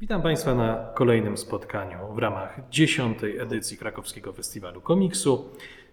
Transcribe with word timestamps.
Witam 0.00 0.22
Państwa 0.22 0.54
na 0.54 0.90
kolejnym 0.94 1.36
spotkaniu 1.36 2.14
w 2.14 2.18
ramach 2.18 2.60
dziesiątej 2.70 3.38
edycji 3.38 3.76
Krakowskiego 3.76 4.32
Festiwalu 4.32 4.80
Komiksu. 4.80 5.48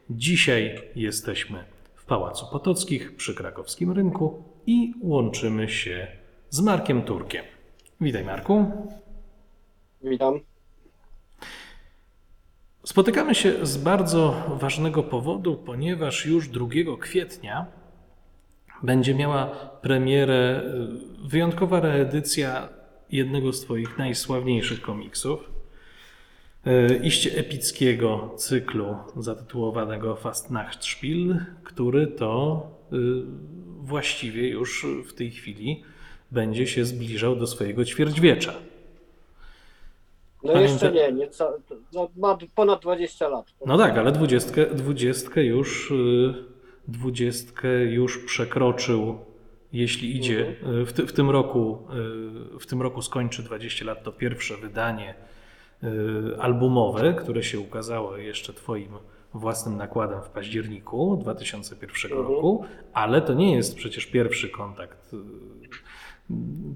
Dzisiaj 0.09 0.81
jesteśmy 0.95 1.63
w 1.95 2.05
Pałacu 2.05 2.45
Potockich 2.51 3.15
przy 3.15 3.35
krakowskim 3.35 3.91
rynku 3.91 4.43
i 4.65 4.93
łączymy 5.01 5.69
się 5.69 6.07
z 6.49 6.61
Markiem 6.61 7.01
Turkiem. 7.01 7.45
Witaj 8.01 8.23
Marku. 8.25 8.71
Witam. 10.03 10.39
Spotykamy 12.83 13.35
się 13.35 13.65
z 13.65 13.77
bardzo 13.77 14.43
ważnego 14.59 15.03
powodu, 15.03 15.55
ponieważ 15.55 16.25
już 16.25 16.47
2 16.49 16.67
kwietnia 16.99 17.65
będzie 18.83 19.15
miała 19.15 19.45
premierę 19.81 20.63
wyjątkowa 21.25 21.79
reedycja 21.79 22.76
jednego 23.11 23.53
z 23.53 23.61
Twoich 23.61 23.97
najsławniejszych 23.97 24.81
komiksów, 24.81 25.39
y, 26.67 26.99
iście 27.03 27.37
epickiego 27.37 28.33
cyklu 28.37 28.95
zatytułowanego 29.17 30.15
Fastnachtspiel, 30.15 31.45
który 31.63 32.07
to 32.07 32.61
y, 32.93 32.97
właściwie 33.79 34.49
już 34.49 34.85
w 35.07 35.13
tej 35.13 35.31
chwili 35.31 35.83
będzie 36.31 36.67
się 36.67 36.85
zbliżał 36.85 37.35
do 37.35 37.47
swojego 37.47 37.85
ćwierćwiecza. 37.85 38.53
No 40.43 40.53
Pamięta- 40.53 40.71
jeszcze 40.71 40.91
nie, 40.91 41.11
nie 41.11 41.27
ca- 41.29 41.53
no, 41.93 42.09
ma 42.17 42.37
ponad 42.55 42.81
20 42.81 43.27
lat. 43.27 43.45
No 43.65 43.77
tak, 43.77 43.97
ale 43.97 44.11
dwudziestkę, 44.11 44.65
dwudziestkę 44.65 45.43
już, 45.43 45.91
y, 45.91 46.33
dwudziestkę 46.87 47.83
już 47.85 48.25
przekroczył, 48.25 49.17
jeśli 49.73 50.17
idzie, 50.17 50.55
y, 50.81 50.85
w, 50.85 50.93
ty, 50.93 51.07
w, 51.07 51.13
tym 51.13 51.29
roku, 51.29 51.87
y, 52.55 52.59
w 52.59 52.65
tym 52.65 52.81
roku 52.81 53.01
skończy 53.01 53.43
20 53.43 53.85
lat 53.85 54.03
to 54.03 54.11
pierwsze 54.11 54.57
wydanie 54.57 55.15
y, 55.83 55.87
albumowe, 56.39 57.13
które 57.13 57.43
się 57.43 57.59
ukazało 57.59 58.17
jeszcze 58.17 58.53
Twoim 58.53 58.91
własnym 59.33 59.77
nakładem 59.77 60.21
w 60.21 60.29
październiku 60.29 61.17
2001 61.21 62.11
Mhm. 62.11 62.27
roku, 62.27 62.65
ale 62.93 63.21
to 63.21 63.33
nie 63.33 63.55
jest 63.55 63.75
przecież 63.75 64.05
pierwszy 64.05 64.49
kontakt 64.49 65.15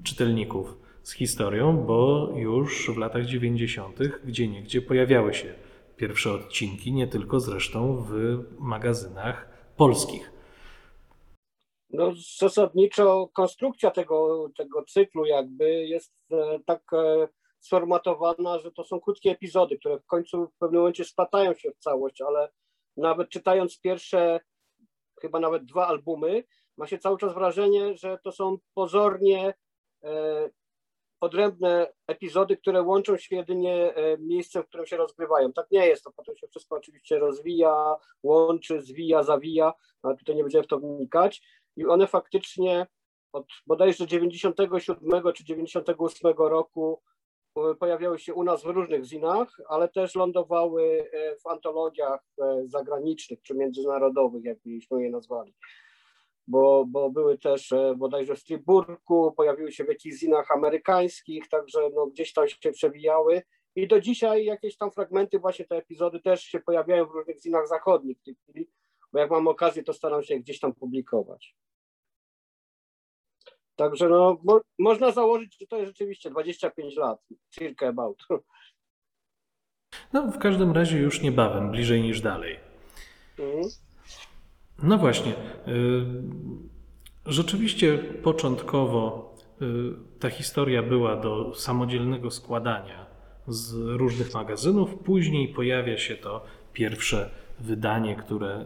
czytelników 0.04 0.78
z 1.02 1.12
historią, 1.12 1.76
bo 1.76 2.28
już 2.36 2.90
w 2.94 2.96
latach 2.96 3.24
90., 3.26 3.98
gdzie 4.24 4.48
niegdzie 4.48 4.82
pojawiały 4.82 5.34
się 5.34 5.54
pierwsze 5.96 6.32
odcinki, 6.32 6.92
nie 6.92 7.06
tylko 7.06 7.40
zresztą 7.40 8.04
w 8.08 8.38
magazynach 8.58 9.48
polskich. 9.76 10.32
No, 11.92 12.12
zasadniczo 12.38 13.28
konstrukcja 13.32 13.90
tego, 13.90 14.48
tego 14.56 14.84
cyklu 14.84 15.26
jakby 15.26 15.86
jest 15.86 16.14
e, 16.30 16.60
tak 16.66 16.82
e, 16.92 17.28
sformatowana, 17.60 18.58
że 18.58 18.72
to 18.72 18.84
są 18.84 19.00
krótkie 19.00 19.30
epizody, 19.30 19.78
które 19.78 19.98
w 19.98 20.06
końcu 20.06 20.46
w 20.46 20.58
pewnym 20.58 20.80
momencie 20.80 21.04
splatają 21.04 21.54
się 21.54 21.70
w 21.70 21.78
całość, 21.78 22.20
ale 22.20 22.48
nawet 22.96 23.28
czytając 23.28 23.80
pierwsze, 23.80 24.40
chyba 25.20 25.40
nawet 25.40 25.64
dwa 25.64 25.86
albumy, 25.86 26.44
ma 26.76 26.86
się 26.86 26.98
cały 26.98 27.18
czas 27.18 27.34
wrażenie, 27.34 27.96
że 27.96 28.18
to 28.24 28.32
są 28.32 28.58
pozornie 28.74 29.54
e, 30.04 30.50
odrębne 31.20 31.92
epizody, 32.06 32.56
które 32.56 32.82
łączą 32.82 33.16
się 33.16 33.36
jedynie 33.36 33.94
e, 33.94 34.18
miejscem, 34.18 34.62
w 34.62 34.66
którym 34.66 34.86
się 34.86 34.96
rozgrywają. 34.96 35.52
Tak 35.52 35.70
nie 35.70 35.86
jest, 35.86 36.04
to 36.04 36.12
potem 36.12 36.36
się 36.36 36.48
wszystko 36.48 36.76
oczywiście 36.76 37.18
rozwija, 37.18 37.96
łączy, 38.22 38.80
zwija, 38.80 39.22
zawija, 39.22 39.72
ale 40.02 40.16
tutaj 40.16 40.36
nie 40.36 40.42
będziemy 40.42 40.64
w 40.64 40.66
to 40.66 40.78
wnikać. 40.78 41.42
I 41.76 41.86
one 41.86 42.06
faktycznie 42.06 42.86
od 43.32 43.46
bodajże 43.66 44.06
97 44.06 45.32
czy 45.32 45.44
98 45.44 46.32
roku 46.36 47.02
e, 47.56 47.74
pojawiały 47.74 48.18
się 48.18 48.34
u 48.34 48.44
nas 48.44 48.62
w 48.62 48.66
różnych 48.66 49.04
zinach, 49.04 49.56
ale 49.68 49.88
też 49.88 50.14
lądowały 50.14 51.10
e, 51.12 51.36
w 51.36 51.46
antologiach 51.46 52.20
e, 52.42 52.62
zagranicznych 52.66 53.42
czy 53.42 53.54
międzynarodowych, 53.54 54.44
jak 54.44 54.58
byśmy 54.64 55.02
je 55.02 55.10
nazwali. 55.10 55.54
Bo, 56.46 56.84
bo 56.88 57.10
były 57.10 57.38
też 57.38 57.74
bodajże 57.96 58.34
w 58.34 58.38
Strasburgu, 58.38 59.32
pojawiły 59.36 59.72
się 59.72 59.84
w 59.84 59.88
jakichś 59.88 60.16
zinach 60.16 60.50
amerykańskich, 60.50 61.48
także 61.48 61.90
no, 61.94 62.06
gdzieś 62.06 62.32
tam 62.32 62.48
się 62.48 62.72
przewijały. 62.72 63.42
I 63.76 63.88
do 63.88 64.00
dzisiaj 64.00 64.44
jakieś 64.44 64.76
tam 64.76 64.90
fragmenty, 64.90 65.38
właśnie 65.38 65.64
te 65.64 65.76
epizody 65.76 66.20
też 66.20 66.42
się 66.42 66.60
pojawiają 66.60 67.06
w 67.06 67.10
różnych 67.10 67.40
zinach 67.40 67.68
zachodnich 67.68 68.18
w 68.18 68.22
tej 68.22 68.34
chwili, 68.34 68.70
bo 69.12 69.18
jak 69.18 69.30
mam 69.30 69.48
okazję, 69.48 69.82
to 69.82 69.92
staram 69.92 70.22
się 70.22 70.38
gdzieś 70.38 70.60
tam 70.60 70.74
publikować. 70.74 71.56
Także 73.76 74.08
no, 74.08 74.38
mo, 74.44 74.60
można 74.78 75.10
założyć, 75.12 75.58
że 75.60 75.66
to 75.66 75.76
jest 75.76 75.88
rzeczywiście 75.88 76.30
25 76.30 76.96
lat, 76.96 77.18
circa 77.50 77.88
about. 77.88 78.18
No, 80.12 80.30
w 80.32 80.38
każdym 80.38 80.72
razie 80.72 80.98
już 80.98 81.22
niebawem, 81.22 81.70
bliżej 81.70 82.02
niż 82.02 82.20
dalej. 82.20 82.60
Mhm. 83.38 83.64
No 84.82 84.98
właśnie. 84.98 85.32
y, 85.32 85.36
Rzeczywiście 87.26 87.98
początkowo 87.98 89.34
y, 89.62 90.18
ta 90.20 90.30
historia 90.30 90.82
była 90.82 91.16
do 91.16 91.54
samodzielnego 91.54 92.30
składania 92.30 93.06
z 93.46 93.74
różnych 93.74 94.34
magazynów. 94.34 94.94
Później 94.94 95.48
pojawia 95.48 95.98
się 95.98 96.16
to 96.16 96.44
pierwsze 96.72 97.30
wydanie, 97.62 98.16
które 98.16 98.64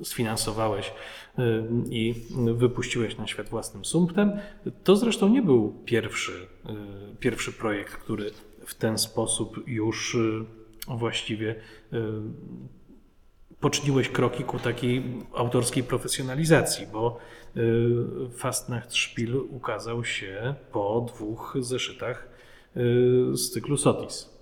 y, 0.00 0.04
sfinansowałeś 0.04 0.88
y, 0.88 1.42
i 1.90 2.14
wypuściłeś 2.54 3.18
na 3.18 3.26
świat 3.26 3.48
własnym 3.48 3.84
sumptem. 3.84 4.32
To 4.84 4.96
zresztą 4.96 5.28
nie 5.28 5.42
był 5.42 5.74
pierwszy, 5.84 6.32
y, 6.32 7.16
pierwszy 7.16 7.52
projekt, 7.52 7.92
który 7.96 8.30
w 8.66 8.74
ten 8.74 8.98
sposób 8.98 9.68
już 9.68 10.16
właściwie 10.88 11.54
poczyniłeś 13.60 14.08
kroki 14.08 14.44
ku 14.44 14.58
takiej 14.58 15.02
autorskiej 15.34 15.82
profesjonalizacji, 15.82 16.86
bo 16.92 17.18
Fastnachtspiel 18.36 19.36
ukazał 19.36 20.04
się 20.04 20.54
po 20.72 21.06
dwóch 21.08 21.56
zeszytach 21.60 22.28
z 23.32 23.50
cyklu 23.50 23.76
Sotis. 23.76 24.33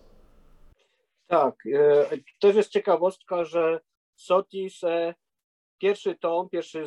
Tak, 1.32 1.54
e, 1.66 2.06
też 2.40 2.56
jest 2.56 2.70
ciekawostka, 2.70 3.44
że 3.44 3.80
Sotis, 4.14 4.80
pierwszy 5.78 6.14
tom, 6.14 6.48
pierwszy, 6.48 6.84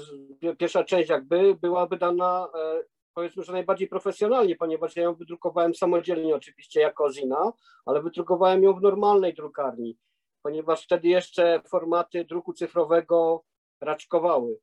pierwsza 0.59 0.83
część 0.83 1.09
jakby 1.09 1.55
była 1.55 1.87
wydana 1.87 2.47
e, 2.55 2.83
powiedzmy, 3.13 3.43
że 3.43 3.53
najbardziej 3.53 3.87
profesjonalnie, 3.87 4.55
ponieważ 4.55 4.95
ja 4.95 5.03
ją 5.03 5.15
wydrukowałem 5.15 5.75
samodzielnie 5.75 6.35
oczywiście 6.35 6.81
jako 6.81 7.11
Zina, 7.11 7.53
ale 7.85 8.01
wydrukowałem 8.01 8.63
ją 8.63 8.73
w 8.73 8.81
normalnej 8.81 9.33
drukarni, 9.33 9.97
ponieważ 10.41 10.83
wtedy 10.83 11.07
jeszcze 11.07 11.61
formaty 11.69 12.25
druku 12.25 12.53
cyfrowego 12.53 13.43
raczkowały. 13.81 14.59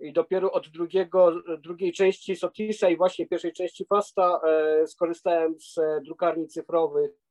I 0.00 0.12
dopiero 0.12 0.52
od 0.52 0.68
drugiego, 0.68 1.32
drugiej 1.58 1.92
części 1.92 2.36
Sotisa 2.36 2.88
i 2.88 2.96
właśnie 2.96 3.26
pierwszej 3.26 3.52
części 3.52 3.84
Fasta 3.84 4.40
e, 4.44 4.86
skorzystałem 4.86 5.60
z 5.60 5.78
drukarni 6.04 6.48
cyfrowych, 6.48 7.25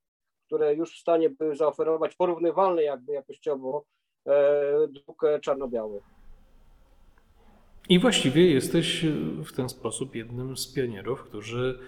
które 0.45 0.75
już 0.75 0.95
w 0.95 0.99
stanie 0.99 1.29
były 1.29 1.55
zaoferować 1.55 2.15
porównywalny 2.15 2.83
jakby 2.83 3.13
jakościowo 3.13 3.85
e, 4.25 4.87
druk 4.87 5.23
e, 5.23 5.39
czarno-biały. 5.39 6.01
I 7.89 7.99
właściwie 7.99 8.51
jesteś 8.51 9.03
y, 9.03 9.43
w 9.45 9.53
ten 9.53 9.69
sposób 9.69 10.15
jednym 10.15 10.57
z 10.57 10.73
pionierów, 10.73 11.23
którzy 11.23 11.79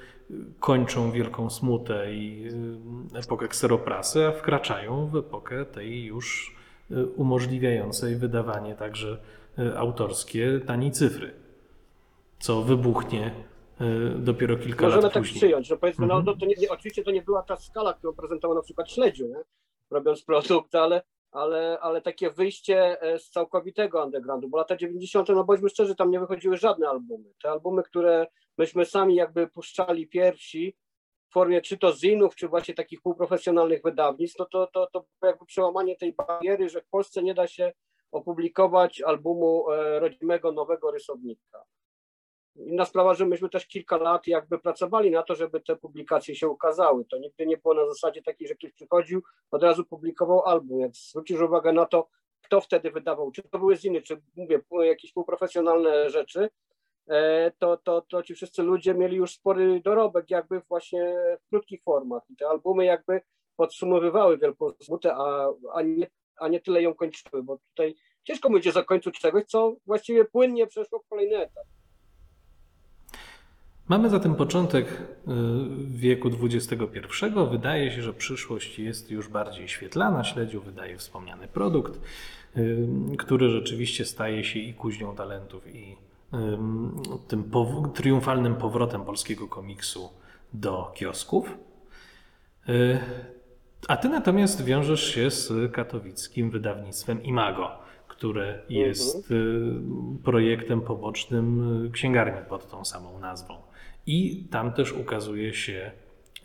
kończą 0.59 1.12
wielką 1.12 1.50
smutę 1.50 2.13
i 2.13 2.47
epokę 3.16 3.47
kseroprasy, 3.47 4.25
a 4.25 4.31
wkraczają 4.31 5.07
w 5.07 5.16
epokę 5.16 5.66
tej 5.66 6.03
już 6.03 6.56
umożliwiającej 7.16 8.16
wydawanie 8.16 8.75
także 8.75 9.17
autorskie 9.75 10.59
taniej 10.59 10.91
cyfry, 10.91 11.34
co 12.40 12.61
wybuchnie 12.61 13.32
dopiero 14.20 14.58
kilka 14.58 14.85
Możemy 14.85 15.03
lat 15.03 15.14
tak 15.14 15.24
później. 15.24 15.38
przyjąć, 15.38 15.68
że 15.68 15.78
powiedzmy, 15.78 16.06
Mhm. 16.06 16.26
no, 16.26 16.32
no 16.32 16.38
to 16.40 16.46
nie, 16.46 16.56
nie, 16.56 16.70
oczywiście 16.70 17.03
to 17.03 17.12
nie 17.12 17.22
była 17.22 17.44
ta 17.44 17.56
skala, 17.56 17.94
którą 17.94 18.14
prezentował 18.14 18.56
na 18.58 18.64
przykład 18.64 18.91
Śledziu, 18.91 19.28
nie? 19.28 19.41
robiąc 19.91 20.24
produkt, 20.24 20.76
ale, 20.76 21.02
ale, 21.32 21.78
ale 21.82 22.02
takie 22.02 22.32
wyjście 22.32 23.02
e, 23.02 23.20
z 23.20 23.29
całkowitego 23.29 24.03
undergroundu, 24.03 24.50
bo 24.50 24.58
lata 24.58 24.76
90., 24.76 25.29
no 25.29 25.44
bądźmy 25.44 25.70
szczerzy, 25.70 25.96
tam 25.96 26.12
nie 26.12 26.20
wychodziły 26.20 26.58
żadne 26.58 26.90
albumy. 26.90 27.34
Te 27.44 27.50
albumy, 27.52 27.84
które 27.84 28.28
myśmy 28.58 28.85
sami 28.85 29.16
jakby 29.16 29.47
puszczali 29.47 30.08
pierwsi 30.08 30.76
w 31.30 31.34
formie 31.34 31.62
czy 31.62 31.78
to 31.78 31.94
zinów, 31.94 32.35
czy 32.35 32.47
właśnie 32.47 32.73
takich 32.73 33.02
półprofesjonalnych 33.02 33.82
wydawnictw, 33.84 34.40
no 34.40 34.46
to, 34.46 34.68
to, 34.73 34.88
to 34.94 35.06
jakby 35.23 35.46
przełamanie 35.46 35.96
tej 35.96 36.14
bariery, 36.14 36.70
że 36.70 36.82
w 36.82 36.88
Polsce 36.88 37.23
nie 37.23 37.34
da 37.34 37.47
się 37.47 37.72
opublikować 38.12 39.02
albumu 39.02 39.72
e, 39.72 40.00
rodzimego, 40.00 40.52
nowego 40.52 40.91
rysownika. 40.91 41.64
Inna 42.58 42.86
sprawa, 42.86 43.14
że 43.14 43.26
myśmy 43.26 43.50
też 43.50 43.68
kilka 43.68 43.98
lat 43.98 44.28
jakby 44.28 44.59
pracowali 44.59 45.12
na 45.12 45.24
to, 45.24 45.36
żeby 45.36 45.59
te 45.59 45.76
publikacje 45.76 46.36
się 46.36 46.48
ukazały. 46.48 47.06
To 47.06 47.18
nigdy 47.18 47.46
nie 47.46 47.58
było 47.58 47.74
na 47.74 47.88
zasadzie 47.88 48.22
takiej, 48.22 48.48
że 48.48 48.56
ktoś 48.56 48.72
przychodził, 48.72 49.24
od 49.52 49.64
razu 49.64 49.86
publikował 49.86 50.46
album. 50.46 50.80
Jak 50.80 50.96
zwrócisz 50.96 51.42
uwagę 51.42 51.74
na 51.74 51.86
to, 51.86 52.08
kto 52.42 52.62
wtedy 52.62 52.92
wydawał, 52.92 53.32
czy 53.32 53.44
to 53.44 53.59
były 53.59 53.78
ziny, 53.78 54.02
czy 54.02 54.22
mówię, 54.36 54.62
jakieś 54.82 55.14
półprofesjonalne 55.14 56.09
rzeczy, 56.09 56.50
e, 57.08 57.52
to, 57.59 57.78
to, 57.78 58.02
to 58.02 58.24
ci 58.24 58.36
wszyscy 58.36 58.64
ludzie 58.64 58.94
mieli 58.94 59.18
już 59.18 59.32
spory 59.32 59.82
dorobek 59.86 60.30
jakby 60.30 60.62
właśnie 60.70 61.16
w 61.46 61.50
krótkich 61.50 61.84
formach 61.84 62.24
i 62.30 62.36
te 62.36 62.48
albumy 62.48 62.86
jakby 62.86 63.22
podsumowywały 63.56 64.38
Wielką 64.38 64.70
Smutę, 64.82 65.16
a, 65.16 65.50
a, 65.74 65.82
nie, 65.82 66.08
a 66.38 66.48
nie 66.48 66.59
tyle 66.59 66.82
ją 66.82 66.94
kończyły, 66.94 67.44
bo 67.44 67.58
tutaj 67.58 67.96
ciężko 68.24 68.50
będzie 68.50 68.72
zakończyć 68.72 69.20
czegoś, 69.20 69.46
co 69.46 69.76
właściwie 69.86 70.26
płynnie 70.26 70.68
przeszło 70.68 71.00
w 71.00 71.08
kolejny 71.08 71.38
etap. 71.38 71.77
Mamy 73.87 74.09
zatem 74.09 74.35
początek 74.35 74.87
y, 74.91 75.31
wieku 75.87 76.29
XXI. 76.43 77.25
Wydaje 77.51 77.91
się, 77.91 78.01
że 78.01 78.13
przyszłość 78.13 78.79
jest 78.79 79.11
już 79.11 79.28
bardziej 79.29 79.67
świetlana. 79.67 80.23
Śledziu 80.23 80.61
wydaje 80.61 80.97
wspomniany 80.97 81.47
produkt, 81.47 81.99
y, 82.57 82.87
który 83.17 83.49
rzeczywiście 83.49 84.05
staje 84.05 84.43
się 84.43 84.59
i 84.59 84.73
kuźnią 84.73 85.16
talentów, 85.16 85.75
i 85.75 85.91
y, 86.34 86.37
tym 87.28 87.43
pow- 87.43 87.91
triumfalnym 87.93 88.55
powrotem 88.55 89.05
polskiego 89.05 89.47
komiksu 89.47 90.09
do 90.53 90.91
kiosków. 90.95 91.57
A 93.87 93.97
ty 93.97 94.09
natomiast 94.09 94.63
wiążesz 94.66 95.03
się 95.13 95.31
z 95.31 95.72
katowickim 95.72 96.49
wydawnictwem 96.49 97.23
Imago, 97.23 97.72
które 98.07 98.59
jest 98.69 99.34
projektem 100.23 100.81
pobocznym 100.81 101.89
księgarni 101.93 102.41
pod 102.49 102.69
tą 102.72 102.85
samą 102.85 103.19
nazwą. 103.19 103.66
I 104.08 104.48
tam 104.52 104.74
też 104.74 104.94
ukazuje 104.94 105.54
się 105.54 105.92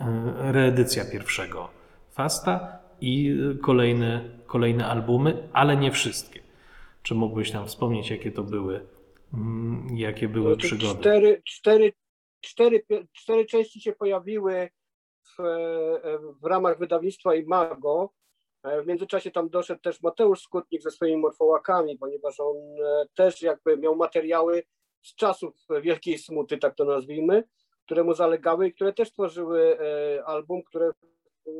e, 0.00 0.53
reedycja 0.53 1.05
pierwszego 1.05 1.69
Fasta 2.11 2.79
i 3.00 3.37
kolejne, 3.62 4.31
kolejne 4.47 4.87
albumy, 4.87 5.49
ale 5.53 5.76
nie 5.76 5.93
wszystkie. 5.93 6.41
Czy 7.03 7.14
mógłbyś 7.14 7.50
tam 7.50 7.67
wspomnieć, 7.67 8.11
jakie 8.11 8.32
to 8.32 8.43
były, 8.43 8.87
mm, 9.35 9.87
jakie 9.97 10.29
były 10.29 10.50
No 10.50 10.56
przygody? 10.56 11.00
Cztery, 11.00 11.43
cztery, 11.44 11.93
cztery, 12.41 12.85
cztery 13.12 13.47
części 13.47 13.81
się 13.81 13.93
pojawiły 13.93 14.69
w, 15.25 15.41
e, 15.41 16.19
w 16.43 16.44
ramach 16.44 16.79
wydawnictwa 16.79 17.35
Imago. 17.35 18.12
E, 18.62 18.82
W 18.82 18.87
międzyczasie 18.87 19.31
tam 19.31 19.49
doszedł 19.49 19.81
też 19.81 20.03
Mateusz 20.03 20.41
Skutnik 20.41 20.82
ze 20.82 20.91
swoimi 20.91 21.17
morfołakami, 21.17 21.99
ponieważ 21.99 22.41
on 22.41 22.56
e, 22.56 23.06
też 23.14 23.43
jakby 23.43 23.76
miał 23.76 23.97
materiały 23.97 24.62
z 25.02 25.14
czasów 25.14 25.54
Wielkiej 25.82 26.19
Smuty, 26.19 26.58
tak 26.58 26.75
to 26.75 26.84
nazwijmy, 26.84 27.44
które 27.84 28.04
mu 28.04 28.14
zalegały 28.14 28.69
i 28.69 28.72
które 28.72 28.93
też 28.93 29.12
tworzyły 29.12 29.78
e, 29.81 30.25
album, 30.25 30.62
które 30.62 30.87
e, 30.87 31.50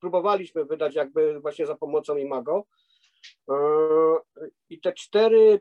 próbowaliśmy 0.00 0.64
wydać 0.64 0.94
jakby 0.94 1.40
właśnie 1.40 1.66
za 1.66 1.74
pomocą 1.74 2.16
Imago. 2.16 2.64
E, 3.48 3.54
I 4.70 4.80
te 4.80 4.92
cztery 4.92 5.60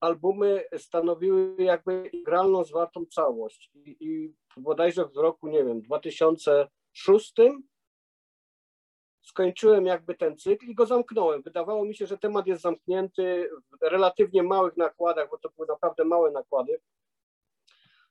albumy 0.00 0.64
stanowiły 0.78 1.54
jakby 1.58 2.08
integralną, 2.12 2.64
zwartą 2.64 3.06
całość. 3.06 3.70
I, 3.74 3.96
I 4.00 4.34
bodajże 4.56 5.04
w 5.04 5.16
roku, 5.16 5.48
nie 5.48 5.64
wiem, 5.64 5.82
2006 5.82 7.34
skończyłem 9.32 9.86
jakby 9.86 10.14
ten 10.14 10.38
cykl 10.38 10.66
i 10.66 10.74
go 10.74 10.86
zamknąłem. 10.86 11.42
Wydawało 11.42 11.84
mi 11.84 11.94
się, 11.94 12.06
że 12.06 12.18
temat 12.18 12.46
jest 12.46 12.62
zamknięty 12.62 13.50
w 13.80 13.82
relatywnie 13.82 14.42
małych 14.42 14.76
nakładach, 14.76 15.30
bo 15.30 15.38
to 15.38 15.50
były 15.56 15.68
naprawdę 15.68 16.04
małe 16.04 16.30
nakłady. 16.30 16.80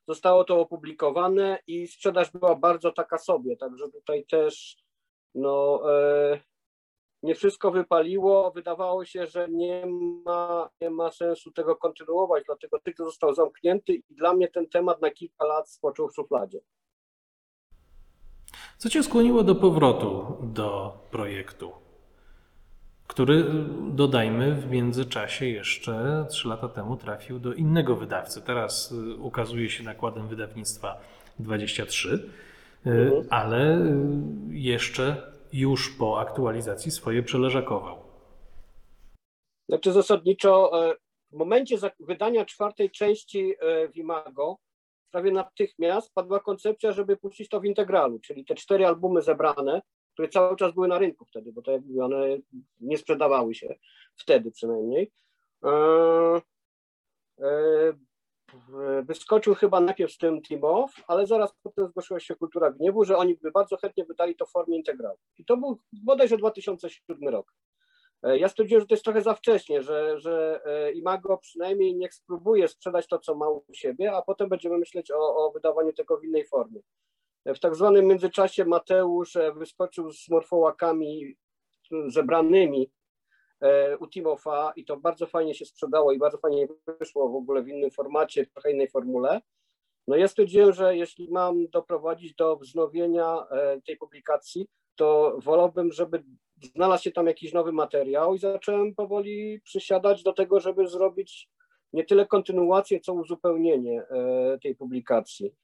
Zostało 0.08 0.44
to 0.44 0.60
opublikowane 0.60 1.58
i 1.66 1.86
sprzedaż 1.86 2.30
była 2.30 2.54
bardzo 2.54 2.92
taka 2.92 3.18
sobie, 3.18 3.56
także 3.56 3.90
tutaj 3.90 4.24
też 4.26 4.76
no, 5.34 5.82
e, 5.92 6.40
nie 7.22 7.34
wszystko 7.34 7.70
wypaliło. 7.70 8.50
Wydawało 8.50 9.04
się, 9.04 9.26
że 9.26 9.48
nie 9.48 9.86
ma, 10.24 10.70
nie 10.80 10.90
ma 10.90 11.10
sensu 11.10 11.52
tego 11.52 11.76
kontynuować, 11.76 12.44
dlatego 12.46 12.80
cykl 12.80 13.04
został 13.04 13.34
zamknięty 13.34 13.92
i 13.92 14.04
dla 14.10 14.34
mnie 14.34 14.48
ten 14.48 14.68
temat 14.68 15.02
na 15.02 15.10
kilka 15.10 15.44
lat 15.46 15.70
spoczął 15.70 16.08
w 16.08 16.14
szufladzie. 16.14 16.60
Co 18.82 18.90
cię 18.90 19.02
skłoniło 19.02 19.42
do 19.42 19.54
powrotu 19.54 20.36
do 20.42 20.98
projektu, 21.10 21.72
który, 23.06 23.44
dodajmy, 23.90 24.54
w 24.54 24.70
międzyczasie 24.70 25.46
jeszcze 25.46 26.26
trzy 26.30 26.48
lata 26.48 26.68
temu 26.68 26.96
trafił 26.96 27.38
do 27.38 27.54
innego 27.54 27.96
wydawcy. 27.96 28.42
Teraz 28.42 28.92
y, 28.92 29.16
ukazuje 29.16 29.70
się 29.70 29.84
nakładem 29.84 30.28
wydawnictwa 30.28 31.00
23, 31.38 32.08
y, 32.86 32.90
Mhm. 32.90 33.26
ale 33.30 33.78
y, 33.78 33.90
jeszcze 34.50 35.32
już 35.52 35.96
po 35.98 36.20
aktualizacji 36.20 36.90
swoje 36.90 37.22
przeleżakował. 37.22 37.96
Znaczy 39.68 39.92
zasadniczo 39.92 40.84
e, 40.90 40.94
w 41.32 41.36
momencie 41.36 41.76
wydania 42.00 42.44
czwartej 42.44 42.90
części 42.90 43.54
e, 43.60 43.88
w 43.88 43.96
Imago 43.96 44.58
prawie 45.12 45.32
natychmiast 45.32 46.14
padła 46.14 46.40
koncepcja, 46.40 46.92
żeby 46.92 47.16
puścić 47.16 47.48
to 47.48 47.60
w 47.60 47.64
integralu, 47.64 48.18
czyli 48.18 48.44
te 48.44 48.54
cztery 48.54 48.86
albumy 48.86 49.22
zebrane, 49.22 49.82
które 50.12 50.28
cały 50.28 50.56
czas 50.56 50.74
były 50.74 50.88
na 50.88 50.98
rynku 50.98 51.24
wtedy, 51.24 51.52
bo 51.52 51.62
mówię, 51.86 52.04
one 52.04 52.26
nie 52.80 52.98
sprzedawały 52.98 53.54
się 53.54 53.74
wtedy 54.16 54.50
przynajmniej. 54.50 55.12
E, 55.64 55.70
e, 57.40 57.92
Wyskoczył 59.02 59.54
chyba 59.54 59.80
najpierw 59.80 60.12
z 60.12 60.18
tym 60.18 60.40
Off, 60.62 60.94
ale 61.06 61.26
zaraz 61.26 61.54
potem 61.62 61.88
zgłosiła 61.88 62.20
się 62.20 62.34
Kultura 62.34 62.70
Gniewu, 62.70 63.04
że 63.04 63.16
oni 63.16 63.34
by 63.34 63.50
bardzo 63.50 63.76
chętnie 63.76 64.04
wydali 64.04 64.36
to 64.36 64.46
w 64.46 64.50
formie 64.50 64.76
integralu. 64.76 65.18
I 65.38 65.44
to 65.44 65.56
był 65.56 65.78
bodajże 65.92 66.36
2007 66.36 67.28
rok. 67.28 67.54
E, 68.22 68.38
Ja 68.38 68.48
stwierdziłem, 68.48 68.80
że 68.80 68.86
to 68.86 68.94
jest 68.94 69.04
trochę 69.04 69.22
za 69.22 69.34
wcześnie, 69.34 69.82
że, 69.82 70.20
że 70.20 70.60
e, 70.64 70.92
Imago 70.92 71.38
przynajmniej 71.38 71.94
niech 71.96 72.14
spróbuje 72.14 72.68
sprzedać 72.68 73.06
to, 73.06 73.18
co 73.18 73.34
ma 73.34 73.48
u 73.48 73.64
siebie, 73.72 74.12
a 74.12 74.22
potem 74.22 74.48
będziemy 74.48 74.78
myśleć 74.78 75.10
o, 75.10 75.36
o 75.36 75.50
wydawaniu 75.50 75.92
tego 75.92 76.18
w 76.18 76.24
innej 76.24 76.46
formie. 76.46 76.80
E, 77.44 77.54
W 77.54 77.60
tak 77.60 77.74
zwanym 77.74 78.06
międzyczasie 78.06 78.64
Mateusz 78.64 79.38
wyskoczył 79.54 80.12
z 80.12 80.28
morfołakami 80.28 81.36
zebranymi 82.06 82.90
u 84.00 84.06
Timofa 84.06 84.72
i 84.76 84.84
to 84.84 84.96
bardzo 84.96 85.26
fajnie 85.26 85.54
się 85.54 85.64
sprzedało 85.64 86.12
i 86.12 86.18
bardzo 86.18 86.38
fajnie 86.38 86.68
wyszło 87.00 87.28
w 87.28 87.34
ogóle 87.34 87.62
w 87.62 87.68
innym 87.68 87.90
formacie, 87.90 88.46
trochę 88.46 88.72
innej 88.72 88.90
formule. 88.90 89.40
No 90.08 90.16
ja 90.16 90.28
stwierdziłem, 90.28 90.72
że 90.72 90.96
jeśli 90.96 91.30
mam 91.30 91.68
doprowadzić 91.68 92.34
do 92.34 92.56
wznowienia 92.56 93.46
tej 93.86 93.96
publikacji, 93.96 94.66
to 94.96 95.38
wolałbym, 95.38 95.92
żeby 95.92 96.24
znalazł 96.74 97.02
się 97.02 97.12
tam 97.12 97.26
jakiś 97.26 97.52
nowy 97.52 97.72
materiał 97.72 98.34
i 98.34 98.38
zacząłem 98.38 98.94
powoli 98.94 99.60
przysiadać 99.60 100.22
do 100.22 100.32
tego, 100.32 100.60
żeby 100.60 100.88
zrobić 100.88 101.48
nie 101.92 102.04
tyle 102.04 102.26
kontynuację, 102.26 103.00
co 103.00 103.12
uzupełnienie 103.12 104.02
e, 104.02 104.58
tej 104.62 104.76
publikacji. 104.76 105.54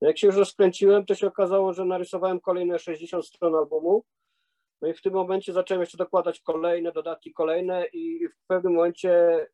No 0.00 0.08
Jak 0.08 0.18
się 0.18 0.26
już 0.26 0.36
rozkręciłem, 0.36 1.06
to 1.06 1.14
się 1.14 1.26
okazało, 1.26 1.72
że 1.72 1.84
narysowałem 1.84 2.40
kolejne 2.40 2.78
60 2.78 3.26
stron 3.26 3.54
albumu. 3.54 4.04
No 4.82 4.88
i 4.88 4.94
w 4.94 5.02
tym 5.02 5.12
momencie 5.12 5.52
zacząłem 5.52 5.80
jeszcze 5.80 5.98
dokładać 5.98 6.40
kolejne 6.40 6.92
dodatki, 6.92 7.32
kolejne 7.32 7.86
i 7.86 8.28
w 8.28 8.46
pewnym 8.46 8.72
momencie 8.72 9.46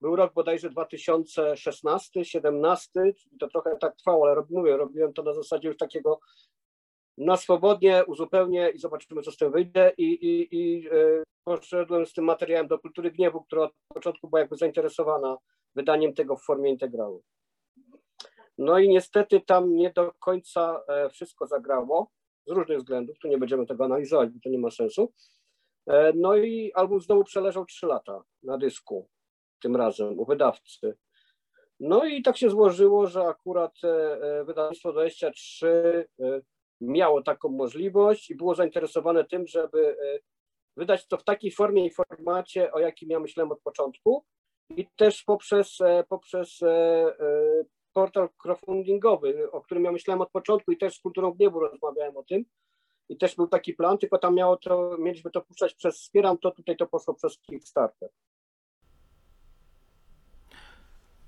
był 0.00 0.16
rok 0.16 0.34
bodajże 0.34 0.70
2016, 0.70 2.24
17, 2.24 2.90
czyli 2.92 3.38
to 3.38 3.48
trochę 3.48 3.76
tak 3.76 3.96
trwało, 3.96 4.30
ale 4.30 4.42
mówię, 4.50 4.76
robiłem 4.76 5.12
to 5.12 5.22
na 5.22 5.32
zasadzie 5.32 5.68
już 5.68 5.76
takiego 5.76 6.20
na 7.18 7.36
swobodnie, 7.36 8.04
uzupełnię 8.06 8.70
i 8.74 8.78
zobaczymy, 8.78 9.22
co 9.22 9.32
z 9.32 9.36
tym 9.36 9.52
wyjdzie. 9.52 9.92
I, 9.98 10.04
i, 10.04 10.56
i 10.56 10.88
e, 10.88 11.22
poszedłem 11.44 12.06
z 12.06 12.12
tym 12.12 12.24
materiałem 12.24 12.68
do 12.68 12.78
Kultury 12.78 13.10
Gniewu, 13.10 13.42
która 13.42 13.62
od 13.62 13.72
początku 13.94 14.28
była 14.28 14.40
jakby 14.40 14.56
zainteresowana 14.56 15.36
wydaniem 15.74 16.14
tego 16.14 16.36
w 16.36 16.42
formie 16.42 16.70
integrału. 16.70 17.22
No 18.58 18.78
i 18.78 18.88
niestety 18.88 19.40
tam 19.40 19.74
nie 19.74 19.90
do 19.90 20.12
końca 20.18 20.82
e, 20.88 21.10
wszystko 21.10 21.46
zagrało, 21.46 22.10
z 22.46 22.50
różnych 22.50 22.78
względów, 22.78 23.18
tu 23.18 23.28
nie 23.28 23.38
będziemy 23.38 23.66
tego 23.66 23.84
analizować, 23.84 24.30
bo 24.30 24.40
to 24.44 24.48
nie 24.48 24.58
ma 24.58 24.70
sensu. 24.70 25.12
E, 25.86 26.12
No 26.14 26.36
i 26.36 26.72
album 26.72 27.00
znowu 27.00 27.24
przeleżał 27.24 27.64
3 27.64 27.86
lata 27.86 28.22
na 28.42 28.58
dysku, 28.58 29.08
tym 29.62 29.76
razem 29.76 30.18
u 30.18 30.24
wydawcy. 30.24 30.96
No 31.80 32.04
i 32.04 32.22
tak 32.22 32.36
się 32.36 32.50
złożyło, 32.50 33.06
że 33.06 33.22
akurat 33.22 33.74
wydawnictwo 34.44 34.92
23 34.92 36.06
e, 36.20 36.40
miało 36.80 37.22
taką 37.22 37.48
możliwość 37.48 38.30
i 38.30 38.34
było 38.34 38.54
zainteresowane 38.54 39.24
tym, 39.24 39.46
żeby 39.46 39.96
e, 40.02 40.18
wydać 40.76 41.06
to 41.06 41.16
w 41.16 41.24
takiej 41.24 41.50
formie 41.50 41.86
i 41.86 41.90
formacie, 41.90 42.72
o 42.72 42.78
jakim 42.78 43.10
ja 43.10 43.20
myślałem 43.20 43.52
od 43.52 43.60
początku 43.60 44.24
i 44.76 44.86
też 44.96 45.22
poprzez, 45.22 45.80
e, 45.80 46.04
poprzez 46.08 46.62
e, 46.62 47.14
portal 47.92 48.28
crowdfundingowy, 48.42 49.50
o 49.50 49.60
którym 49.60 49.84
ja 49.84 49.92
myślałem 49.92 50.20
od 50.20 50.30
początku 50.30 50.72
i 50.72 50.78
też 50.78 50.94
z 50.94 51.00
Kulturą 51.00 51.32
Gniewu 51.32 51.60
rozmawiałem 51.60 52.16
o 52.16 52.22
tym 52.22 52.44
i 53.08 53.16
też 53.16 53.36
był 53.36 53.46
taki 53.48 53.74
plan, 53.74 53.98
tylko 53.98 54.18
tam 54.18 54.34
miało 54.34 54.56
to, 54.56 54.96
mieliśmy 54.98 55.30
to 55.30 55.40
puszczać 55.40 55.74
przez 55.74 55.96
Wspieram 55.96 56.38
to, 56.38 56.50
tutaj 56.50 56.76
to 56.76 56.86
poszło 56.86 57.14
przez 57.14 57.38
Kickstarter. 57.38 58.08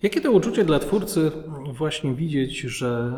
Jakie 0.03 0.21
to 0.21 0.33
uczucie 0.33 0.65
dla 0.65 0.79
twórcy 0.79 1.33
właśnie 1.73 2.15
widzieć, 2.15 2.59
że 2.61 3.13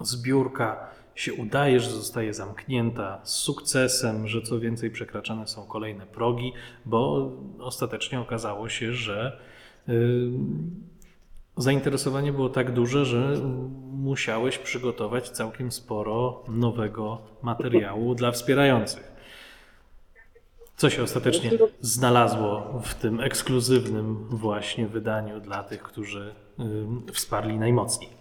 zbiórka 0.00 0.90
się 1.20 1.34
udaje, 1.34 1.80
że 1.80 1.90
zostaje 1.90 2.34
zamknięta 2.34 3.20
z 3.24 3.34
sukcesem, 3.34 4.28
że 4.28 4.42
co 4.42 4.60
więcej 4.60 4.90
przekraczane 4.90 5.46
są 5.46 5.66
kolejne 5.66 6.06
progi, 6.06 6.52
bo 6.84 7.30
ostatecznie 7.58 8.20
okazało 8.20 8.68
się, 8.68 8.94
że 8.94 9.40
em, 9.88 10.70
zainteresowanie 11.56 12.32
było 12.32 12.48
tak 12.48 12.72
duże, 12.72 13.04
że 13.04 13.36
musiałeś 13.92 14.58
przygotować 14.58 15.30
całkiem 15.30 15.72
sporo 15.72 16.44
nowego 16.48 17.18
materiału 17.42 18.14
dla 18.14 18.30
wspierających. 18.30 19.12
Co 20.76 20.90
się 20.90 21.02
ostatecznie 21.02 21.50
znalazło 21.80 22.80
w 22.84 22.94
tym 22.94 23.20
ekskluzywnym 23.20 24.28
właśnie 24.30 24.86
wydaniu 24.86 25.40
dla 25.40 25.62
tych, 25.62 25.82
którzy 25.82 26.34
y, 27.08 27.12
wsparli 27.12 27.58
najmocniej? 27.58 28.19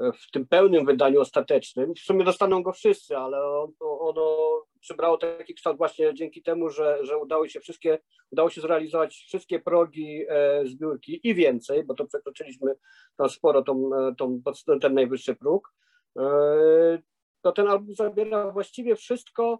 W 0.00 0.30
tym 0.30 0.46
pełnym 0.46 0.86
wydaniu 0.86 1.20
ostatecznym. 1.20 1.94
W 1.94 1.98
sumie 1.98 2.24
dostaną 2.24 2.62
go 2.62 2.72
wszyscy, 2.72 3.16
ale 3.16 3.38
ono, 3.80 4.36
przybrało 4.80 5.18
taki 5.18 5.54
kształt 5.54 5.76
właśnie 5.76 6.14
dzięki 6.14 6.42
temu, 6.42 6.70
że, 6.70 6.98
że 7.02 7.18
udało 7.18 7.48
się 7.48 7.60
wszystkie, 7.60 7.98
udało 8.30 8.50
się 8.50 8.60
zrealizować 8.60 9.14
wszystkie 9.14 9.60
progi 9.60 10.24
e, 10.28 10.66
zbiórki 10.66 11.20
i 11.24 11.34
więcej, 11.34 11.84
bo 11.84 11.94
to 11.94 12.04
przekroczyliśmy 12.04 12.74
tam 13.16 13.28
sporo 13.28 13.62
tą, 13.62 13.90
e, 13.94 14.14
tą, 14.14 14.42
ten 14.80 14.94
najwyższy 14.94 15.36
próg. 15.36 15.72
E, 16.18 16.98
to 17.42 17.52
ten 17.52 17.68
album 17.68 17.94
zabiera 17.94 18.50
właściwie 18.50 18.96
wszystko, 18.96 19.58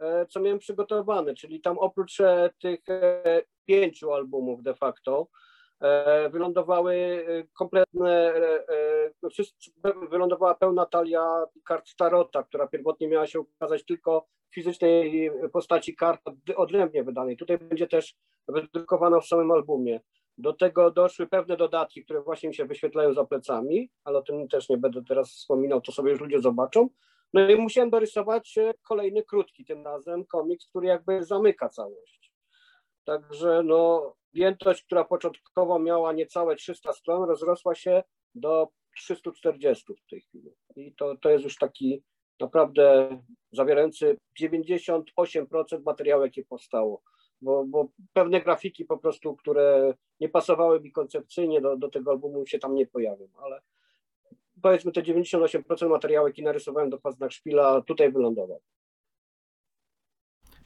e, 0.00 0.26
co 0.26 0.40
miałem 0.40 0.58
przygotowane, 0.58 1.34
czyli 1.34 1.60
tam 1.60 1.78
oprócz 1.78 2.20
e, 2.20 2.50
tych 2.60 2.80
e, 2.88 3.42
pięciu 3.64 4.12
albumów 4.12 4.62
de 4.62 4.74
facto, 4.74 5.28
wylądowały 6.30 6.94
e, 6.94 7.44
kompletne, 7.54 8.34
e, 8.34 10.08
wylądowała 10.10 10.54
pełna 10.54 10.86
talia 10.86 11.44
kart 11.64 11.96
Tarota, 11.96 12.42
która 12.42 12.66
pierwotnie 12.66 13.08
miała 13.08 13.26
się 13.26 13.40
ukazać 13.40 13.84
tylko 13.84 14.26
w 14.50 14.54
fizycznej 14.54 15.30
postaci 15.52 15.96
kart 15.96 16.20
odrębnie 16.56 17.04
wydanej. 17.04 17.36
Tutaj 17.36 17.58
będzie 17.58 17.86
też 17.86 18.14
wydrukowana 18.48 19.20
w 19.20 19.26
samym 19.26 19.50
albumie. 19.50 20.00
Do 20.38 20.52
tego 20.52 20.90
doszły 20.90 21.26
pewne 21.26 21.56
dodatki, 21.56 22.04
które 22.04 22.22
właśnie 22.22 22.48
mi 22.48 22.54
się 22.54 22.64
wyświetlają 22.64 23.14
za 23.14 23.24
plecami, 23.24 23.90
ale 24.04 24.18
o 24.18 24.22
tym 24.22 24.48
też 24.48 24.68
nie 24.68 24.76
będę 24.76 25.04
teraz 25.04 25.30
wspominał, 25.30 25.80
to 25.80 25.92
sobie 25.92 26.10
już 26.10 26.20
ludzie 26.20 26.40
zobaczą. 26.40 26.88
No 27.32 27.50
i 27.50 27.56
musiałem 27.56 27.90
dorysować 27.90 28.54
kolejny 28.82 29.22
krótki, 29.22 29.64
tym 29.64 29.84
razem 29.84 30.24
komiks, 30.24 30.66
który 30.66 30.86
jakby 30.86 31.24
zamyka 31.24 31.68
całość. 31.68 32.32
Także 33.04 33.62
no, 33.64 34.14
Objętość, 34.36 34.84
która 34.84 35.04
początkowo 35.04 35.78
miała 35.78 36.12
niecałe 36.12 36.56
300 36.56 36.92
stron, 36.92 37.28
rozrosła 37.28 37.74
się 37.74 38.02
do 38.34 38.68
340 38.96 39.84
w 39.94 40.10
tej 40.10 40.20
chwili. 40.20 40.50
I 40.76 40.94
to, 40.94 41.16
to 41.16 41.30
jest 41.30 41.44
już 41.44 41.56
taki 41.56 42.02
naprawdę 42.40 43.08
zawierający 43.52 44.16
98% 44.42 45.02
materiału, 45.86 46.22
jakie 46.22 46.44
powstało. 46.44 47.02
Bo, 47.40 47.64
bo, 47.64 47.88
pewne 48.12 48.40
grafiki 48.40 48.84
po 48.84 48.98
prostu, 48.98 49.36
które 49.36 49.94
nie 50.20 50.28
pasowały 50.28 50.80
mi 50.80 50.92
koncepcyjnie 50.92 51.60
do, 51.60 51.76
do 51.76 51.88
tego 51.88 52.10
albumu 52.10 52.46
się 52.46 52.58
tam 52.58 52.74
nie 52.74 52.86
pojawią, 52.86 53.28
ale 53.42 53.60
powiedzmy 54.62 54.92
te 54.92 55.02
98% 55.02 55.88
materiału, 55.88 56.26
jaki 56.26 56.42
narysowałem 56.42 56.90
do 56.90 56.98
Paznach 56.98 57.32
Szpila, 57.32 57.82
tutaj 57.82 58.12
wylądował. 58.12 58.60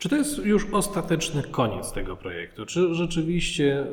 Czy 0.01 0.09
to 0.09 0.17
jest 0.17 0.39
już 0.39 0.67
ostateczny 0.73 1.43
koniec 1.43 1.93
tego 1.93 2.17
projektu? 2.17 2.67
Czy 2.67 2.95
rzeczywiście 2.95 3.87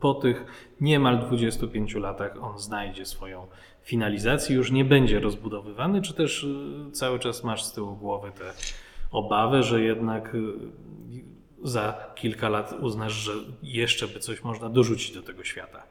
po 0.00 0.14
tych 0.14 0.44
niemal 0.80 1.18
25 1.18 1.94
latach 1.94 2.42
on 2.42 2.58
znajdzie 2.58 3.04
swoją 3.04 3.46
finalizację, 3.82 4.56
już 4.56 4.72
nie 4.72 4.84
będzie 4.84 5.20
rozbudowywany, 5.20 6.02
czy 6.02 6.14
też 6.14 6.44
y, 6.44 6.90
cały 6.92 7.18
czas 7.18 7.44
masz 7.44 7.64
z 7.64 7.72
tyłu 7.72 7.96
głowy 7.96 8.32
tę 8.32 8.52
obawę, 9.10 9.62
że 9.62 9.82
jednak 9.82 10.34
y, 10.34 10.52
za 11.62 12.12
kilka 12.14 12.48
lat 12.48 12.72
uznasz, 12.82 13.12
że 13.12 13.32
jeszcze 13.62 14.08
by 14.08 14.20
coś 14.20 14.42
można 14.42 14.68
dorzucić 14.68 15.14
do 15.14 15.22
tego 15.22 15.44
świata? 15.44 15.86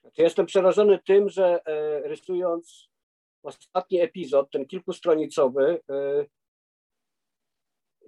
Znaczy, 0.00 0.22
jestem 0.22 0.46
przerażony 0.46 0.98
tym, 1.06 1.28
że 1.28 1.60
e, 1.66 2.08
rysując 2.08 2.88
ostatni 3.42 4.00
epizod, 4.00 4.50
ten 4.50 4.66
kilkustronicowy, 4.66 5.80
e, 5.90 6.26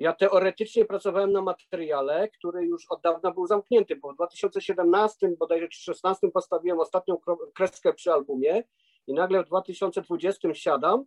ja 0.00 0.12
teoretycznie 0.12 0.84
pracowałem 0.84 1.32
na 1.32 1.42
materiale, 1.42 2.28
który 2.28 2.64
już 2.64 2.86
od 2.90 3.00
dawna 3.02 3.30
był 3.30 3.46
zamknięty, 3.46 3.96
bo 3.96 4.12
w 4.12 4.14
2017, 4.14 5.28
bodajże 5.38 5.66
2016 5.66 6.30
postawiłem 6.30 6.80
ostatnią 6.80 7.18
kreskę 7.54 7.92
przy 7.92 8.12
albumie 8.12 8.62
i 9.06 9.14
nagle 9.14 9.44
w 9.44 9.46
2020 9.46 10.54
siadam 10.54 11.04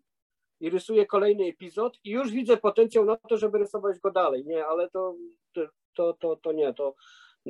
i 0.59 0.69
rysuję 0.69 1.05
kolejny 1.05 1.45
epizod 1.45 1.99
i 2.03 2.09
już 2.11 2.31
widzę 2.31 2.57
potencjał 2.57 3.05
na 3.05 3.15
to, 3.15 3.37
żeby 3.37 3.57
rysować 3.57 3.99
go 3.99 4.11
dalej. 4.11 4.45
Nie, 4.45 4.65
ale 4.65 4.89
to, 4.89 5.15
to, 5.93 6.13
to, 6.13 6.35
to 6.35 6.51
nie, 6.51 6.73
to 6.73 6.95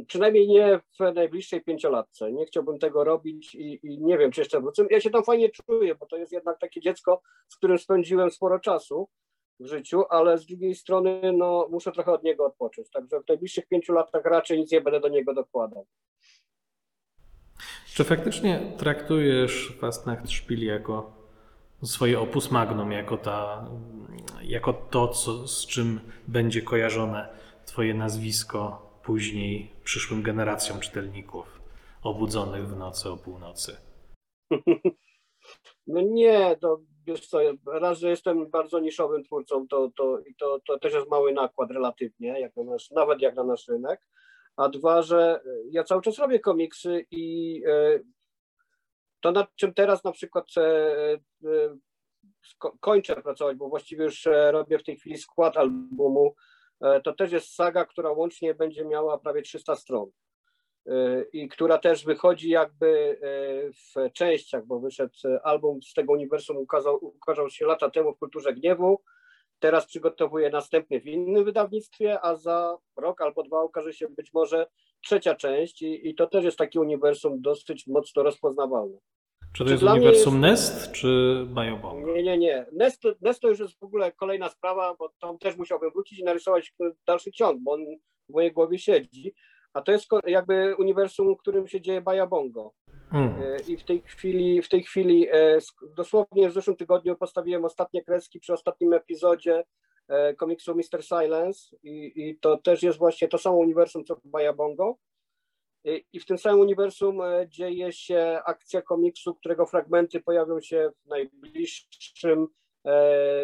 przynajmniej 0.07 0.47
nie 0.47 0.79
w 0.99 1.13
najbliższej 1.15 1.63
pięciolatce. 1.63 2.31
Nie 2.31 2.45
chciałbym 2.45 2.79
tego 2.79 3.03
robić 3.03 3.55
i, 3.55 3.79
i 3.83 4.01
nie 4.01 4.17
wiem, 4.17 4.31
czy 4.31 4.41
jeszcze 4.41 4.61
wrócę. 4.61 4.85
Ja 4.89 5.01
się 5.01 5.09
tam 5.09 5.23
fajnie 5.23 5.49
czuję, 5.49 5.95
bo 5.95 6.05
to 6.05 6.17
jest 6.17 6.31
jednak 6.31 6.59
takie 6.59 6.81
dziecko, 6.81 7.21
z 7.47 7.55
którym 7.55 7.77
spędziłem 7.77 8.31
sporo 8.31 8.59
czasu 8.59 9.09
w 9.59 9.65
życiu, 9.65 10.03
ale 10.09 10.37
z 10.37 10.45
drugiej 10.45 10.75
strony 10.75 11.33
no, 11.33 11.67
muszę 11.71 11.91
trochę 11.91 12.11
od 12.11 12.23
niego 12.23 12.45
odpocząć. 12.45 12.89
Także 12.89 13.19
w 13.21 13.27
najbliższych 13.27 13.67
pięciu 13.67 13.93
latach 13.93 14.25
raczej 14.25 14.59
nic 14.59 14.71
nie 14.71 14.81
będę 14.81 14.99
do 14.99 15.07
niego 15.07 15.33
dokładał. 15.33 15.85
Czy 17.93 18.03
faktycznie 18.03 18.73
traktujesz 18.77 19.77
Fastnacht 19.79 20.31
Szpil 20.31 20.65
jako 20.65 21.11
swoje 21.83 22.19
opus 22.19 22.51
magnum, 22.51 22.91
jako, 22.91 23.17
ta, 23.17 23.67
jako 24.43 24.73
to, 24.73 25.07
co, 25.07 25.47
z 25.47 25.67
czym 25.67 25.99
będzie 26.27 26.61
kojarzone 26.61 27.29
Twoje 27.65 27.93
nazwisko 27.93 28.89
później 29.03 29.71
przyszłym 29.83 30.21
generacjom 30.21 30.79
czytelników 30.79 31.61
obudzonych 32.03 32.67
w 32.67 32.77
nocy 32.77 33.09
o 33.09 33.17
północy? 33.17 33.77
No 35.87 36.01
nie, 36.01 36.57
to 36.61 36.79
wiesz 37.05 37.27
co, 37.27 37.39
raz, 37.65 37.99
że 37.99 38.09
jestem 38.09 38.49
bardzo 38.49 38.79
niszowym 38.79 39.23
twórcą, 39.23 39.67
to, 39.67 39.89
to, 39.95 40.19
to, 40.39 40.59
to 40.67 40.79
też 40.79 40.93
jest 40.93 41.09
mały 41.09 41.33
nakład 41.33 41.71
relatywnie, 41.71 42.39
jak 42.39 42.55
na 42.55 42.63
nasz, 42.63 42.91
nawet 42.91 43.21
jak 43.21 43.35
na 43.35 43.43
nasz 43.43 43.67
rynek, 43.67 44.01
a 44.57 44.69
dwa, 44.69 45.01
że 45.01 45.41
ja 45.71 45.83
cały 45.83 46.01
czas 46.01 46.19
robię 46.19 46.39
komiksy 46.39 47.05
i 47.11 47.61
e, 47.67 47.99
to 49.19 49.31
nad 49.31 49.55
czym 49.55 49.73
teraz 49.73 50.03
na 50.03 50.11
przykład 50.11 50.45
e, 50.57 50.61
e, 51.43 51.77
kończę 52.79 53.21
pracować, 53.21 53.57
bo 53.57 53.69
właściwie 53.69 54.03
już 54.03 54.27
robię 54.51 54.79
w 54.79 54.83
tej 54.83 54.97
chwili 54.97 55.17
skład 55.17 55.57
albumu, 55.57 56.35
to 57.03 57.13
też 57.13 57.31
jest 57.31 57.55
saga, 57.55 57.85
która 57.85 58.11
łącznie 58.11 58.53
będzie 58.53 58.85
miała 58.85 59.17
prawie 59.17 59.41
300 59.41 59.75
stron 59.75 60.11
i 61.33 61.49
która 61.49 61.77
też 61.77 62.05
wychodzi 62.05 62.49
jakby 62.49 63.19
e, 63.21 63.71
w 63.71 64.13
częściach, 64.13 64.65
bo 64.65 64.79
wyszedł 64.79 65.13
album 65.43 65.81
z 65.83 65.93
tego 65.93 66.13
uniwersum, 66.13 66.57
ukazał, 66.57 67.05
ukazał 67.05 67.49
się 67.49 67.65
lata 67.65 67.89
temu 67.89 68.13
w 68.13 68.19
Kulturze 68.19 68.53
Gniewu, 68.53 69.01
teraz 69.59 69.85
przygotowuję 69.85 70.49
następny 70.49 71.01
w 71.01 71.05
innym 71.05 71.45
wydawnictwie, 71.45 72.21
a 72.21 72.35
za 72.35 72.77
rok 72.97 73.21
albo 73.21 73.43
dwa 73.43 73.63
ukaże 73.63 73.93
się 73.93 74.07
być 74.09 74.33
może 74.33 74.67
trzecia 75.01 75.35
część 75.35 75.81
i, 75.81 76.09
i 76.09 76.15
to 76.15 76.27
też 76.27 76.45
jest 76.45 76.57
taki 76.57 76.79
uniwersum 76.79 77.41
dosyć 77.41 77.87
mocno 77.87 78.23
rozpoznawalny. 78.23 78.97
Czy 79.53 79.65
to 79.65 79.71
jest 79.71 79.83
uniwersum 79.83 80.33
jest... 80.33 80.41
Nest, 80.41 80.91
czy 80.91 81.07
Biobong? 81.55 82.05
Nie, 82.05 82.23
nie, 82.23 82.37
nie. 82.37 82.65
Nest, 82.71 83.03
Nest 83.21 83.41
to 83.41 83.49
już 83.49 83.59
jest 83.59 83.79
w 83.79 83.83
ogóle 83.83 84.11
kolejna 84.11 84.49
sprawa, 84.49 84.95
bo 84.99 85.09
tam 85.19 85.37
też 85.37 85.57
musiałbym 85.57 85.91
wrócić 85.91 86.19
i 86.19 86.23
narysować 86.23 86.73
dalszy 87.07 87.31
ciąg, 87.31 87.59
bo 87.61 87.71
on 87.71 87.85
w 88.29 88.33
mojej 88.33 88.51
głowie 88.51 88.79
siedzi 88.79 89.33
a 89.73 89.81
to 89.81 89.91
jest 89.91 90.07
jakby 90.25 90.75
uniwersum, 90.75 91.35
w 91.35 91.39
którym 91.39 91.67
się 91.67 91.81
dzieje 91.81 92.01
Baja 92.01 92.27
Bongo. 92.27 92.73
Hmm. 93.09 93.41
E, 93.41 93.57
I 93.67 93.77
w 93.77 93.83
tej 93.83 94.01
chwili, 94.01 94.61
w 94.61 94.69
tej 94.69 94.83
chwili 94.83 95.27
e, 95.31 95.57
dosłownie 95.95 96.49
w 96.49 96.53
zeszłym 96.53 96.75
tygodniu 96.75 97.15
postawiłem 97.15 97.65
ostatnie 97.65 98.03
kreski 98.03 98.39
przy 98.39 98.53
ostatnim 98.53 98.93
epizodzie 98.93 99.63
e, 100.07 100.33
komiksu 100.33 100.75
Mr. 100.75 101.03
Silence 101.03 101.75
i, 101.83 102.11
i 102.15 102.39
to 102.39 102.57
też 102.57 102.83
jest 102.83 102.97
właśnie 102.97 103.27
to 103.27 103.37
samo 103.37 103.57
uniwersum 103.57 104.05
co 104.05 104.15
Baja 104.23 104.53
Bongo. 104.53 104.95
I, 105.85 106.05
I 106.13 106.19
w 106.19 106.25
tym 106.25 106.37
samym 106.37 106.59
uniwersum 106.59 107.21
dzieje 107.47 107.91
się 107.91 108.39
akcja 108.45 108.81
komiksu, 108.81 109.35
którego 109.35 109.65
fragmenty 109.65 110.21
pojawią 110.21 110.61
się 110.61 110.91
w 111.05 111.09
najbliższym 111.09 112.47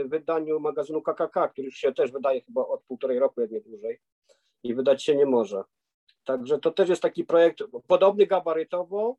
wydaniu 0.06 0.60
magazynu 0.60 1.02
KKK, 1.02 1.48
który 1.48 1.66
już 1.66 1.76
się 1.76 1.94
też 1.94 2.12
wydaje 2.12 2.42
chyba 2.42 2.62
od 2.62 2.84
półtorej 2.84 3.20
roku, 3.20 3.42
jak 3.42 3.52
nie 3.52 3.62
dłużej 3.62 4.00
i 4.64 4.76
wydać 4.76 5.04
się 5.04 5.16
nie 5.16 5.26
może. 5.26 5.64
Także 6.30 6.60
to 6.60 6.72
też 6.72 6.90
jest 6.90 7.02
taki 7.02 7.24
projekt 7.24 7.64
podobny 7.88 8.26
gabarytowo, 8.26 9.18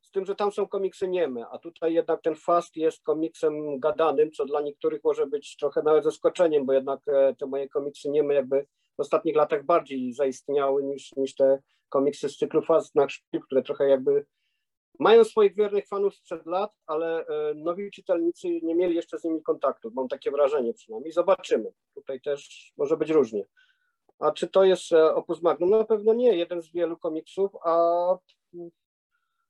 z 0.00 0.10
tym, 0.10 0.26
że 0.26 0.34
tam 0.34 0.52
są 0.52 0.68
komiksy 0.68 1.08
nieme, 1.08 1.48
a 1.48 1.58
tutaj 1.58 1.94
jednak 1.94 2.22
ten 2.22 2.34
Fast 2.34 2.76
jest 2.76 3.02
komiksem 3.02 3.80
gadanym, 3.80 4.30
co 4.32 4.44
dla 4.44 4.60
niektórych 4.60 5.04
może 5.04 5.26
być 5.26 5.56
trochę 5.56 5.82
nawet 5.82 6.04
zaskoczeniem, 6.04 6.66
bo 6.66 6.72
jednak 6.72 7.00
e, 7.06 7.34
te 7.34 7.46
moje 7.46 7.68
komiksy 7.68 8.08
nieme 8.10 8.34
jakby 8.34 8.66
w 8.96 9.00
ostatnich 9.00 9.36
latach 9.36 9.64
bardziej 9.64 10.12
zaistniały 10.12 10.84
niż, 10.84 11.16
niż 11.16 11.34
te 11.34 11.58
komiksy 11.88 12.28
z 12.28 12.36
cyklu 12.36 12.62
Fast 12.62 12.94
na 12.94 13.08
szpil, 13.08 13.40
które 13.40 13.62
trochę 13.62 13.88
jakby 13.88 14.26
mają 14.98 15.24
swoich 15.24 15.54
wiernych 15.54 15.88
fanów 15.88 16.14
sprzed 16.14 16.46
lat, 16.46 16.72
ale 16.86 17.26
e, 17.26 17.54
nowi 17.54 17.90
czytelnicy 17.90 18.48
nie 18.62 18.74
mieli 18.74 18.94
jeszcze 18.94 19.18
z 19.18 19.24
nimi 19.24 19.42
kontaktu. 19.42 19.90
Mam 19.94 20.08
takie 20.08 20.30
wrażenie 20.30 20.74
przynajmniej. 20.74 21.12
Zobaczymy. 21.12 21.72
Tutaj 21.94 22.20
też 22.20 22.72
może 22.76 22.96
być 22.96 23.10
różnie. 23.10 23.44
A 24.18 24.32
czy 24.32 24.48
to 24.48 24.64
jest 24.64 24.92
opus 24.92 25.42
magnum? 25.42 25.70
Na 25.70 25.84
pewno 25.84 26.14
nie, 26.14 26.36
jeden 26.36 26.62
z 26.62 26.72
wielu 26.72 26.96
komiksów, 26.96 27.50
a 27.64 27.76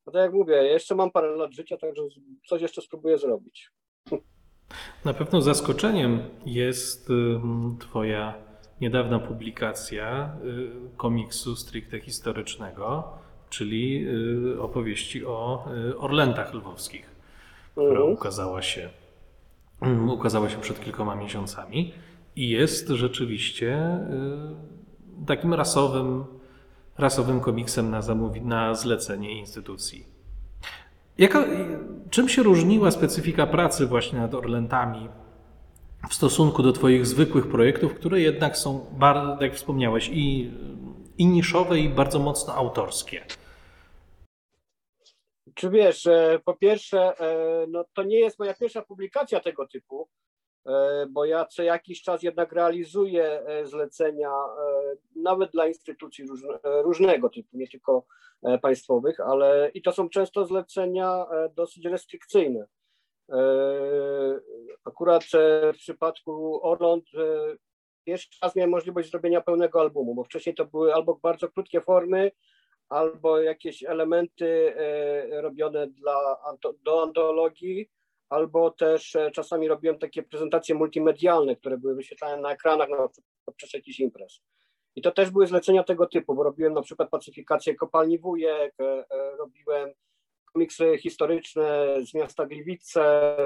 No 0.06 0.12
tak 0.12 0.22
jak 0.22 0.32
mówię, 0.32 0.54
jeszcze 0.54 0.94
mam 0.94 1.10
parę 1.10 1.36
lat 1.36 1.52
życia, 1.52 1.76
także 1.76 2.02
coś 2.48 2.62
jeszcze 2.62 2.82
spróbuję 2.82 3.18
zrobić. 3.18 3.70
Na 5.04 5.14
pewno 5.14 5.40
zaskoczeniem 5.40 6.22
jest 6.46 7.08
Twoja 7.80 8.34
niedawna 8.80 9.18
publikacja 9.18 10.36
y, 10.44 10.96
komiksu 10.96 11.56
stricte 11.56 12.00
historycznego, 12.00 13.04
czyli 13.50 14.06
y, 14.54 14.62
opowieści 14.62 15.26
o 15.26 15.64
y, 15.90 15.98
Orlętach 15.98 16.54
Lwowskich, 16.54 17.10
która 17.72 17.90
mhm. 17.90 18.12
ukazała 18.12 18.62
się, 18.62 18.90
mm, 19.80 20.10
ukazała 20.10 20.48
się 20.48 20.60
przed 20.60 20.84
kilkoma 20.84 21.14
miesiącami 21.14 21.92
i 22.38 22.48
jest 22.48 22.88
rzeczywiście 22.88 23.98
takim 25.26 25.54
rasowym, 25.54 26.24
rasowym 26.98 27.40
komiksem 27.40 27.90
na, 27.90 28.00
zamówi- 28.00 28.44
na 28.44 28.74
zlecenie 28.74 29.38
instytucji. 29.38 30.06
Jaka, 31.18 31.44
czym 32.10 32.28
się 32.28 32.42
różniła 32.42 32.90
specyfika 32.90 33.46
pracy 33.46 33.86
właśnie 33.86 34.18
nad 34.18 34.34
Orlętami 34.34 35.08
w 36.10 36.14
stosunku 36.14 36.62
do 36.62 36.72
Twoich 36.72 37.06
zwykłych 37.06 37.48
projektów, 37.48 37.94
które 37.94 38.20
jednak 38.20 38.56
są, 38.56 38.86
jak 39.40 39.54
wspomniałeś, 39.54 40.08
i, 40.12 40.50
i 41.18 41.26
niszowe, 41.26 41.78
i 41.78 41.88
bardzo 41.88 42.18
mocno 42.18 42.54
autorskie? 42.54 43.24
Czy 45.54 45.70
wiesz, 45.70 46.08
po 46.44 46.54
pierwsze, 46.54 47.20
e, 47.20 47.66
no 47.68 47.84
to 47.94 48.02
nie 48.02 48.18
jest 48.18 48.38
moja 48.38 48.54
pierwsza 48.54 48.82
publikacja 48.82 49.40
tego 49.40 49.66
typu, 49.66 50.08
bo 51.08 51.24
ja 51.24 51.44
co 51.44 51.62
jakiś 51.62 52.02
czas 52.02 52.22
jednak 52.22 52.52
realizuję 52.52 53.42
zlecenia 53.64 54.32
nawet 55.16 55.50
dla 55.50 55.66
instytucji 55.66 56.24
różnego 56.64 57.28
typu, 57.28 57.56
nie 57.56 57.68
tylko 57.68 58.06
państwowych, 58.62 59.20
ale 59.20 59.70
i 59.74 59.82
to 59.82 59.92
są 59.92 60.08
często 60.08 60.44
zlecenia 60.46 61.26
dosyć 61.54 61.84
restrykcyjne. 61.84 62.66
Akurat 64.84 65.24
w 65.74 65.76
przypadku 65.76 66.60
Orląt 66.66 67.04
pierwszy 68.04 68.28
raz 68.42 68.56
miałem 68.56 68.70
możliwość 68.70 69.10
zrobienia 69.10 69.40
pełnego 69.40 69.80
albumu, 69.80 70.14
bo 70.14 70.24
wcześniej 70.24 70.54
to 70.54 70.64
były 70.64 70.94
albo 70.94 71.18
bardzo 71.22 71.48
krótkie 71.48 71.80
formy, 71.80 72.30
albo 72.88 73.40
jakieś 73.40 73.82
elementy 73.82 74.74
e, 74.76 75.40
robione 75.40 75.86
dla, 75.86 76.36
do 76.84 77.02
antologii, 77.02 77.90
albo 78.28 78.70
też 78.70 79.16
e, 79.16 79.30
czasami 79.30 79.68
robiłem 79.68 79.98
takie 79.98 80.22
prezentacje 80.22 80.74
multimedialne, 80.74 81.56
które 81.56 81.78
były 81.78 81.94
wyświetlane 81.94 82.42
na 82.42 82.52
ekranach 82.52 82.88
na 82.88 83.08
podczas 83.44 83.72
jakichś 83.72 84.00
imprez. 84.00 84.40
I 84.96 85.02
to 85.02 85.10
też 85.10 85.30
były 85.30 85.46
zlecenia 85.46 85.84
tego 85.84 86.06
typu, 86.06 86.34
bo 86.34 86.42
robiłem 86.42 86.74
na 86.74 86.82
przykład 86.82 87.10
pacyfikację 87.10 87.74
kopalni 87.74 88.18
Wujek, 88.18 88.74
e, 88.80 89.04
robiłem 89.38 89.90
komiksy 90.52 90.98
historyczne 90.98 91.96
z 92.02 92.14
miasta 92.14 92.46
Gliwice, 92.46 93.36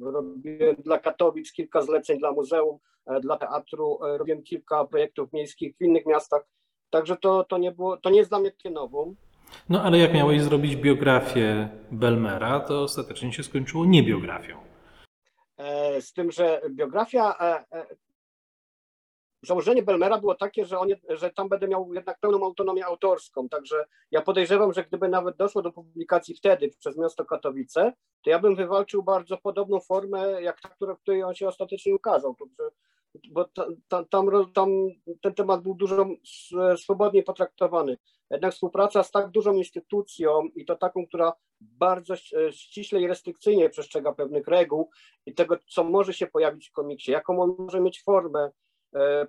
robiłem 0.00 0.76
dla 0.76 0.98
Katowic 0.98 1.52
kilka 1.52 1.82
zleceń 1.82 2.18
dla 2.18 2.32
muzeum, 2.32 2.78
dla 3.20 3.36
teatru, 3.36 3.98
robiłem 4.00 4.42
kilka 4.42 4.84
projektów 4.84 5.32
miejskich 5.32 5.76
w 5.76 5.82
innych 5.82 6.06
miastach, 6.06 6.46
Także 6.90 7.16
to, 7.16 7.44
to, 7.44 7.58
nie 7.58 7.72
było, 7.72 7.96
to 7.96 8.10
nie 8.10 8.18
jest 8.18 8.30
dla 8.30 8.38
mnie 8.38 8.50
takie 8.50 8.70
nowum. 8.70 9.16
No 9.68 9.82
ale 9.82 9.98
jak 9.98 10.14
miałeś 10.14 10.42
zrobić 10.42 10.76
biografię 10.76 11.68
Belmera, 11.90 12.60
to 12.60 12.82
ostatecznie 12.82 13.32
się 13.32 13.42
skończyło 13.42 13.84
nie 13.86 14.02
biografią. 14.02 14.66
E, 15.56 16.00
z 16.00 16.12
tym, 16.12 16.30
że 16.30 16.60
biografia, 16.70 17.36
e, 17.40 17.64
e, 17.78 17.86
założenie 19.42 19.82
Belmera 19.82 20.18
było 20.18 20.34
takie, 20.34 20.64
że, 20.64 20.78
on, 20.78 20.88
że 21.08 21.30
tam 21.30 21.48
będę 21.48 21.68
miał 21.68 21.94
jednak 21.94 22.18
pełną 22.20 22.44
autonomię 22.44 22.86
autorską, 22.86 23.48
także 23.48 23.84
ja 24.10 24.22
podejrzewam, 24.22 24.72
że 24.72 24.84
gdyby 24.84 25.08
nawet 25.08 25.36
doszło 25.36 25.62
do 25.62 25.72
publikacji 25.72 26.34
wtedy 26.34 26.70
przez 26.78 26.96
miasto 26.96 27.24
Katowice, 27.24 27.92
to 28.24 28.30
ja 28.30 28.38
bym 28.38 28.56
wywalczył 28.56 29.02
bardzo 29.02 29.36
podobną 29.36 29.80
formę, 29.80 30.42
jak 30.42 30.60
ta, 30.60 30.68
w 30.94 30.98
której 31.00 31.22
on 31.22 31.34
się 31.34 31.48
ostatecznie 31.48 31.94
ukazał. 31.94 32.36
Bo 33.30 33.44
ta, 33.88 34.04
tam, 34.10 34.28
tam 34.54 34.70
ten 35.22 35.34
temat 35.34 35.62
był 35.62 35.74
dużo 35.74 36.06
swobodniej 36.76 37.22
potraktowany. 37.22 37.96
Jednak 38.30 38.52
współpraca 38.52 39.02
z 39.02 39.10
tak 39.10 39.30
dużą 39.30 39.54
instytucją 39.54 40.42
i 40.54 40.64
to 40.64 40.76
taką, 40.76 41.06
która 41.06 41.32
bardzo 41.60 42.14
ściśle 42.50 43.00
i 43.00 43.06
restrykcyjnie 43.06 43.70
przestrzega 43.70 44.12
pewnych 44.12 44.48
reguł 44.48 44.90
i 45.26 45.34
tego, 45.34 45.58
co 45.68 45.84
może 45.84 46.14
się 46.14 46.26
pojawić 46.26 46.68
w 46.68 46.72
komiksie, 46.72 47.10
jaką 47.10 47.42
on 47.42 47.54
może 47.58 47.80
mieć 47.80 48.02
formę, 48.02 48.50
e, 48.94 49.26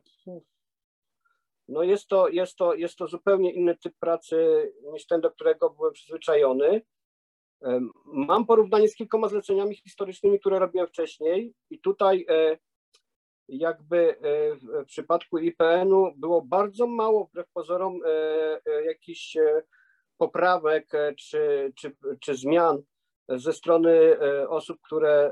no 1.68 1.84
jest 1.84 2.08
to, 2.08 2.28
jest 2.28 2.56
to, 2.56 2.74
jest 2.74 2.96
to 2.96 3.08
zupełnie 3.08 3.54
inny 3.54 3.78
typ 3.78 3.94
pracy 4.00 4.72
niż 4.94 5.08
ten, 5.08 5.22
do 5.22 5.32
którego 5.32 5.70
byłem 5.70 5.94
przyzwyczajony. 5.94 6.82
E, 7.64 7.80
mam 8.06 8.46
porównanie 8.46 8.88
z 8.88 8.96
kilkoma 8.96 9.28
zleceniami 9.28 9.76
historycznymi, 9.76 10.40
które 10.40 10.60
robiłem 10.60 10.88
wcześniej 10.88 11.54
i 11.70 11.80
tutaj 11.80 12.26
e, 12.30 12.58
jakby 13.50 14.18
e, 14.22 14.56
w 14.56 14.86
przypadku 14.86 15.38
IPN-u 15.38 16.14
było 16.16 16.42
bardzo 16.42 16.88
mało, 16.88 17.26
wbrew 17.26 17.48
pozorom, 17.54 18.00
e, 18.06 18.10
e, 18.66 18.86
jakichś 18.86 19.38
poprawek 20.18 20.92
czy, 21.20 21.74
czy, 21.76 21.96
czy 22.20 22.36
zmian 22.36 22.82
ze 23.30 23.54
strony 23.54 24.20
osób, 24.50 24.78
które 24.82 25.32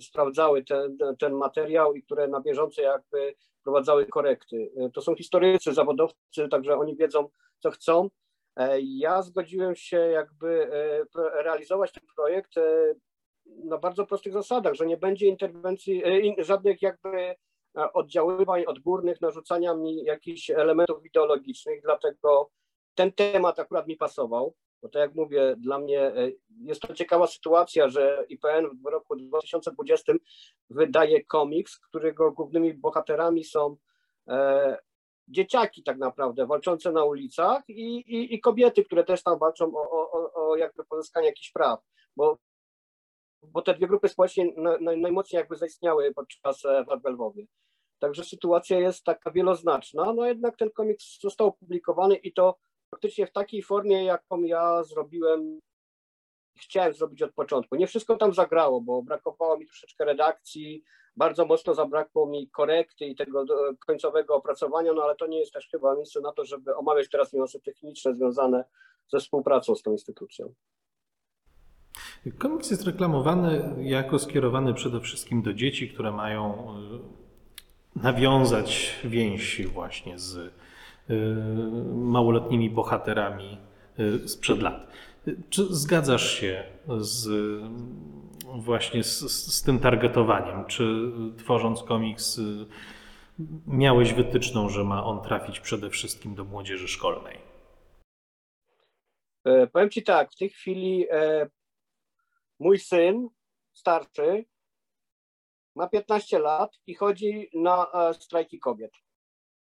sprawdzały 0.00 0.64
ten, 0.64 0.96
ten 1.18 1.32
materiał 1.32 1.94
i 1.94 2.02
które 2.02 2.28
na 2.28 2.40
bieżąco 2.40 2.82
jakby 2.82 3.34
prowadzały 3.64 4.06
korekty. 4.06 4.70
To 4.94 5.00
są 5.00 5.14
historycy, 5.14 5.74
zawodowcy, 5.74 6.48
także 6.50 6.76
oni 6.76 6.96
wiedzą, 6.96 7.28
co 7.58 7.70
chcą. 7.70 8.10
Ja 8.78 9.22
zgodziłem 9.22 9.76
się 9.76 9.96
jakby 9.96 10.70
realizować 11.16 11.92
ten 11.92 12.04
projekt 12.16 12.54
na 13.64 13.78
bardzo 13.78 14.06
prostych 14.06 14.32
zasadach, 14.32 14.74
że 14.74 14.86
nie 14.86 14.96
będzie 14.96 15.26
interwencji, 15.26 16.02
e, 16.38 16.44
żadnych 16.44 16.82
jakby 16.82 17.18
e, 17.18 17.36
oddziaływań 17.92 18.64
odgórnych, 18.64 19.20
narzucania 19.20 19.74
mi 19.74 20.04
jakichś 20.04 20.50
elementów 20.50 21.06
ideologicznych, 21.06 21.82
dlatego 21.82 22.50
ten 22.94 23.12
temat 23.12 23.58
akurat 23.58 23.86
mi 23.86 23.96
pasował, 23.96 24.54
bo 24.82 24.88
tak 24.88 25.00
jak 25.00 25.14
mówię, 25.14 25.54
dla 25.58 25.78
mnie 25.78 26.00
e, 26.00 26.30
jest 26.60 26.80
to 26.80 26.94
ciekawa 26.94 27.26
sytuacja, 27.26 27.88
że 27.88 28.26
IPN 28.28 28.66
w 28.84 28.86
roku 28.86 29.16
2020 29.16 30.12
wydaje 30.70 31.24
komiks, 31.24 31.78
którego 31.78 32.32
głównymi 32.32 32.74
bohaterami 32.74 33.44
są 33.44 33.76
e, 34.28 34.78
dzieciaki 35.28 35.82
tak 35.82 35.98
naprawdę 35.98 36.46
walczące 36.46 36.92
na 36.92 37.04
ulicach 37.04 37.62
i, 37.68 37.96
i, 37.96 38.34
i, 38.34 38.40
kobiety, 38.40 38.84
które 38.84 39.04
też 39.04 39.22
tam 39.22 39.38
walczą 39.38 39.72
o, 39.76 40.10
o, 40.12 40.32
o 40.34 40.56
jakby 40.56 40.84
pozyskanie 40.84 41.26
jakichś 41.26 41.52
praw, 41.52 41.80
bo 42.16 42.38
bo 43.42 43.62
te 43.62 43.74
dwie 43.74 43.86
grupy 43.86 44.08
społeczne 44.08 44.44
najmocniej 44.80 45.38
jakby 45.38 45.56
zaistniały 45.56 46.14
podczas 46.14 46.64
e, 46.64 46.84
walk 46.84 47.02
w 47.02 47.06
Lwowie. 47.06 47.46
Także 47.98 48.24
sytuacja 48.24 48.78
jest 48.78 49.04
taka 49.04 49.30
wieloznaczna, 49.30 50.12
no 50.12 50.26
jednak 50.26 50.56
ten 50.56 50.70
komiks 50.70 51.20
został 51.20 51.46
opublikowany 51.46 52.16
i 52.16 52.32
to 52.32 52.58
praktycznie 52.90 53.26
w 53.26 53.32
takiej 53.32 53.62
formie, 53.62 54.04
jaką 54.04 54.42
ja 54.42 54.84
zrobiłem, 54.84 55.60
chciałem 56.60 56.94
zrobić 56.94 57.22
od 57.22 57.34
początku. 57.34 57.76
Nie 57.76 57.86
wszystko 57.86 58.16
tam 58.16 58.34
zagrało, 58.34 58.80
bo 58.80 59.02
brakowało 59.02 59.58
mi 59.58 59.66
troszeczkę 59.66 60.04
redakcji, 60.04 60.82
bardzo 61.16 61.46
mocno 61.46 61.74
zabrakło 61.74 62.26
mi 62.26 62.50
korekty 62.50 63.04
i 63.04 63.16
tego 63.16 63.44
końcowego 63.86 64.34
opracowania, 64.34 64.92
no 64.92 65.02
ale 65.02 65.16
to 65.16 65.26
nie 65.26 65.38
jest 65.38 65.52
też 65.52 65.68
chyba 65.70 65.96
miejsce 65.96 66.20
na 66.20 66.32
to, 66.32 66.44
żeby 66.44 66.76
omawiać 66.76 67.08
teraz 67.08 67.32
niuanse 67.32 67.60
techniczne 67.60 68.14
związane 68.14 68.64
ze 69.08 69.18
współpracą 69.18 69.74
z 69.74 69.82
tą 69.82 69.92
instytucją. 69.92 70.54
Komiks 72.38 72.70
jest 72.70 72.86
reklamowany 72.86 73.74
jako 73.80 74.18
skierowany 74.18 74.74
przede 74.74 75.00
wszystkim 75.00 75.42
do 75.42 75.54
dzieci, 75.54 75.88
które 75.88 76.12
mają 76.12 76.74
e, 77.96 78.02
nawiązać 78.02 78.94
więź 79.04 79.66
właśnie 79.66 80.18
z 80.18 80.36
e, 80.36 81.14
małoletnimi 81.94 82.70
bohaterami 82.70 83.58
e, 83.98 84.28
sprzed 84.28 84.62
lat. 84.62 84.92
Czy 85.50 85.64
zgadzasz 85.74 86.30
się 86.30 86.64
z, 86.98 87.28
właśnie 88.54 89.04
z, 89.04 89.20
z 89.54 89.62
tym 89.62 89.78
targetowaniem? 89.78 90.64
Czy 90.64 91.12
tworząc 91.36 91.82
komiks 91.82 92.40
miałeś 93.66 94.12
wytyczną, 94.12 94.68
że 94.68 94.84
ma 94.84 95.04
on 95.04 95.22
trafić 95.22 95.60
przede 95.60 95.90
wszystkim 95.90 96.34
do 96.34 96.44
młodzieży 96.44 96.88
szkolnej? 96.88 97.38
Powiem 99.72 99.90
Ci 99.90 100.02
tak, 100.02 100.32
w 100.32 100.36
tej 100.36 100.50
chwili 100.50 101.06
Mój 102.58 102.78
syn, 102.78 103.28
starszy, 103.72 104.44
ma 105.74 105.88
15 105.88 106.38
lat 106.38 106.78
i 106.86 106.94
chodzi 106.94 107.50
na 107.54 107.86
e, 107.92 108.14
strajki 108.14 108.58
kobiet. 108.58 108.92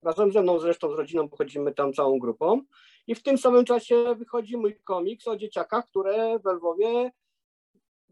Razem 0.03 0.33
ze 0.33 0.43
mną 0.43 0.59
zresztą 0.59 0.91
z 0.91 0.95
rodziną 0.95 1.29
pochodzimy 1.29 1.75
tam 1.75 1.93
całą 1.93 2.19
grupą 2.19 2.63
i 3.07 3.15
w 3.15 3.23
tym 3.23 3.39
samym 3.39 3.65
czasie 3.65 4.15
wychodzi 4.15 4.57
mój 4.57 4.81
komiks 4.85 5.29
o 5.29 5.37
dzieciakach, 5.37 5.87
które 5.87 6.39
w 6.39 6.45
Lwowie 6.45 7.11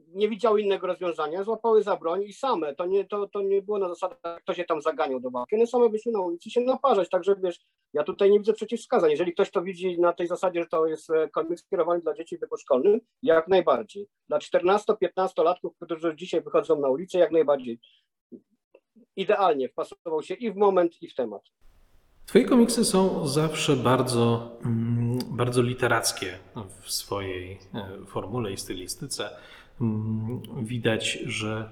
nie 0.06 0.28
widziały 0.28 0.62
innego 0.62 0.86
rozwiązania, 0.86 1.44
złapały 1.44 1.82
za 1.82 1.96
broń 1.96 2.22
i 2.22 2.32
same, 2.32 2.74
to 2.74 2.86
nie, 2.86 3.04
to, 3.04 3.28
to 3.28 3.42
nie 3.42 3.62
było 3.62 3.78
na 3.78 3.88
zasadzie, 3.88 4.16
kto 4.42 4.54
się 4.54 4.64
tam 4.64 4.82
zaganiał 4.82 5.20
do 5.20 5.30
walki, 5.30 5.56
one 5.56 5.66
same 5.66 5.88
wyszły 5.88 6.12
na 6.12 6.20
ulicy 6.20 6.50
się 6.50 6.60
naparzać, 6.60 7.08
także 7.08 7.36
wiesz, 7.42 7.60
ja 7.92 8.04
tutaj 8.04 8.30
nie 8.30 8.38
widzę 8.38 8.52
przeciwwskazań, 8.52 9.10
jeżeli 9.10 9.32
ktoś 9.32 9.50
to 9.50 9.62
widzi 9.62 10.00
na 10.00 10.12
tej 10.12 10.26
zasadzie, 10.26 10.60
że 10.60 10.68
to 10.68 10.86
jest 10.86 11.10
e, 11.10 11.28
komiks 11.28 11.62
skierowany 11.62 12.00
dla 12.00 12.14
dzieci 12.14 12.36
w 12.36 12.40
wieku 12.40 12.56
szkolnym, 12.56 13.00
jak 13.22 13.48
najbardziej. 13.48 14.06
Dla 14.28 14.38
14-15 14.38 15.44
latków, 15.44 15.72
którzy 15.80 16.16
dzisiaj 16.16 16.42
wychodzą 16.42 16.80
na 16.80 16.88
ulicę, 16.88 17.18
jak 17.18 17.32
najbardziej. 17.32 17.78
Idealnie 19.16 19.68
wpasował 19.68 20.22
się 20.22 20.34
i 20.34 20.52
w 20.52 20.56
moment, 20.56 21.02
i 21.02 21.08
w 21.08 21.14
temat. 21.14 21.42
Twoje 22.26 22.44
komiksy 22.44 22.84
są 22.84 23.28
zawsze 23.28 23.76
bardzo, 23.76 24.50
mm, 24.64 25.18
bardzo 25.28 25.62
literackie 25.62 26.38
w 26.80 26.90
swojej 26.90 27.58
e, 27.74 28.06
formule 28.06 28.52
i 28.52 28.56
stylistyce. 28.56 29.30
Mm, 29.80 30.42
Widać, 30.62 31.18
że 31.26 31.70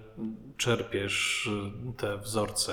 czerpiesz 0.57 1.51
te 1.97 2.19
wzorce, 2.19 2.73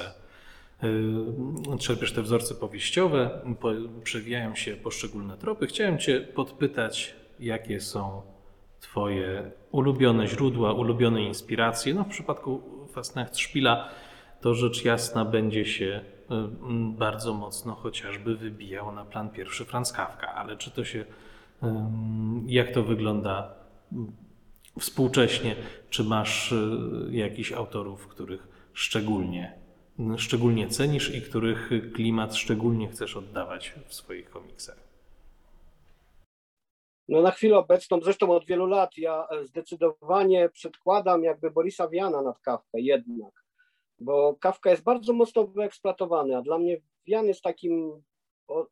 e, 1.74 1.78
czerpiesz 1.78 2.12
te 2.14 2.22
wzorce 2.22 2.56
powieściowe, 2.56 3.42
po- 3.60 4.02
przewijają 4.04 4.56
się 4.56 4.76
poszczególne 4.76 5.38
tropy. 5.38 5.68
Chciałem 5.68 5.98
Cię 6.00 6.22
podpytać, 6.22 7.16
jakie 7.40 7.80
są 7.80 8.22
Twoje 8.80 9.52
ulubione 9.72 10.28
źródła, 10.28 10.74
ulubione 10.74 11.22
inspiracje. 11.24 11.94
No, 11.94 12.04
w 12.04 12.08
przypadku 12.08 12.62
Fastnacht 12.94 13.38
Szpila 13.38 13.90
to 14.42 14.56
rzecz 14.56 14.86
jasna 14.86 15.26
będzie 15.26 15.66
się 15.66 16.02
y, 16.32 16.34
bardzo 16.98 17.34
mocno 17.34 17.76
chociażby 17.76 18.36
wybijał 18.36 18.92
na 18.92 19.06
plan 19.06 19.30
pierwszy 19.30 19.66
Franz 19.66 19.94
Kafka, 19.94 20.34
ale 20.34 20.58
czy 20.58 20.72
to 20.72 20.84
się, 20.84 21.06
jak 22.46 22.72
to 22.72 22.84
wygląda 22.84 23.54
współcześnie, 24.80 25.56
czy 25.90 26.04
masz 26.04 26.52
y, 26.52 26.58
jakichś 27.12 27.52
autorów, 27.52 28.08
których 28.08 28.48
szczególnie, 28.74 29.60
szczególnie 30.18 30.68
cenisz 30.68 31.16
i 31.16 31.22
których 31.22 31.70
klimat 31.94 32.36
szczególnie 32.36 32.88
chcesz 32.88 33.18
oddawać 33.18 33.74
w 33.88 33.94
swoich 33.94 34.30
komiksach? 34.30 34.92
No 37.12 37.22
na 37.22 37.32
chwilę 37.32 37.58
obecną, 37.58 38.00
zresztą 38.02 38.32
od 38.32 38.46
wielu 38.46 38.66
lat, 38.66 38.98
ja 38.98 39.28
e, 39.30 39.46
zdecydowanie 39.46 40.50
przedkładam 40.50 41.24
jakby 41.24 41.52
Borisa 41.52 41.88
Wiana 41.88 42.22
nad 42.22 42.40
Kawkę 42.40 42.80
jednak, 42.82 43.46
bo 44.00 44.36
Kawka 44.40 44.70
jest 44.70 44.84
bardzo 44.84 45.14
mocno 45.14 45.48
wyeksploatowany, 45.48 46.38
a 46.38 46.42
dla 46.42 46.58
mnie 46.58 46.78
Wian 47.08 47.26
jest 47.26 47.42
takim 47.42 48.04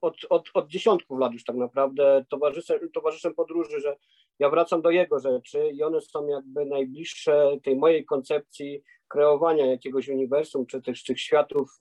od, 0.02 0.18
od, 0.30 0.44
od, 0.54 0.68
dziesiątków 0.68 1.20
lat 1.20 1.34
już 1.34 1.44
tak 1.44 1.56
naprawdę 1.56 2.26
towarzyszem, 2.30 2.80
towarzyszem 2.94 3.36
podróży, 3.36 3.80
że 3.80 3.98
ja 4.40 4.50
wracam 4.50 4.82
do 4.82 4.90
jego 4.92 5.20
rzeczy 5.20 5.70
i 5.74 5.84
one 5.84 6.02
są 6.02 6.28
jakby 6.28 6.66
najbliższe 6.66 7.58
tej 7.64 7.76
mojej 7.76 8.06
koncepcji 8.06 8.84
kreowania 9.08 9.66
jakiegoś 9.66 10.08
uniwersum, 10.08 10.66
czy 10.66 10.82
też 10.82 11.04
tych 11.04 11.20
światów 11.20 11.78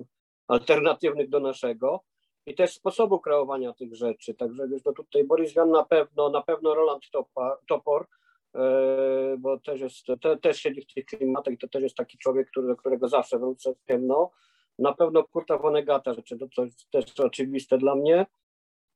alternatywnych 0.49 1.29
do 1.29 1.41
naszego 1.41 2.05
i 2.47 2.55
też 2.55 2.75
sposobu 2.75 3.21
kreowania 3.21 3.73
tych 3.73 3.95
rzeczy. 3.95 4.35
Także 4.35 4.69
wiesz, 4.69 4.85
no 4.85 4.93
tutaj 4.93 5.25
Borys 5.25 5.55
Wian 5.55 5.71
na 5.71 5.85
pewno, 5.85 6.31
na 6.31 6.43
pewno 6.43 6.75
Roland 6.75 7.11
Topor, 7.13 7.59
Topor 7.69 8.07
e, 8.55 9.37
bo 9.39 9.59
też 9.59 9.81
jest, 9.81 10.07
te, 10.21 10.37
też 10.37 10.61
siedzi 10.61 10.81
w 10.83 10.95
tych 10.95 11.05
klimatach 11.05 11.55
i 11.55 11.59
to 11.59 11.69
też 11.69 11.83
jest 11.83 11.97
taki 11.97 12.19
człowiek, 12.19 12.51
który, 12.51 12.67
do 12.67 12.77
którego 12.77 13.09
zawsze 13.09 13.39
wrócę 13.39 13.75
ciemno. 13.89 14.31
Na 14.79 14.93
pewno 14.93 15.25
Kurta 15.25 15.59
Vonegata 15.59 16.15
rzeczy, 16.15 16.39
to, 16.39 16.47
to 16.57 16.65
jest 16.65 16.91
też 16.91 17.21
oczywiste 17.21 17.79
dla 17.79 17.95
mnie. 17.95 18.27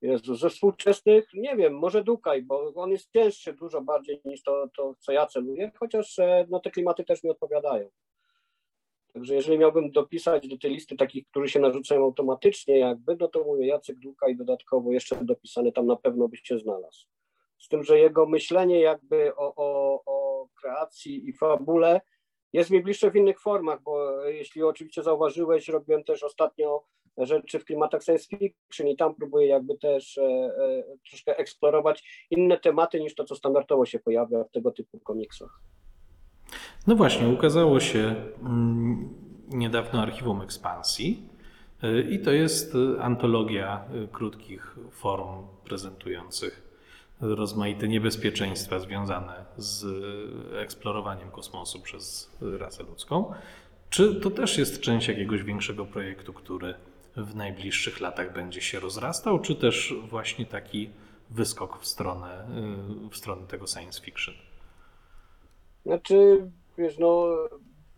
Jezu, 0.03 0.35
ze 0.35 0.51
współczesnych, 0.51 1.29
nie 1.35 1.57
wiem, 1.57 1.79
może 1.79 2.05
Dukaj, 2.05 2.43
bo 2.43 2.73
on 2.75 2.91
jest 2.91 3.13
cięższy 3.13 3.53
dużo 3.53 3.81
bardziej 3.81 4.21
niż 4.25 4.43
to, 4.43 4.69
to 4.77 4.95
co 4.99 5.13
ja 5.13 5.27
celuję, 5.27 5.71
chociaż 5.81 6.19
e, 6.19 6.47
no, 6.51 6.61
te 6.61 6.71
klimaty 6.71 7.05
też 7.05 7.25
mi 7.25 7.31
odpowiadają. 7.31 7.91
Także 9.13 9.35
jeżeli 9.35 9.59
miałbym 9.59 9.91
dopisać 9.91 10.49
do 10.49 10.59
tej 10.59 10.71
listy 10.71 10.97
takich, 10.97 11.29
którzy 11.29 11.49
się 11.49 11.61
narzucają 11.61 12.05
automatycznie 12.05 12.79
jakby, 12.79 13.17
no 13.21 13.29
to 13.29 13.45
mówię 13.45 13.67
Jacek 13.67 13.99
Duka 13.99 14.29
i 14.29 14.37
dodatkowo 14.37 14.93
jeszcze 14.93 15.25
dopisany 15.25 15.73
tam 15.73 15.87
na 15.87 15.97
pewno 15.97 16.29
by 16.29 16.37
się 16.37 16.59
znalazł. 16.59 17.07
Z 17.59 17.69
tym, 17.69 17.85
że 17.85 17.99
jego 17.99 18.27
myślenie 18.27 18.81
jakby 18.81 19.37
o, 19.37 19.55
o, 19.57 20.03
o 20.07 20.49
kreacji 20.61 21.29
i 21.29 21.33
fabule 21.33 22.01
jest 22.53 22.71
mi 22.71 22.83
bliższe 22.83 23.11
w 23.11 23.17
innych 23.17 23.41
formach, 23.41 23.83
bo 23.83 24.25
jeśli 24.25 24.63
oczywiście 24.63 25.03
zauważyłeś, 25.03 25.69
robiłem 25.69 26.05
też 26.05 26.23
ostatnio 26.23 26.85
rzeczy 27.19 27.59
w 27.59 27.65
klimatach 27.65 28.03
science 28.03 28.29
fiction 28.29 28.89
i 28.89 28.97
tam 28.97 29.15
próbuję 29.15 29.47
jakby 29.47 29.79
też 29.79 30.19
e, 30.19 30.23
e, 30.23 30.85
troszkę 31.09 31.37
eksplorować 31.37 32.27
inne 32.31 32.59
tematy 32.59 33.01
niż 33.01 33.15
to, 33.15 33.25
co 33.25 33.37
standardowo 33.37 33.87
się 33.87 33.99
pojawia 33.99 34.45
w 34.45 34.51
tego 34.51 34.71
typu 34.71 35.01
komiksach. 35.01 35.61
No 36.87 36.97
właśnie, 36.97 37.29
ukazało 37.29 37.81
się 37.81 38.15
mm, 38.43 39.15
niedawno 39.49 40.03
archiwum 40.03 40.43
ekspansji 40.43 41.29
y, 41.85 42.07
i 42.11 42.19
to 42.19 42.31
jest 42.31 42.75
y, 42.75 43.01
antologia 43.01 43.85
krótkich 44.13 44.77
form 44.91 45.47
prezentujących 45.65 46.72
rozmaite 47.23 47.89
niebezpieczeństwa 47.89 48.79
związane 48.79 49.45
z 49.57 49.87
eksplorowaniem 50.55 51.31
kosmosu 51.31 51.81
przez 51.81 52.31
rasę 52.41 52.83
ludzką. 52.83 53.33
Czy 53.91 54.21
to 54.21 54.31
też 54.31 54.59
jest 54.59 54.81
część 54.81 55.09
jakiegoś 55.09 55.43
większego 55.43 55.85
projektu, 55.85 56.33
który 56.33 56.75
w 57.17 57.35
najbliższych 57.35 58.01
latach 58.01 58.33
będzie 58.33 58.61
się 58.61 58.81
rozrastał, 58.81 59.39
czy 59.39 59.57
też 59.57 59.95
właśnie 60.09 60.47
taki 60.47 60.91
wyskok 61.31 61.79
w 61.79 61.87
stronę, 61.87 62.47
w 63.11 63.17
stronę 63.17 63.47
tego 63.47 63.67
science 63.67 64.03
fiction? 64.03 64.35
Znaczy, 65.87 66.51
wiesz, 66.79 66.99
no, 66.99 67.27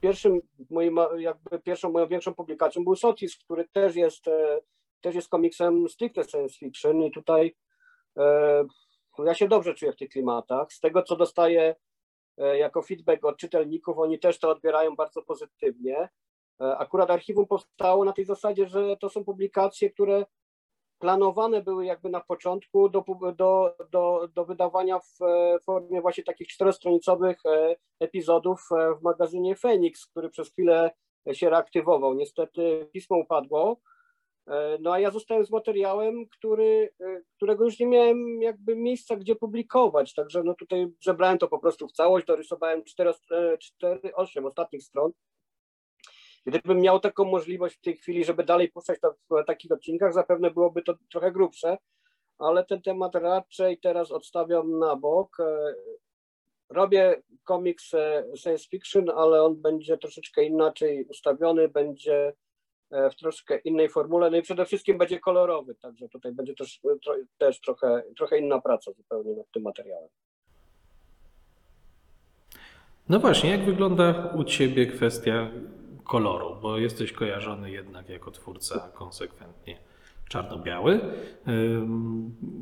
pierwszym 0.01 0.41
moim, 0.71 0.97
jakby 1.19 1.59
pierwszą 1.59 1.93
moją 1.93 2.07
większą 2.07 2.35
publikacją 2.35 2.85
był 2.85 2.97
Sotis, 2.97 3.37
który 3.37 3.69
też 3.69 3.97
jest, 3.97 4.29
e, 4.29 4.61
też 5.01 5.15
jest 5.15 5.29
komiksem 5.29 5.89
stricte 5.89 6.25
science 6.25 6.59
fiction 6.59 7.03
i 7.03 7.11
tutaj 7.11 7.55
e, 8.17 8.65
ja 9.19 9.35
się 9.35 9.49
dobrze 9.49 9.75
czuję 9.75 9.93
w 9.93 9.97
tych 9.97 10.09
klimatach. 10.09 10.73
Z 10.73 10.81
tego, 10.81 11.03
co 11.03 11.17
dostaję 11.17 11.75
e, 12.39 12.59
jako 12.59 12.83
feedback 12.83 13.25
od 13.25 13.37
czytelników, 13.37 13.99
oni 13.99 14.19
też 14.19 14.39
to 14.39 14.51
odbierają 14.51 14.97
bardzo 14.97 15.23
pozytywnie. 15.23 16.09
E, 16.61 16.79
akurat 16.79 17.11
archiwum 17.11 17.47
powstało 17.47 18.05
na 18.05 18.13
tej 18.13 18.25
zasadzie, 18.25 18.67
że 18.67 18.97
to 18.97 19.09
są 19.09 19.25
publikacje, 19.25 19.91
które 19.91 20.25
planowane 20.99 21.63
były 21.63 21.87
jakby 21.87 22.11
na 22.11 22.21
początku 22.21 22.89
do, 22.89 23.05
do, 23.37 23.77
do, 23.91 24.29
do 24.35 24.45
wydawania 24.45 24.99
w 24.99 25.19
formie 25.65 26.01
właśnie 26.01 26.25
takich 26.25 26.49
czterostronicowych 26.49 27.43
epizodów 28.01 28.69
w 29.01 29.03
magazynie 29.03 29.57
Phoenix, 29.57 30.07
który 30.07 30.31
przez 30.31 30.51
chwilę 30.51 30.91
się 31.33 31.51
reaktywował. 31.51 32.15
Niestety 32.15 32.89
pismo 32.93 33.17
upadło, 33.17 33.77
no 34.81 34.93
a 34.93 34.99
ja 34.99 35.11
zostałem 35.11 35.45
z 35.45 35.51
materiałem, 35.51 36.29
który, 36.29 36.91
którego 37.37 37.65
już 37.65 37.79
nie 37.79 37.87
miałem 37.87 38.43
jakby 38.43 38.77
miejsca, 38.77 39.17
gdzie 39.17 39.37
publikować, 39.37 40.15
także 40.15 40.43
no 40.43 40.55
tutaj 40.55 40.87
zebrałem 41.05 41.39
to 41.39 41.49
po 41.49 41.59
prostu 41.59 41.89
w 41.89 41.93
całość, 41.93 42.27
dorysowałem 42.27 42.85
4, 42.85 43.13
4 43.59 44.15
8 44.15 44.47
ostatnich 44.47 44.83
stron 44.83 45.13
Gdybym 46.47 46.81
miał 46.81 47.01
taką 47.01 47.25
możliwość 47.25 47.77
w 47.77 47.81
tej 47.81 47.97
chwili, 47.97 48.25
żeby 48.25 48.45
dalej 48.45 48.69
puszczać 48.69 49.01
to 49.01 49.15
w 49.31 49.45
takich 49.47 49.73
odcinkach, 49.73 50.13
zapewne 50.13 50.51
byłoby 50.51 50.83
to 50.83 50.95
trochę 51.11 51.33
grubsze, 51.33 51.79
ale 52.39 52.65
ten 52.65 52.83
temat 52.83 53.15
raczej 53.15 53.79
teraz 53.79 54.11
odstawiam 54.11 54.79
na 54.79 54.97
bok. 54.97 55.37
Robię 56.71 57.23
komiks 57.45 57.91
science 58.37 58.69
fiction, 58.69 59.11
ale 59.11 59.43
on 59.43 59.63
będzie 59.63 59.99
troszeczkę 59.99 60.45
inaczej 60.45 61.05
ustawiony, 61.05 61.69
będzie 61.69 62.33
w 62.91 63.15
troszkę 63.19 63.59
innej 63.59 63.89
formule, 63.89 64.31
no 64.31 64.37
i 64.37 64.43
przede 64.43 64.65
wszystkim 64.65 64.99
będzie 64.99 65.21
kolorowy, 65.21 65.75
także 65.75 66.09
tutaj 66.09 66.33
będzie 66.33 66.55
też, 66.55 66.81
też 67.39 67.61
trochę, 67.61 68.03
trochę 68.17 68.39
inna 68.39 68.61
praca 68.61 68.93
zupełnie 68.93 69.37
nad 69.37 69.51
tym 69.51 69.63
materiałem. 69.63 70.09
No 73.09 73.19
właśnie, 73.19 73.51
jak 73.51 73.65
wygląda 73.65 74.33
u 74.37 74.45
Ciebie 74.45 74.87
kwestia 74.87 75.51
koloru, 76.05 76.57
bo 76.63 76.79
jesteś 76.79 77.13
kojarzony 77.13 77.71
jednak 77.71 78.09
jako 78.09 78.31
twórca 78.31 78.91
konsekwentnie 78.95 79.79
czarno-biały. 80.29 81.01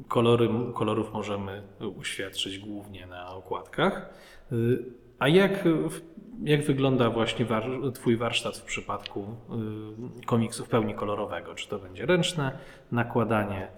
Kolory, 0.09 0.49
kolorów 0.75 1.13
możemy 1.13 1.63
uświadczyć 1.99 2.59
głównie 2.59 3.07
na 3.07 3.35
okładkach. 3.35 4.15
A 5.23 5.29
jak, 5.29 5.65
jak 6.45 6.63
wygląda 6.63 7.11
właśnie 7.11 7.45
war, 7.45 7.65
Twój 7.95 8.17
warsztat 8.17 8.57
w 8.57 8.63
przypadku 8.63 9.25
komiksu 10.27 10.65
w 10.65 10.69
pełni 10.69 10.95
kolorowego? 10.95 11.55
Czy 11.55 11.69
to 11.69 11.79
będzie 11.79 12.07
ręczne 12.07 12.59
nakładanie, 12.93 13.69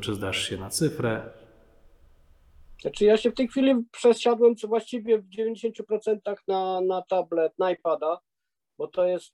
czy 0.00 0.14
zdasz 0.14 0.48
się 0.48 0.56
na 0.56 0.70
cyfrę? 0.70 1.30
Znaczy 2.80 3.04
ja 3.04 3.16
się 3.16 3.30
w 3.30 3.34
tej 3.34 3.48
chwili 3.48 3.74
przesiadłem 3.92 4.56
co 4.56 4.68
właściwie 4.68 5.18
w 5.18 5.28
90% 5.28 6.18
na, 6.48 6.80
na 6.80 7.02
tablet, 7.02 7.58
na 7.58 7.70
iPada 7.70 8.20
bo 8.78 8.88
to 8.88 9.06
jest, 9.06 9.32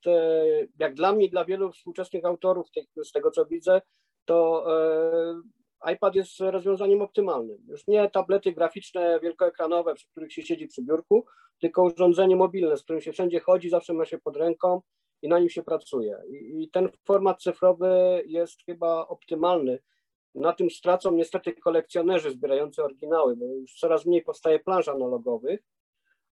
jak 0.79 0.93
dla 0.93 1.13
mnie, 1.13 1.29
dla 1.29 1.45
wielu 1.45 1.71
współczesnych 1.71 2.25
autorów, 2.25 2.67
z 3.03 3.11
tego 3.11 3.31
co 3.31 3.45
widzę, 3.45 3.81
to 4.25 4.65
iPad 5.93 6.15
jest 6.15 6.39
rozwiązaniem 6.39 7.01
optymalnym. 7.01 7.57
Już 7.67 7.87
nie 7.87 8.09
tablety 8.09 8.51
graficzne 8.51 9.19
wielkoekranowe, 9.19 9.95
przy 9.95 10.07
których 10.07 10.33
się 10.33 10.41
siedzi 10.41 10.67
przy 10.67 10.83
biurku, 10.83 11.25
tylko 11.59 11.83
urządzenie 11.83 12.35
mobilne, 12.35 12.77
z 12.77 12.83
którym 12.83 13.01
się 13.01 13.11
wszędzie 13.11 13.39
chodzi, 13.39 13.69
zawsze 13.69 13.93
ma 13.93 14.05
się 14.05 14.17
pod 14.17 14.37
ręką 14.37 14.81
i 15.21 15.27
na 15.27 15.39
nim 15.39 15.49
się 15.49 15.63
pracuje. 15.63 16.17
I, 16.29 16.63
i 16.63 16.69
ten 16.69 16.89
format 17.05 17.41
cyfrowy 17.41 18.23
jest 18.25 18.63
chyba 18.65 19.07
optymalny. 19.07 19.79
Na 20.35 20.53
tym 20.53 20.69
stracą 20.69 21.11
niestety 21.11 21.53
kolekcjonerzy 21.53 22.31
zbierający 22.31 22.83
oryginały, 22.83 23.35
bo 23.35 23.45
już 23.45 23.73
coraz 23.79 24.05
mniej 24.05 24.21
powstaje 24.21 24.59
planż 24.59 24.87
analogowych, 24.87 25.59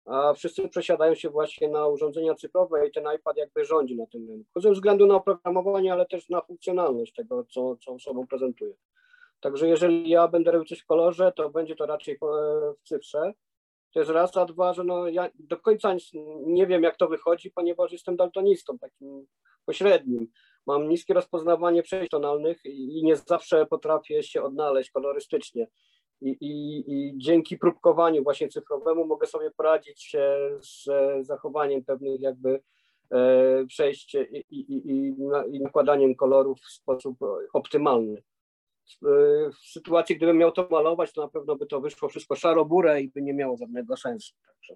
a 0.04 0.34
wszyscy 0.34 0.68
przesiadają 0.68 1.14
się 1.14 1.30
właśnie 1.30 1.68
na 1.68 1.86
urządzenia 1.86 2.34
cyfrowe 2.34 2.88
i 2.88 2.92
ten 2.92 3.04
iPad 3.16 3.36
jakby 3.36 3.64
rządzi 3.64 3.96
na 3.96 4.06
tym 4.06 4.28
rynku. 4.28 4.60
Ze 4.60 4.72
względu 4.72 5.06
na 5.06 5.14
oprogramowanie, 5.14 5.92
ale 5.92 6.06
też 6.06 6.28
na 6.28 6.40
funkcjonalność 6.40 7.12
tego, 7.12 7.44
co, 7.44 7.76
co 7.76 7.98
sobą 7.98 8.26
prezentuje. 8.26 8.74
Także 9.44 9.68
jeżeli 9.68 10.10
ja 10.10 10.28
będę 10.28 10.50
robił 10.50 10.64
coś 10.64 10.78
w 10.78 10.86
kolorze, 10.86 11.32
to 11.36 11.50
będzie 11.50 11.76
to 11.76 11.86
raczej 11.86 12.18
w 12.78 12.88
cyfrze. 12.88 13.32
To 13.92 14.00
jest 14.00 14.10
raz, 14.10 14.36
a 14.36 14.44
dwa, 14.44 14.74
że 14.74 14.84
no 14.84 15.08
ja 15.08 15.30
do 15.38 15.56
końca 15.56 15.96
nie 16.46 16.66
wiem, 16.66 16.82
jak 16.82 16.96
to 16.96 17.08
wychodzi, 17.08 17.50
ponieważ 17.50 17.92
jestem 17.92 18.16
daltonistą 18.16 18.78
takim 18.78 19.26
pośrednim. 19.66 20.26
Mam 20.66 20.88
niskie 20.88 21.14
rozpoznawanie 21.14 21.82
przejść 21.82 22.10
tonalnych 22.10 22.64
i 22.64 23.02
nie 23.04 23.16
zawsze 23.16 23.66
potrafię 23.66 24.22
się 24.22 24.42
odnaleźć 24.42 24.90
kolorystycznie. 24.90 25.66
I, 26.20 26.30
i, 26.30 26.84
I 26.92 27.18
dzięki 27.18 27.58
próbkowaniu 27.58 28.22
właśnie 28.22 28.48
cyfrowemu 28.48 29.06
mogę 29.06 29.26
sobie 29.26 29.50
poradzić 29.50 30.16
z 30.60 30.86
zachowaniem 31.26 31.84
pewnych 31.84 32.20
jakby 32.20 32.60
e, 33.10 33.66
przejść 33.66 34.16
i, 34.50 35.14
i 35.52 35.60
nakładaniem 35.60 36.14
kolorów 36.14 36.60
w 36.60 36.72
sposób 36.72 37.18
optymalny 37.52 38.22
w 39.02 39.68
sytuacji, 39.72 40.16
gdybym 40.16 40.38
miał 40.38 40.52
to 40.52 40.68
malować, 40.70 41.12
to 41.12 41.22
na 41.22 41.28
pewno 41.28 41.56
by 41.56 41.66
to 41.66 41.80
wyszło 41.80 42.08
wszystko 42.08 42.36
szaro-burę 42.36 43.02
i 43.02 43.08
by 43.08 43.22
nie 43.22 43.34
miało 43.34 43.56
żadnego 43.56 43.96
sensu. 43.96 44.34
Także 44.46 44.74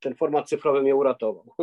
ten 0.00 0.14
format 0.14 0.48
cyfrowy 0.48 0.82
mnie 0.82 0.96
uratował. 0.96 1.54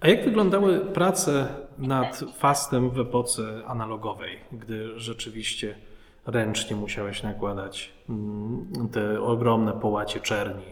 A 0.00 0.08
jak 0.08 0.24
wyglądały 0.24 0.80
prace 0.80 1.54
nad 1.78 2.20
fastem 2.38 2.90
w 2.90 3.00
epoce 3.00 3.62
analogowej, 3.66 4.40
gdy 4.52 5.00
rzeczywiście 5.00 5.78
ręcznie 6.26 6.76
musiałeś 6.76 7.22
nakładać 7.22 7.92
mm, 8.08 8.88
te 8.92 9.22
ogromne 9.22 9.72
połacie 9.72 10.20
czerni 10.20 10.64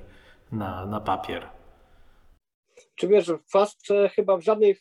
na, 0.52 0.86
na 0.86 1.00
papier? 1.00 1.48
Czy 2.94 3.08
wiesz, 3.08 3.32
fast 3.52 3.88
chyba 4.14 4.36
w 4.36 4.40
żadnej, 4.40 4.76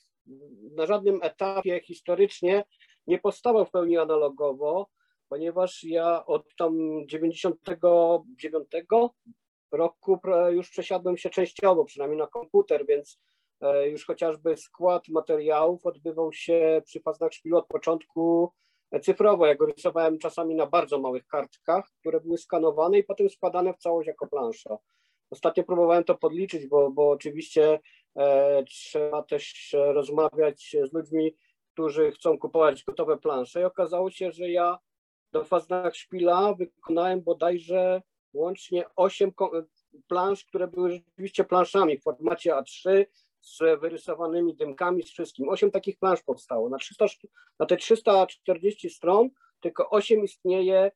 na 0.75 0.85
żadnym 0.85 1.19
etapie 1.23 1.81
historycznie 1.83 2.63
nie 3.09 3.19
powstawał 3.19 3.65
w 3.65 3.71
pełni 3.71 3.97
analogowo, 3.97 4.87
ponieważ 5.29 5.83
ja 5.83 6.25
od 6.25 6.55
tam 6.55 6.77
99 7.07 8.67
roku 9.71 10.19
już 10.49 10.69
przesiadłem 10.69 11.17
się 11.17 11.29
częściowo, 11.29 11.85
przynajmniej 11.85 12.19
na 12.19 12.27
komputer, 12.27 12.85
więc 12.85 13.19
e, 13.61 13.89
już 13.89 14.05
chociażby 14.05 14.57
skład 14.57 15.07
materiałów 15.07 15.85
odbywał 15.85 16.33
się 16.33 16.81
przy 16.85 16.99
faznach 16.99 17.33
szpilu 17.33 17.57
od 17.57 17.67
początku 17.67 18.51
cyfrowo. 19.01 19.45
Ja 19.45 19.55
go 19.55 19.65
rysowałem 19.65 20.19
czasami 20.19 20.55
na 20.55 20.65
bardzo 20.65 20.99
małych 20.99 21.27
kartkach, 21.27 21.89
które 21.99 22.19
były 22.21 22.37
skanowane 22.37 22.99
i 22.99 23.03
potem 23.03 23.29
składane 23.29 23.73
w 23.73 23.77
całość 23.77 24.07
jako 24.07 24.27
plansza. 24.27 24.77
Ostatnio 25.29 25.63
próbowałem 25.63 26.03
to 26.03 26.15
podliczyć, 26.15 26.67
bo, 26.67 26.91
bo 26.91 27.09
oczywiście 27.09 27.79
e, 28.15 28.63
trzeba 28.63 29.23
też 29.23 29.75
rozmawiać 29.93 30.75
z 30.89 30.93
ludźmi, 30.93 31.35
którzy 31.79 32.11
chcą 32.11 32.37
kupować 32.37 32.83
gotowe 32.83 33.17
plansze 33.17 33.61
i 33.61 33.63
okazało 33.63 34.11
się, 34.11 34.31
że 34.31 34.49
ja 34.49 34.79
do 35.31 35.43
Faznach 35.43 35.95
Szpila 35.95 36.53
wykonałem 36.53 37.21
bodajże 37.21 38.01
łącznie 38.33 38.85
8 38.95 39.31
plansz, 40.07 40.45
które 40.45 40.67
były 40.67 40.91
rzeczywiście 40.91 41.43
planszami 41.43 41.97
w 41.97 42.03
formacie 42.03 42.51
A3 42.51 43.05
z 43.41 43.79
wyrysowanymi 43.81 44.55
dymkami, 44.55 45.03
z 45.03 45.11
wszystkim. 45.11 45.49
8 45.49 45.71
takich 45.71 45.99
plansz 45.99 46.21
powstało. 46.21 46.69
Na, 46.69 46.77
300, 46.77 47.05
na 47.59 47.65
te 47.65 47.77
340 47.77 48.89
stron 48.89 49.29
tylko 49.59 49.89
8 49.89 50.23
istnieje 50.23 50.91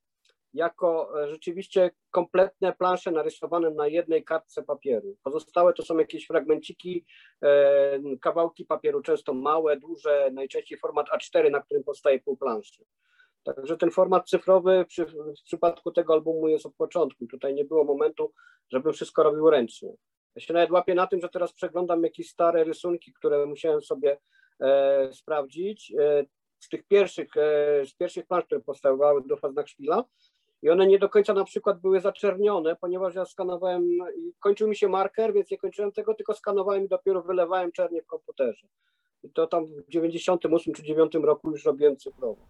jako 0.53 1.21
e, 1.23 1.29
rzeczywiście 1.29 1.91
kompletne 2.11 2.73
plansze 2.73 3.11
narysowane 3.11 3.69
na 3.69 3.87
jednej 3.87 4.23
kartce 4.23 4.63
papieru. 4.63 5.17
Pozostałe 5.23 5.73
to 5.73 5.83
są 5.83 5.97
jakieś 5.97 6.27
fragmenciki, 6.27 7.05
e, 7.41 7.99
kawałki 8.21 8.65
papieru, 8.65 9.01
często 9.01 9.33
małe, 9.33 9.77
duże, 9.77 10.29
najczęściej 10.33 10.77
format 10.77 11.07
A4, 11.09 11.51
na 11.51 11.61
którym 11.61 11.83
powstaje 11.83 12.19
pół 12.19 12.37
planszy. 12.37 12.85
Także 13.43 13.77
ten 13.77 13.91
format 13.91 14.29
cyfrowy 14.29 14.85
przy, 14.87 15.05
w 15.05 15.43
przypadku 15.45 15.91
tego 15.91 16.13
albumu 16.13 16.47
jest 16.47 16.65
od 16.65 16.75
początku. 16.75 17.27
Tutaj 17.27 17.53
nie 17.53 17.65
było 17.65 17.83
momentu, 17.83 18.33
żebym 18.71 18.93
wszystko 18.93 19.23
robił 19.23 19.49
ręcznie. 19.49 19.93
Ja 20.35 20.41
się 20.41 20.53
nawet 20.53 20.71
łapię 20.71 20.95
na 20.95 21.07
tym, 21.07 21.21
że 21.21 21.29
teraz 21.29 21.53
przeglądam 21.53 22.03
jakieś 22.03 22.29
stare 22.29 22.63
rysunki, 22.63 23.13
które 23.13 23.45
musiałem 23.45 23.81
sobie 23.81 24.17
e, 24.59 25.13
sprawdzić. 25.13 25.93
E, 25.99 26.25
z 26.59 26.69
tych 26.69 26.83
pierwszych, 26.87 27.37
e, 27.37 27.85
z 27.85 27.93
pierwszych 27.95 28.27
plansz, 28.27 28.45
które 28.45 28.61
powstawały 28.61 29.21
do 29.27 29.37
Faznach 29.37 29.67
Szpila, 29.67 30.03
i 30.63 30.69
one 30.69 30.87
nie 30.87 30.99
do 30.99 31.09
końca 31.09 31.33
na 31.33 31.43
przykład 31.43 31.81
były 31.81 31.99
zaczernione, 31.99 32.75
ponieważ 32.75 33.15
ja 33.15 33.25
skanowałem, 33.25 33.83
kończył 34.39 34.67
mi 34.67 34.75
się 34.75 34.87
marker, 34.87 35.33
więc 35.33 35.51
nie 35.51 35.57
kończyłem 35.57 35.91
tego, 35.91 36.13
tylko 36.13 36.33
skanowałem 36.33 36.85
i 36.85 36.87
dopiero 36.87 37.21
wylewałem 37.21 37.71
czernie 37.71 38.01
w 38.01 38.05
komputerze. 38.05 38.67
I 39.23 39.29
to 39.29 39.47
tam 39.47 39.65
w 39.65 39.89
98 39.89 40.73
czy 40.73 40.83
9 40.83 41.13
roku 41.13 41.51
już 41.51 41.65
robiłem 41.65 41.97
cyfrowo. 41.97 42.47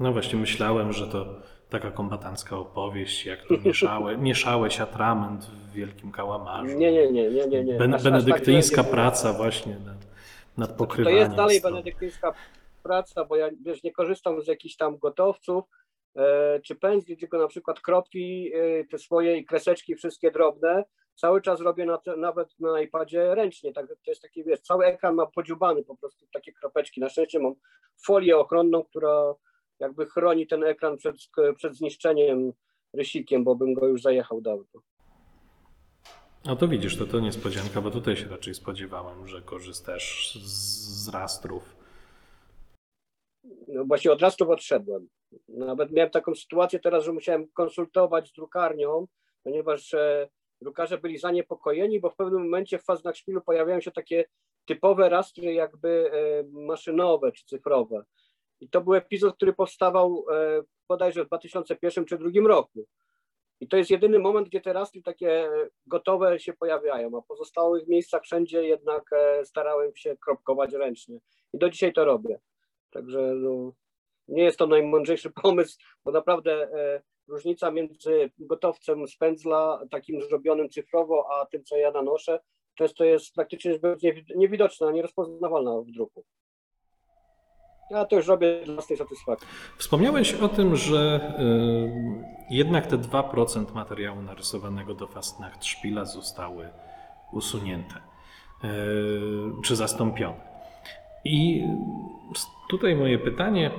No 0.00 0.12
właśnie 0.12 0.38
myślałem, 0.38 0.92
że 0.92 1.06
to 1.06 1.26
taka 1.70 1.90
kombatancka 1.90 2.56
opowieść, 2.56 3.26
jak 3.26 3.46
to 3.46 3.54
mieszałe, 3.64 4.18
mieszałeś 4.28 4.80
atrament 4.80 5.44
w 5.44 5.72
wielkim 5.72 6.12
kałamarzu. 6.12 6.78
Nie, 6.78 6.92
nie, 6.92 7.12
nie, 7.12 7.30
nie, 7.30 7.46
nie. 7.46 7.64
nie. 7.64 7.78
Ben, 7.78 7.94
aż, 7.94 8.04
benedyktyńska 8.04 8.80
aż 8.80 8.86
tak 8.86 8.94
praca 8.94 9.32
właśnie 9.32 9.76
nad, 9.78 10.06
nad 10.56 10.76
pokrywaniem. 10.76 11.18
To 11.18 11.24
jest 11.24 11.36
dalej 11.36 11.60
benedyktyńska 11.60 12.34
praca, 12.82 13.24
bo 13.24 13.36
ja 13.36 13.48
wiesz, 13.64 13.82
nie 13.82 13.92
korzystam 13.92 14.42
z 14.42 14.46
jakichś 14.46 14.76
tam 14.76 14.98
gotowców, 14.98 15.64
czy 16.64 16.74
pędzli, 16.74 17.16
tylko 17.16 17.38
na 17.38 17.48
przykład 17.48 17.80
kropki, 17.80 18.50
e, 18.54 18.84
te 18.84 18.98
swoje 18.98 19.44
kreseczki 19.44 19.94
wszystkie 19.94 20.30
drobne, 20.30 20.84
cały 21.14 21.42
czas 21.42 21.60
robię 21.60 21.86
na 21.86 21.98
te, 21.98 22.16
nawet 22.16 22.60
na 22.60 22.80
iPadzie 22.80 23.34
ręcznie, 23.34 23.72
tak, 23.72 23.86
to 23.86 24.10
jest 24.10 24.22
taki, 24.22 24.44
wiesz, 24.44 24.60
cały 24.60 24.84
ekran 24.86 25.14
ma 25.14 25.26
podziubany 25.26 25.84
po 25.84 25.96
prostu 25.96 26.26
takie 26.32 26.52
kropeczki, 26.52 27.00
na 27.00 27.08
szczęście 27.08 27.38
mam 27.38 27.54
folię 28.06 28.36
ochronną, 28.36 28.84
która 28.84 29.34
jakby 29.80 30.06
chroni 30.06 30.46
ten 30.46 30.64
ekran 30.64 30.96
przed, 30.96 31.16
przed 31.56 31.76
zniszczeniem 31.76 32.52
rysikiem, 32.92 33.44
bo 33.44 33.54
bym 33.54 33.74
go 33.74 33.86
już 33.86 34.02
zajechał 34.02 34.40
dawno. 34.40 34.80
No 36.44 36.56
to 36.56 36.68
widzisz, 36.68 36.96
to 36.96 37.06
to 37.06 37.20
niespodzianka, 37.20 37.80
bo 37.80 37.90
tutaj 37.90 38.16
się 38.16 38.28
raczej 38.28 38.54
spodziewałem, 38.54 39.26
że 39.26 39.42
korzystasz 39.42 40.34
z, 40.34 41.04
z 41.04 41.08
rastrów 41.08 41.77
właśnie 43.86 44.12
od 44.12 44.22
razu 44.22 44.50
odszedłem. 44.50 45.08
Nawet 45.48 45.92
miałem 45.92 46.10
taką 46.10 46.34
sytuację 46.34 46.78
teraz, 46.78 47.04
że 47.04 47.12
musiałem 47.12 47.48
konsultować 47.48 48.28
z 48.28 48.32
drukarnią, 48.32 49.06
ponieważ 49.44 49.94
e, 49.94 50.28
drukarze 50.60 50.98
byli 50.98 51.18
zaniepokojeni, 51.18 52.00
bo 52.00 52.10
w 52.10 52.16
pewnym 52.16 52.42
momencie 52.42 52.78
w 52.78 52.84
faznach 52.84 53.16
szpilu 53.16 53.40
pojawiają 53.40 53.80
się 53.80 53.90
takie 53.90 54.24
typowe 54.64 55.08
rastry 55.08 55.52
jakby 55.52 56.10
e, 56.12 56.42
maszynowe 56.50 57.32
czy 57.32 57.44
cyfrowe. 57.44 58.04
I 58.60 58.68
to 58.68 58.80
był 58.80 58.94
epizod, 58.94 59.36
który 59.36 59.52
powstawał 59.52 60.24
e, 60.32 60.62
bodajże 60.88 61.24
w 61.24 61.26
2001 61.26 62.04
czy 62.04 62.18
2002 62.18 62.48
roku. 62.48 62.84
I 63.60 63.68
to 63.68 63.76
jest 63.76 63.90
jedyny 63.90 64.18
moment, 64.18 64.48
gdzie 64.48 64.60
te 64.60 64.72
rastry 64.72 65.02
takie 65.02 65.48
gotowe 65.86 66.40
się 66.40 66.52
pojawiają, 66.52 67.10
a 67.18 67.20
w 67.20 67.26
pozostałych 67.26 67.88
miejscach 67.88 68.22
wszędzie 68.22 68.64
jednak 68.64 69.10
starałem 69.44 69.96
się 69.96 70.16
kropkować 70.16 70.72
ręcznie. 70.72 71.18
I 71.52 71.58
do 71.58 71.70
dzisiaj 71.70 71.92
to 71.92 72.04
robię. 72.04 72.38
Także 72.90 73.34
no, 73.34 73.72
nie 74.28 74.42
jest 74.42 74.58
to 74.58 74.66
najmądrzejszy 74.66 75.30
pomysł, 75.30 75.78
bo 76.04 76.12
naprawdę 76.12 76.52
e, 76.52 77.02
różnica 77.28 77.70
między 77.70 78.30
gotowcem 78.38 79.08
z 79.08 79.16
pędzla, 79.16 79.80
takim 79.90 80.22
zrobionym 80.22 80.68
cyfrowo, 80.68 81.26
a 81.40 81.46
tym, 81.46 81.64
co 81.64 81.76
ja 81.76 81.90
nanoszę, 81.90 82.40
często 82.74 83.04
jest 83.04 83.34
praktycznie 83.34 83.78
niewidoczna, 84.36 84.92
nierozpoznawalna 84.92 85.80
w 85.80 85.90
druku. 85.90 86.24
Ja 87.90 88.04
to 88.04 88.16
już 88.16 88.26
robię 88.26 88.60
dla 88.64 88.74
własnej 88.74 88.98
satysfakcji. 88.98 89.48
Wspomniałeś 89.78 90.34
o 90.34 90.48
tym, 90.48 90.76
że 90.76 91.20
y, 92.50 92.54
jednak 92.54 92.86
te 92.86 92.96
2% 92.98 93.74
materiału 93.74 94.22
narysowanego 94.22 94.94
do 94.94 95.06
Fastnacht 95.06 95.64
Szpila 95.64 96.04
zostały 96.04 96.70
usunięte 97.32 97.94
y, 98.64 98.68
czy 99.64 99.76
zastąpione. 99.76 100.47
I 101.24 101.64
tutaj 102.68 102.96
moje 102.96 103.18
pytanie, 103.18 103.70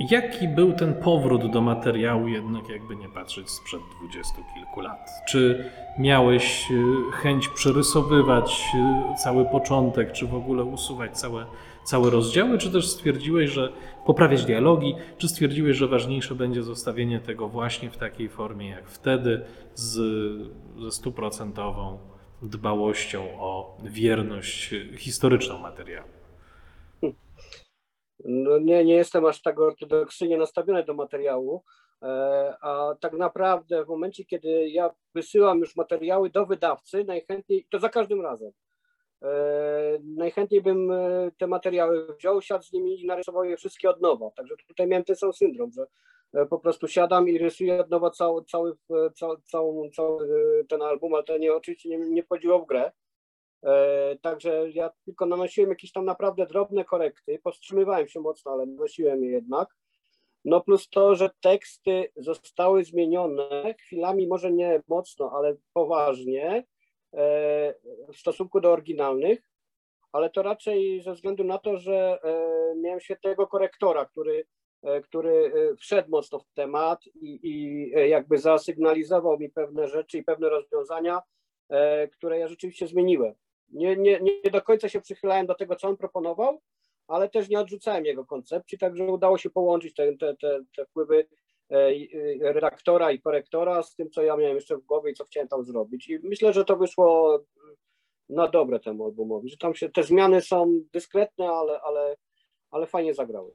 jaki 0.00 0.48
był 0.48 0.72
ten 0.72 0.94
powrót 0.94 1.50
do 1.50 1.60
materiału, 1.60 2.28
jednak 2.28 2.68
jakby 2.68 2.96
nie 2.96 3.08
patrzeć 3.08 3.50
sprzed 3.50 3.80
dwudziestu 3.98 4.42
kilku 4.54 4.80
lat? 4.80 5.10
Czy 5.28 5.70
miałeś 5.98 6.70
y, 6.70 7.12
chęć 7.12 7.48
przerysowywać 7.48 8.64
y, 8.74 9.16
cały 9.16 9.44
początek, 9.44 10.12
czy 10.12 10.26
w 10.26 10.34
ogóle 10.34 10.64
usuwać 10.64 11.18
całe, 11.18 11.46
całe 11.84 12.10
rozdziały, 12.10 12.58
czy 12.58 12.72
też 12.72 12.88
stwierdziłeś, 12.88 13.50
że 13.50 13.72
poprawiać 14.06 14.44
dialogi, 14.44 14.94
czy 15.18 15.28
stwierdziłeś, 15.28 15.76
że 15.76 15.88
ważniejsze 15.88 16.34
będzie 16.34 16.62
zostawienie 16.62 17.20
tego 17.20 17.48
właśnie 17.48 17.90
w 17.90 17.96
takiej 17.96 18.28
formie 18.28 18.68
jak 18.68 18.88
wtedy, 18.88 19.44
z, 19.74 19.92
ze 20.78 20.90
stuprocentową 20.90 21.98
dbałością 22.42 23.22
o 23.38 23.76
wierność 23.84 24.74
historyczną 24.96 25.58
materiału? 25.58 26.08
No 28.24 28.58
nie, 28.58 28.84
nie 28.84 28.94
jestem 28.94 29.26
aż 29.26 29.42
tak 29.42 29.60
ortodoksyjnie 29.60 30.36
nastawiony 30.36 30.84
do 30.84 30.94
materiału, 30.94 31.64
e, 32.02 32.06
a 32.60 32.94
tak 33.00 33.12
naprawdę 33.12 33.84
w 33.84 33.88
momencie, 33.88 34.24
kiedy 34.24 34.68
ja 34.68 34.90
wysyłam 35.14 35.58
już 35.58 35.76
materiały 35.76 36.30
do 36.30 36.46
wydawcy, 36.46 37.04
najchętniej, 37.04 37.66
to 37.70 37.78
za 37.78 37.88
każdym 37.88 38.20
razem, 38.20 38.52
e, 39.22 39.28
najchętniej 40.16 40.62
bym 40.62 40.90
e, 40.90 41.30
te 41.38 41.46
materiały 41.46 42.14
wziął, 42.16 42.42
siadł 42.42 42.64
z 42.64 42.72
nimi 42.72 43.02
i 43.02 43.06
narysował 43.06 43.44
je 43.44 43.56
wszystkie 43.56 43.90
od 43.90 44.00
nowa. 44.00 44.30
Także 44.30 44.54
tutaj 44.68 44.86
miałem 44.86 45.04
ten 45.04 45.16
sam 45.16 45.32
syndrom, 45.32 45.70
że 45.72 45.86
po 46.50 46.58
prostu 46.58 46.88
siadam 46.88 47.28
i 47.28 47.38
rysuję 47.38 47.80
od 47.80 47.90
nowa 47.90 48.10
cały, 48.10 48.44
cały, 48.44 48.76
cały, 49.14 49.36
cały, 49.44 49.90
cały 49.90 50.28
ten 50.68 50.82
album, 50.82 51.14
ale 51.14 51.24
to 51.24 51.38
nie, 51.38 51.54
oczywiście 51.54 51.88
nie, 51.88 51.98
nie 51.98 52.22
wchodziło 52.22 52.58
w 52.58 52.66
grę. 52.66 52.92
E, 53.64 54.16
także 54.22 54.70
ja 54.70 54.90
tylko 55.04 55.26
nanosiłem 55.26 55.70
jakieś 55.70 55.92
tam 55.92 56.04
naprawdę 56.04 56.46
drobne 56.46 56.84
korekty, 56.84 57.38
powstrzymywałem 57.38 58.08
się 58.08 58.20
mocno, 58.20 58.52
ale 58.52 58.66
nanosiłem 58.66 59.24
je 59.24 59.30
jednak. 59.30 59.76
No 60.44 60.60
plus 60.60 60.88
to, 60.88 61.14
że 61.14 61.30
teksty 61.40 62.12
zostały 62.16 62.84
zmienione, 62.84 63.74
chwilami 63.80 64.26
może 64.26 64.52
nie 64.52 64.82
mocno, 64.88 65.30
ale 65.34 65.56
poważnie 65.72 66.64
e, 67.14 67.74
w 68.12 68.16
stosunku 68.16 68.60
do 68.60 68.72
oryginalnych, 68.72 69.42
ale 70.12 70.30
to 70.30 70.42
raczej 70.42 71.02
ze 71.02 71.14
względu 71.14 71.44
na 71.44 71.58
to, 71.58 71.76
że 71.78 72.18
e, 72.22 72.74
miałem 72.76 73.00
świetnego 73.00 73.46
korektora, 73.46 74.04
który, 74.04 74.46
który 75.02 75.52
wszedł 75.78 76.10
mocno 76.10 76.38
w 76.38 76.52
temat 76.54 77.06
i, 77.06 77.40
i 77.42 77.90
jakby 78.10 78.38
zasygnalizował 78.38 79.38
mi 79.38 79.50
pewne 79.50 79.88
rzeczy 79.88 80.18
i 80.18 80.24
pewne 80.24 80.48
rozwiązania, 80.48 81.22
które 82.12 82.38
ja 82.38 82.48
rzeczywiście 82.48 82.86
zmieniłem. 82.86 83.34
Nie, 83.74 83.96
nie, 83.96 84.20
nie 84.20 84.50
do 84.50 84.62
końca 84.62 84.88
się 84.88 85.00
przychylałem 85.00 85.46
do 85.46 85.54
tego, 85.54 85.76
co 85.76 85.88
on 85.88 85.96
proponował, 85.96 86.60
ale 87.08 87.28
też 87.28 87.48
nie 87.48 87.60
odrzucałem 87.60 88.04
jego 88.04 88.24
koncepcji, 88.24 88.78
także 88.78 89.04
udało 89.04 89.38
się 89.38 89.50
połączyć 89.50 89.94
te, 89.94 90.16
te, 90.16 90.36
te, 90.36 90.60
te 90.76 90.84
wpływy 90.86 91.26
e, 91.70 92.52
redaktora 92.52 93.12
i 93.12 93.20
korektora 93.20 93.82
z 93.82 93.94
tym, 93.94 94.10
co 94.10 94.22
ja 94.22 94.36
miałem 94.36 94.54
jeszcze 94.54 94.76
w 94.76 94.84
głowie 94.84 95.10
i 95.10 95.14
co 95.14 95.24
chciałem 95.24 95.48
tam 95.48 95.64
zrobić. 95.64 96.08
I 96.08 96.18
myślę, 96.22 96.52
że 96.52 96.64
to 96.64 96.76
wyszło 96.76 97.40
na 98.28 98.48
dobre 98.48 98.80
temu 98.80 99.04
albumowi, 99.04 99.50
że 99.50 99.56
tam 99.56 99.74
się 99.74 99.88
te 99.88 100.02
zmiany 100.02 100.40
są 100.40 100.80
dyskretne, 100.92 101.48
ale, 101.48 101.80
ale, 101.80 102.16
ale 102.70 102.86
fajnie 102.86 103.14
zagrały. 103.14 103.52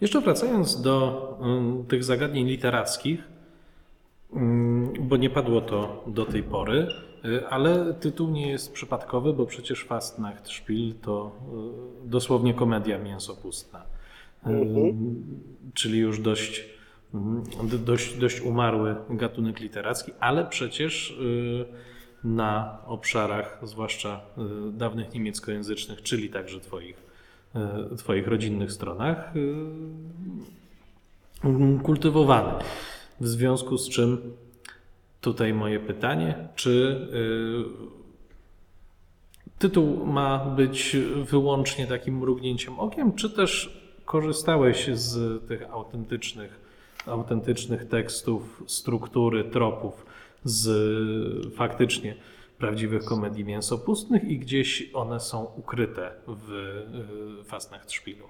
Jeszcze 0.00 0.20
wracając 0.20 0.82
do 0.82 1.28
um, 1.40 1.86
tych 1.88 2.04
zagadnień 2.04 2.46
literackich, 2.46 3.20
um, 4.30 4.92
bo 5.00 5.16
nie 5.16 5.30
padło 5.30 5.60
to 5.60 6.04
do 6.06 6.26
tej 6.26 6.42
pory. 6.42 7.07
Y, 7.24 7.48
ale 7.48 7.94
tytuł 7.94 8.30
nie 8.30 8.48
jest 8.50 8.72
przypadkowy, 8.72 9.32
bo 9.32 9.46
przecież 9.46 9.84
Fastnachtspiel 9.84 10.94
to 11.02 11.32
y, 12.04 12.08
dosłownie 12.08 12.54
komedia 12.54 12.98
mięsopustna. 12.98 13.82
Mhm. 14.44 15.24
Czyli 15.74 15.98
już 15.98 16.20
dość, 16.20 16.64
mm, 17.14 17.42
dość, 17.84 18.18
dość 18.18 18.40
umarły 18.40 18.96
gatunek 19.10 19.60
literacki, 19.60 20.12
ale 20.20 20.46
przecież 20.46 21.18
na 22.24 22.78
obszarach, 22.86 23.60
zwłaszcza 23.62 24.20
dawnych 24.72 25.14
niemieckojęzycznych, 25.14 26.02
czyli 26.02 26.30
także 26.30 26.60
twoich, 26.60 26.96
twoich 27.96 28.28
rodzinnych 28.28 28.72
stronach, 28.72 29.32
kultywowany. 31.82 32.52
W 33.20 33.28
związku 33.28 33.78
z 33.78 33.88
czym 33.88 34.36
tutaj 35.20 35.54
moje 35.54 35.80
pytanie, 35.80 36.48
czy 36.54 36.70
y, 36.70 37.64
tytuł 39.58 40.06
ma 40.06 40.38
być 40.38 40.96
wyłącznie 41.30 41.86
takim 41.86 42.18
mrugnięciem 42.18 42.80
okiem, 42.80 43.14
czy 43.14 43.30
też 43.30 43.82
korzystałeś 44.04 44.90
z 44.92 45.46
tych 45.48 45.70
autentycznych, 45.70 46.60
autentycznych 47.06 47.88
tekstów, 47.88 48.62
struktury, 48.66 49.44
tropów, 49.44 50.06
z 50.44 50.68
faktycznie 51.54 52.16
prawdziwych 52.58 53.04
komedii 53.04 53.44
mięsopustnych 53.44 54.24
i 54.24 54.38
gdzieś 54.38 54.90
one 54.94 55.20
są 55.20 55.44
ukryte 55.44 56.10
w 56.26 56.52
y, 57.40 57.44
Fastnachtspielu? 57.44 58.28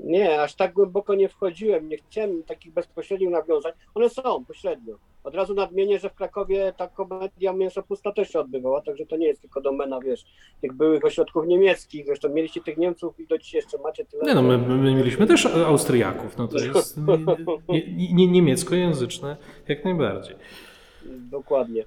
Nie, 0.00 0.42
aż 0.42 0.54
tak 0.54 0.72
głęboko 0.72 1.14
nie 1.14 1.28
wchodziłem, 1.28 1.88
nie 1.88 1.96
chciałem 1.96 2.42
takich 2.42 2.72
bezpośrednich 2.72 3.30
nawiązań. 3.30 3.72
One 3.94 4.10
są 4.10 4.44
pośrednio. 4.44 5.09
Od 5.24 5.34
razu 5.34 5.54
nadmienię, 5.54 5.98
że 5.98 6.10
w 6.10 6.14
Krakowie 6.14 6.72
ta 6.76 6.88
komedia 6.88 7.52
mięsopusta 7.52 8.12
też 8.12 8.30
się 8.30 8.40
odbywała, 8.40 8.80
także 8.80 9.06
to 9.06 9.16
nie 9.16 9.26
jest 9.26 9.40
tylko 9.40 9.60
domena, 9.60 10.00
wiesz, 10.00 10.24
tych 10.60 10.72
byłych 10.72 11.04
ośrodków 11.04 11.46
niemieckich, 11.46 12.06
zresztą 12.06 12.28
mieliście 12.28 12.60
tych 12.60 12.76
Niemców 12.76 13.20
i 13.20 13.26
do 13.26 13.38
dziś 13.38 13.54
jeszcze 13.54 13.78
macie 13.78 14.04
tyle. 14.04 14.22
Nie 14.24 14.34
no, 14.34 14.42
my, 14.42 14.58
my 14.58 14.94
mieliśmy 14.94 15.26
też 15.26 15.46
Austriaków, 15.46 16.38
no 16.38 16.48
to 16.48 16.58
jest 16.64 17.00
nie, 17.68 18.12
nie, 18.12 18.28
niemieckojęzyczne 18.28 19.36
jak 19.68 19.84
najbardziej. 19.84 20.36
Dokładnie. 21.06 21.84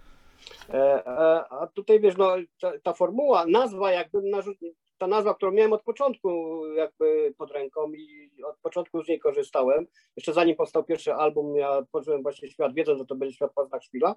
E, 0.70 1.06
e, 1.08 1.46
a 1.50 1.68
tutaj 1.68 2.00
wiesz, 2.00 2.18
no, 2.18 2.36
ta, 2.62 2.72
ta 2.84 2.94
formuła, 2.94 3.46
nazwa 3.46 3.92
jakby 3.92 4.22
narzucił, 4.22 4.74
ta 5.04 5.08
nazwa, 5.08 5.34
którą 5.34 5.52
miałem 5.52 5.74
od 5.74 5.84
początku 5.84 6.62
jakby 6.76 7.34
pod 7.38 7.52
ręką 7.52 7.92
i 7.94 8.32
od 8.44 8.58
początku 8.58 9.04
z 9.04 9.08
niej 9.08 9.20
korzystałem. 9.20 9.88
Jeszcze 10.16 10.34
zanim 10.34 10.56
powstał 10.56 10.84
pierwszy 10.84 11.14
album, 11.14 11.56
ja 11.56 11.82
poczułem 11.92 12.24
właśnie 12.24 12.50
świat, 12.50 12.74
wiedząc, 12.74 13.00
że 13.00 13.06
to 13.06 13.16
będzie 13.16 13.36
świat 13.36 13.54
Pazda 13.54 13.80
Chwila. 13.80 14.16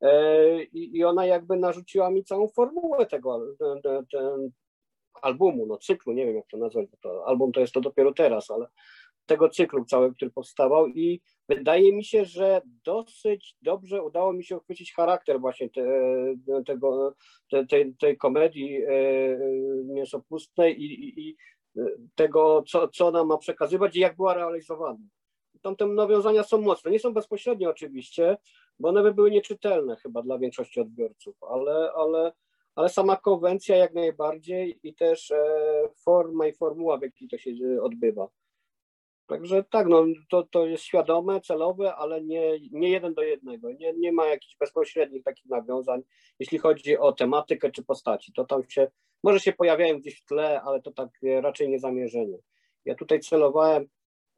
E, 0.00 0.62
I, 0.62 0.96
I 0.96 1.04
ona 1.04 1.26
jakby 1.26 1.56
narzuciła 1.56 2.10
mi 2.10 2.24
całą 2.24 2.48
formułę 2.48 3.06
tego 3.06 3.40
ten, 3.82 4.06
ten 4.12 4.50
albumu, 5.22 5.66
no 5.66 5.78
cyklu, 5.78 6.12
nie 6.12 6.26
wiem 6.26 6.36
jak 6.36 6.46
to 6.46 6.56
nazwać, 6.56 6.86
to 7.00 7.26
album 7.26 7.52
to 7.52 7.60
jest 7.60 7.72
to 7.72 7.80
dopiero 7.80 8.12
teraz, 8.12 8.50
ale 8.50 8.66
tego 9.28 9.48
cyklu 9.48 9.84
całego, 9.84 10.14
który 10.14 10.30
powstawał 10.30 10.88
i 10.88 11.20
wydaje 11.48 11.92
mi 11.92 12.04
się, 12.04 12.24
że 12.24 12.62
dosyć 12.84 13.56
dobrze 13.62 14.02
udało 14.02 14.32
mi 14.32 14.44
się 14.44 14.56
uchwycić 14.56 14.94
charakter 14.94 15.40
właśnie 15.40 15.70
te, 15.70 15.84
tego, 16.66 17.14
te, 17.50 17.66
tej, 17.66 17.94
tej 17.94 18.16
komedii 18.16 18.76
e, 18.76 18.88
mięsopustnej 19.84 20.82
i, 20.82 21.04
i, 21.04 21.28
i 21.28 21.36
tego, 22.14 22.62
co, 22.68 22.88
co 22.88 23.06
ona 23.06 23.24
ma 23.24 23.38
przekazywać 23.38 23.96
i 23.96 24.00
jak 24.00 24.16
była 24.16 24.34
realizowana. 24.34 24.98
Tamte 25.62 25.86
nawiązania 25.86 26.42
są 26.42 26.60
mocne, 26.60 26.90
nie 26.90 26.98
są 26.98 27.14
bezpośrednie 27.14 27.68
oczywiście, 27.68 28.36
bo 28.78 28.88
one 28.88 29.02
by 29.02 29.14
były 29.14 29.30
nieczytelne 29.30 29.96
chyba 29.96 30.22
dla 30.22 30.38
większości 30.38 30.80
odbiorców, 30.80 31.36
ale, 31.42 31.92
ale, 31.96 32.32
ale 32.74 32.88
sama 32.88 33.16
konwencja 33.16 33.76
jak 33.76 33.94
najbardziej 33.94 34.80
i 34.82 34.94
też 34.94 35.30
e, 35.30 35.44
forma 36.04 36.46
i 36.46 36.52
formuła, 36.52 36.98
w 36.98 37.02
jakiej 37.02 37.28
to 37.28 37.38
się 37.38 37.52
odbywa. 37.82 38.28
Także 39.28 39.64
tak, 39.64 39.86
no, 39.86 40.04
to, 40.28 40.42
to 40.42 40.66
jest 40.66 40.84
świadome, 40.84 41.40
celowe, 41.40 41.94
ale 41.94 42.22
nie, 42.22 42.52
nie 42.70 42.90
jeden 42.90 43.14
do 43.14 43.22
jednego. 43.22 43.72
Nie, 43.72 43.92
nie 43.92 44.12
ma 44.12 44.26
jakichś 44.26 44.56
bezpośrednich 44.56 45.24
takich 45.24 45.46
nawiązań, 45.46 46.02
jeśli 46.38 46.58
chodzi 46.58 46.98
o 46.98 47.12
tematykę 47.12 47.70
czy 47.70 47.84
postaci. 47.84 48.32
To 48.32 48.44
tam 48.44 48.62
się, 48.68 48.88
może 49.22 49.40
się 49.40 49.52
pojawiają 49.52 49.98
gdzieś 50.00 50.20
w 50.20 50.24
tle, 50.24 50.62
ale 50.62 50.82
to 50.82 50.92
tak 50.92 51.08
raczej 51.40 51.68
nie 51.68 51.78
zamierzenie. 51.78 52.38
Ja 52.84 52.94
tutaj 52.94 53.20
celowałem 53.20 53.88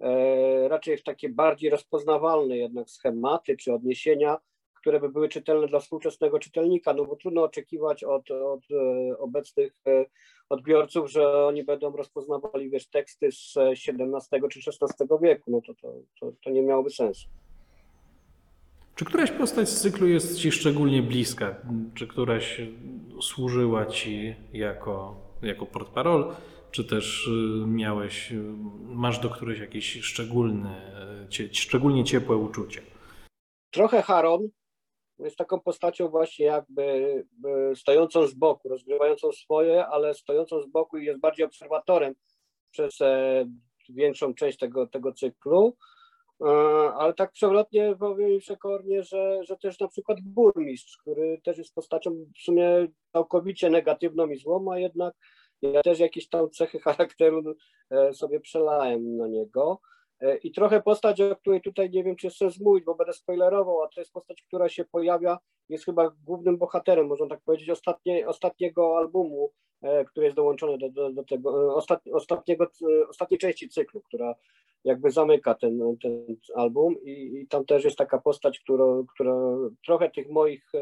e, 0.00 0.68
raczej 0.68 0.96
w 0.96 1.02
takie 1.02 1.28
bardziej 1.28 1.70
rozpoznawalne 1.70 2.56
jednak 2.56 2.90
schematy 2.90 3.56
czy 3.56 3.72
odniesienia, 3.72 4.38
które 4.80 5.00
by 5.00 5.08
były 5.08 5.28
czytelne 5.28 5.66
dla 5.66 5.80
współczesnego 5.80 6.38
czytelnika, 6.38 6.94
no 6.94 7.04
bo 7.04 7.16
trudno 7.16 7.42
oczekiwać 7.42 8.04
od, 8.04 8.30
od 8.30 8.60
e, 8.70 9.18
obecnych 9.18 9.72
e, 9.86 10.04
odbiorców, 10.48 11.10
że 11.10 11.46
oni 11.46 11.64
będą 11.64 11.96
rozpoznawali 11.96 12.70
wiesz, 12.70 12.86
teksty 12.86 13.32
z 13.32 13.54
XVII 13.56 14.48
czy 14.50 14.60
XVI 14.70 15.06
wieku, 15.22 15.50
no 15.50 15.60
to, 15.60 15.74
to, 15.74 15.94
to, 16.20 16.32
to 16.44 16.50
nie 16.50 16.62
miałoby 16.62 16.90
sensu. 16.90 17.28
Czy 18.94 19.04
któraś 19.04 19.30
postać 19.30 19.68
z 19.68 19.80
cyklu 19.80 20.08
jest 20.08 20.38
Ci 20.38 20.52
szczególnie 20.52 21.02
bliska? 21.02 21.56
Czy 21.94 22.06
któraś 22.06 22.60
służyła 23.20 23.86
Ci 23.86 24.34
jako, 24.52 25.16
jako 25.42 25.66
portparol? 25.66 26.34
Czy 26.70 26.84
też 26.84 27.26
y, 27.26 27.66
miałeś, 27.66 28.32
y, 28.32 28.42
masz 28.86 29.18
do 29.18 29.30
którejś 29.30 29.60
jakieś 29.60 30.00
szczególne, 30.00 30.92
szczególnie 31.52 32.04
ciepłe 32.04 32.36
uczucie? 32.36 32.82
Trochę 33.70 34.02
Haron, 34.02 34.48
jest 35.24 35.36
taką 35.36 35.60
postacią 35.60 36.08
właśnie 36.08 36.46
jakby 36.46 37.24
stojącą 37.74 38.26
z 38.26 38.34
boku, 38.34 38.68
rozgrywającą 38.68 39.32
swoje, 39.32 39.86
ale 39.86 40.14
stojącą 40.14 40.62
z 40.62 40.66
boku 40.66 40.98
i 40.98 41.04
jest 41.04 41.20
bardziej 41.20 41.46
obserwatorem 41.46 42.14
przez 42.70 43.00
e, 43.00 43.44
większą 43.88 44.34
część 44.34 44.58
tego, 44.58 44.86
tego 44.86 45.12
cyklu. 45.12 45.76
ale 46.96 47.14
tak 47.14 47.32
przewrotnie 47.32 47.96
powiem 48.00 48.38
przekornie, 48.38 49.02
że, 49.02 49.44
że 49.44 49.56
też 49.56 49.80
na 49.80 49.88
przykład 49.88 50.20
burmistrz, 50.20 50.96
który 50.96 51.40
też 51.44 51.58
jest 51.58 51.74
postacią 51.74 52.10
w 52.10 52.42
sumie 52.44 52.88
całkowicie 53.12 53.70
negatywną 53.70 54.26
i 54.26 54.36
złą, 54.36 54.72
a 54.72 54.78
jednak 54.78 55.14
ja 55.62 55.82
też 55.82 55.98
jakieś 55.98 56.28
tam 56.28 56.50
cechy 56.50 56.78
charakteru 56.78 57.54
e, 57.90 58.14
sobie 58.14 58.40
przelałem 58.40 59.16
na 59.16 59.26
niego. 59.26 59.80
E, 60.20 60.36
I 60.36 60.52
trochę 60.52 60.82
postać, 60.82 61.20
o 61.20 61.36
której 61.36 61.60
tutaj 61.60 61.90
nie 61.90 62.04
wiem, 62.04 62.16
czy 62.16 62.30
chcę 62.30 62.50
zmówić, 62.50 62.84
bo 62.84 62.94
będę 62.94 63.12
spoilerował, 63.12 63.82
a 63.82 63.88
to 63.88 64.00
jest 64.00 64.12
postać, 64.12 64.42
która 64.42 64.68
się 64.68 64.84
pojawia, 64.84 65.38
jest 65.68 65.84
chyba 65.84 66.10
głównym 66.24 66.58
bohaterem, 66.58 67.06
można 67.06 67.26
tak 67.26 67.40
powiedzieć, 67.40 67.70
ostatnie, 67.70 68.28
ostatniego 68.28 68.98
albumu, 68.98 69.52
e, 69.82 70.04
który 70.04 70.26
jest 70.26 70.36
dołączony 70.36 70.78
do, 70.78 70.90
do, 70.90 71.12
do 71.12 71.24
tego, 71.24 71.76
ostatni, 71.76 72.12
ostatniego, 72.12 72.66
ostatniej 73.08 73.38
części 73.38 73.68
cyklu, 73.68 74.00
która 74.00 74.34
jakby 74.84 75.10
zamyka 75.10 75.54
ten, 75.54 75.96
ten 76.02 76.26
album 76.54 76.94
I, 77.02 77.40
i 77.42 77.48
tam 77.48 77.64
też 77.64 77.84
jest 77.84 77.98
taka 77.98 78.18
postać, 78.18 78.60
która, 78.60 78.84
która 79.14 79.34
trochę 79.86 80.10
tych 80.10 80.28
moich 80.28 80.72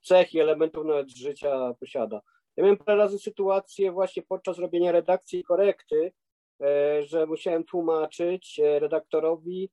cech 0.00 0.34
i 0.34 0.40
elementów 0.40 0.86
nawet 0.86 1.10
życia 1.10 1.74
posiada. 1.80 2.20
Ja 2.56 2.64
miałem 2.64 2.78
parę 2.78 2.98
razy 2.98 3.18
sytuację 3.18 3.92
właśnie 3.92 4.22
podczas 4.22 4.58
robienia 4.58 4.92
redakcji 4.92 5.44
korekty, 5.44 6.06
e, 6.06 6.12
że 7.00 7.26
musiałem 7.26 7.64
tłumaczyć 7.64 8.60
e, 8.60 8.78
redaktorowi, 8.78 9.70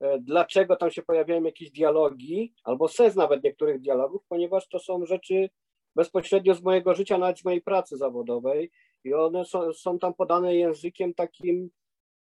e, 0.00 0.18
dlaczego 0.18 0.76
tam 0.76 0.90
się 0.90 1.02
pojawiają 1.02 1.42
jakieś 1.42 1.70
dialogi, 1.70 2.54
albo 2.64 2.88
sens 2.88 3.16
nawet 3.16 3.44
niektórych 3.44 3.80
dialogów, 3.80 4.22
ponieważ 4.28 4.68
to 4.68 4.78
są 4.78 5.06
rzeczy 5.06 5.50
bezpośrednio 5.96 6.54
z 6.54 6.62
mojego 6.62 6.94
życia, 6.94 7.18
nawet 7.18 7.38
z 7.38 7.44
mojej 7.44 7.62
pracy 7.62 7.96
zawodowej 7.96 8.70
i 9.04 9.14
one 9.14 9.44
są, 9.44 9.72
są 9.72 9.98
tam 9.98 10.14
podane 10.14 10.56
językiem 10.56 11.14
takim 11.14 11.70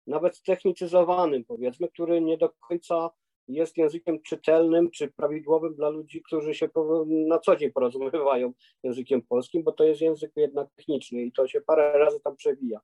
nawet 0.07 0.41
technicyzowanym, 0.41 1.45
powiedzmy, 1.45 1.87
który 1.89 2.21
nie 2.21 2.37
do 2.37 2.49
końca 2.49 3.09
jest 3.47 3.77
językiem 3.77 4.21
czytelnym 4.21 4.91
czy 4.91 5.07
prawidłowym 5.07 5.75
dla 5.75 5.89
ludzi, 5.89 6.21
którzy 6.21 6.53
się 6.53 6.69
na 7.07 7.39
co 7.39 7.55
dzień 7.55 7.71
porozumiewają 7.71 8.53
językiem 8.83 9.21
polskim, 9.21 9.63
bo 9.63 9.71
to 9.71 9.83
jest 9.83 10.01
język 10.01 10.31
jednak 10.35 10.67
techniczny 10.75 11.21
i 11.21 11.31
to 11.31 11.47
się 11.47 11.61
parę 11.61 11.99
razy 11.99 12.19
tam 12.19 12.35
przewija. 12.35 12.79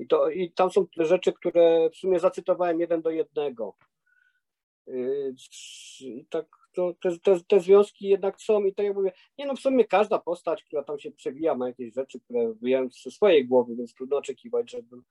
I, 0.00 0.06
to, 0.06 0.30
i 0.30 0.52
tam 0.52 0.70
są 0.70 0.86
rzeczy, 0.96 1.32
które 1.32 1.90
w 1.90 1.96
sumie 1.96 2.20
zacytowałem 2.20 2.80
jeden 2.80 3.02
do 3.02 3.10
jednego. 3.10 3.76
Yy, 4.86 5.34
I 6.00 6.26
tak 6.30 6.46
to, 6.72 6.94
te, 7.02 7.18
te, 7.18 7.40
te 7.48 7.60
związki 7.60 8.08
jednak 8.08 8.40
są 8.40 8.64
i 8.64 8.74
to 8.74 8.82
ja 8.82 8.92
mówię, 8.92 9.12
nie 9.38 9.46
no 9.46 9.56
w 9.56 9.60
sumie 9.60 9.84
każda 9.84 10.18
postać, 10.18 10.64
która 10.64 10.82
tam 10.84 10.98
się 10.98 11.10
przewija 11.10 11.54
ma 11.54 11.68
jakieś 11.68 11.94
rzeczy, 11.94 12.20
które 12.20 12.54
wyjąłem 12.54 12.90
ze 12.90 13.10
swojej 13.10 13.46
głowy, 13.46 13.76
więc 13.76 13.94
trudno 13.94 14.16
oczekiwać, 14.16 14.70
żebym 14.70 15.02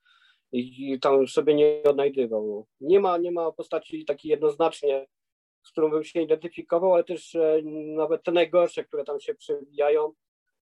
i 0.52 1.00
tam 1.00 1.28
sobie 1.28 1.56
nie 1.56 1.84
odnajdywał. 1.84 2.68
Nie 2.82 3.00
ma, 3.00 3.18
nie 3.18 3.32
ma 3.32 3.52
postaci 3.52 4.06
takiej 4.06 4.30
jednoznacznie, 4.30 5.08
z 5.64 5.72
którą 5.72 5.90
bym 5.90 6.04
się 6.04 6.22
identyfikował, 6.22 6.94
ale 6.94 7.04
też 7.04 7.36
e, 7.36 7.62
nawet 7.96 8.24
te 8.24 8.32
najgorsze, 8.32 8.84
które 8.84 9.04
tam 9.04 9.20
się 9.20 9.36
przewijają, 9.36 10.14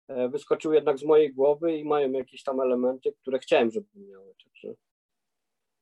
e, 0.07 0.29
wyskoczyły 0.29 0.75
jednak 0.75 0.99
z 0.99 1.03
mojej 1.03 1.33
głowy 1.33 1.77
i 1.77 1.85
mają 1.85 2.11
jakieś 2.11 2.43
tam 2.43 2.61
elementy, 2.61 3.13
które 3.21 3.39
chciałem, 3.39 3.71
żeby 3.71 3.87
miały. 3.95 4.33
Także 4.43 4.73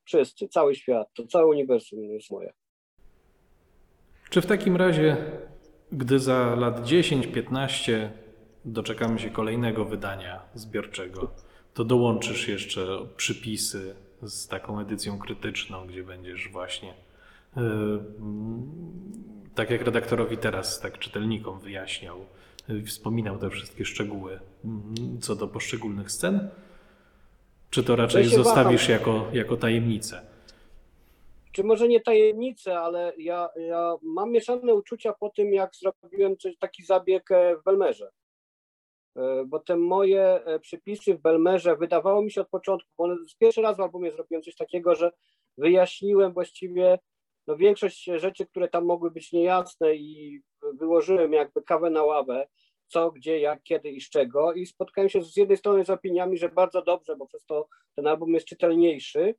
wszyscy, 0.03 0.47
cały 0.47 0.75
świat, 0.75 1.13
to 1.13 1.27
całe 1.27 1.45
uniwersum 1.45 2.03
jest 2.03 2.31
moje. 2.31 2.53
Czy 4.29 4.41
w 4.41 4.45
takim 4.45 4.75
razie, 4.75 5.17
gdy 5.91 6.19
za 6.19 6.55
lat 6.55 6.81
10-15 6.81 8.09
doczekamy 8.65 9.19
się 9.19 9.29
kolejnego 9.29 9.85
wydania 9.85 10.41
zbiorczego, 10.53 11.31
to 11.73 11.83
dołączysz 11.83 12.47
jeszcze 12.47 12.87
przypisy 13.17 13.95
z 14.21 14.47
taką 14.47 14.79
edycją 14.79 15.19
krytyczną, 15.19 15.87
gdzie 15.87 16.03
będziesz 16.03 16.49
właśnie 16.49 16.93
yy, 17.55 17.63
tak 19.55 19.69
jak 19.69 19.81
redaktorowi 19.81 20.37
teraz, 20.37 20.79
tak 20.79 20.99
czytelnikom 20.99 21.59
wyjaśniał, 21.59 22.25
wspominał 22.85 23.37
te 23.37 23.49
wszystkie 23.49 23.85
szczegóły 23.85 24.39
yy, 24.63 24.71
co 25.21 25.35
do 25.35 25.47
poszczególnych 25.47 26.11
scen? 26.11 26.49
Czy 27.69 27.83
to 27.83 27.95
raczej 27.95 28.25
zostawisz 28.25 28.89
jako, 28.89 29.27
jako 29.33 29.57
tajemnicę? 29.57 30.21
Czy 31.51 31.63
może 31.63 31.87
nie 31.87 32.01
tajemnicę, 32.01 32.79
ale 32.79 33.13
ja, 33.17 33.49
ja 33.55 33.95
mam 34.01 34.31
mieszane 34.31 34.73
uczucia 34.73 35.13
po 35.13 35.29
tym, 35.29 35.53
jak 35.53 35.75
zrobiłem 35.75 36.37
coś, 36.37 36.57
taki 36.57 36.83
zabieg 36.83 37.29
w 37.61 37.63
Belmerze. 37.63 38.11
E, 39.15 39.45
bo 39.45 39.59
te 39.59 39.75
moje 39.75 40.23
e, 40.23 40.59
przepisy 40.59 41.15
w 41.15 41.21
Belmerze 41.21 41.75
wydawało 41.75 42.21
mi 42.21 42.31
się 42.31 42.41
od 42.41 42.49
początku, 42.49 42.89
bo 42.97 43.15
pierwszy 43.39 43.61
raz 43.61 43.77
w 43.77 43.81
albumie 43.81 44.11
zrobiłem 44.11 44.43
coś 44.43 44.55
takiego, 44.55 44.95
że 44.95 45.11
wyjaśniłem 45.57 46.33
właściwie 46.33 46.99
no, 47.47 47.57
większość 47.57 48.03
rzeczy, 48.03 48.45
które 48.45 48.67
tam 48.67 48.85
mogły 48.85 49.11
być 49.11 49.31
niejasne 49.31 49.95
i 49.95 50.41
wyłożyłem 50.73 51.33
jakby 51.33 51.61
kawę 51.63 51.89
na 51.89 52.03
ławę, 52.03 52.47
co, 52.87 53.11
gdzie, 53.11 53.39
jak, 53.39 53.63
kiedy 53.63 53.89
i 53.89 54.01
z 54.01 54.09
czego 54.09 54.53
i 54.53 54.65
spotkałem 54.65 55.09
się 55.09 55.21
z 55.21 55.37
jednej 55.37 55.57
strony 55.57 55.85
z 55.85 55.89
opiniami, 55.89 56.37
że 56.37 56.49
bardzo 56.49 56.81
dobrze, 56.81 57.15
bo 57.15 57.27
przez 57.27 57.45
to 57.45 57.67
ten 57.95 58.07
album 58.07 58.33
jest 58.33 58.47
czytelniejszy 58.47 59.35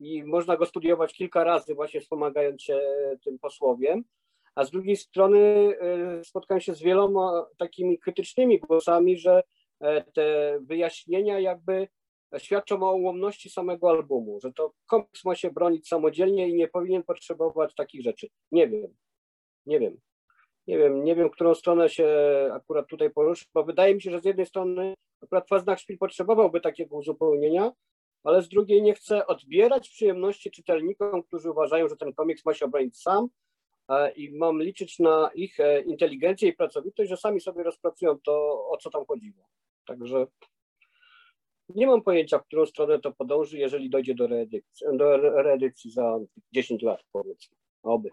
i 0.00 0.24
można 0.24 0.56
go 0.56 0.66
studiować 0.66 1.14
kilka 1.14 1.44
razy 1.44 1.74
właśnie 1.74 2.00
wspomagając 2.00 2.62
się 2.62 2.80
tym 3.24 3.38
posłowiem, 3.38 4.04
a 4.54 4.64
z 4.64 4.70
drugiej 4.70 4.96
strony 4.96 5.38
e, 5.40 6.24
spotkałem 6.24 6.60
się 6.60 6.74
z 6.74 6.82
wieloma 6.82 7.46
takimi 7.58 7.98
krytycznymi 7.98 8.58
głosami, 8.58 9.18
że 9.18 9.42
e, 9.80 10.04
te 10.04 10.58
wyjaśnienia 10.62 11.40
jakby 11.40 11.88
świadczą 12.38 12.82
o 12.82 12.94
ułomności 12.94 13.50
samego 13.50 13.90
albumu, 13.90 14.40
że 14.40 14.52
to 14.52 14.72
komiks 14.86 15.24
ma 15.24 15.34
się 15.34 15.50
bronić 15.50 15.88
samodzielnie 15.88 16.48
i 16.48 16.54
nie 16.54 16.68
powinien 16.68 17.02
potrzebować 17.02 17.74
takich 17.74 18.02
rzeczy. 18.02 18.28
Nie 18.52 18.68
wiem, 18.68 18.96
nie 19.66 19.80
wiem. 19.80 20.00
Nie 20.66 20.78
wiem, 20.78 21.04
nie 21.04 21.16
wiem, 21.16 21.30
którą 21.30 21.54
stronę 21.54 21.88
się 21.88 22.08
akurat 22.52 22.86
tutaj 22.86 23.10
poruszy, 23.10 23.44
bo 23.54 23.64
wydaje 23.64 23.94
mi 23.94 24.02
się, 24.02 24.10
że 24.10 24.20
z 24.20 24.24
jednej 24.24 24.46
strony 24.46 24.94
akurat 25.22 25.48
Faznach 25.48 25.78
Szpil 25.78 25.98
potrzebowałby 25.98 26.60
takiego 26.60 26.96
uzupełnienia, 26.96 27.72
ale 28.24 28.42
z 28.42 28.48
drugiej 28.48 28.82
nie 28.82 28.94
chce 28.94 29.26
odbierać 29.26 29.88
przyjemności 29.88 30.50
czytelnikom, 30.50 31.22
którzy 31.22 31.50
uważają, 31.50 31.88
że 31.88 31.96
ten 31.96 32.12
komiks 32.12 32.44
ma 32.44 32.54
się 32.54 32.64
obronić 32.64 33.00
sam, 33.00 33.28
i 34.16 34.30
mam 34.38 34.62
liczyć 34.62 34.98
na 34.98 35.30
ich 35.34 35.60
e, 35.60 35.80
inteligencję 35.80 36.48
i 36.48 36.52
pracowitość, 36.52 37.10
że 37.10 37.16
sami 37.16 37.40
sobie 37.40 37.62
rozpracują 37.62 38.18
to, 38.18 38.32
o 38.68 38.76
co 38.76 38.90
tam 38.90 39.04
chodziło. 39.06 39.48
Także 39.86 40.26
nie 41.74 41.86
mam 41.86 42.02
pojęcia, 42.02 42.38
w 42.38 42.44
którą 42.44 42.66
stronę 42.66 42.98
to 42.98 43.12
podąży, 43.12 43.58
jeżeli 43.58 43.90
dojdzie 43.90 44.14
do 44.14 44.26
reedycji, 44.26 44.86
do 44.92 45.16
reedycji 45.42 45.90
za 45.90 46.18
10 46.52 46.82
lat, 46.82 47.00
powiedzmy. 47.12 47.56
Oby. 47.82 48.08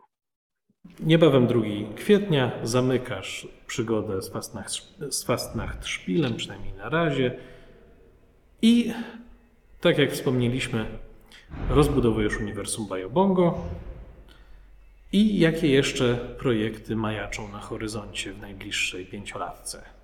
Niebawem 0.99 1.47
2 1.47 1.62
kwietnia 1.95 2.51
zamykasz 2.64 3.47
przygodę 3.68 4.22
z 4.22 4.30
Fastnacht, 4.30 4.74
z 5.10 5.24
Fastnacht 5.24 5.86
Szpilem, 5.86 6.36
przynajmniej 6.36 6.74
na 6.74 6.89
razie. 6.89 7.38
I 8.62 8.93
tak 9.82 9.97
jak 9.97 10.12
wspomnieliśmy, 10.12 10.86
rozbudowujesz 11.70 12.39
uniwersum 12.39 12.88
Biobongo, 12.93 13.58
i 15.12 15.39
jakie 15.39 15.68
jeszcze 15.68 16.16
projekty 16.16 16.95
majaczą 16.95 17.51
na 17.51 17.60
horyzoncie 17.60 18.34
w 18.34 18.41
najbliższej 18.41 19.06
pięciolatce? 19.06 19.95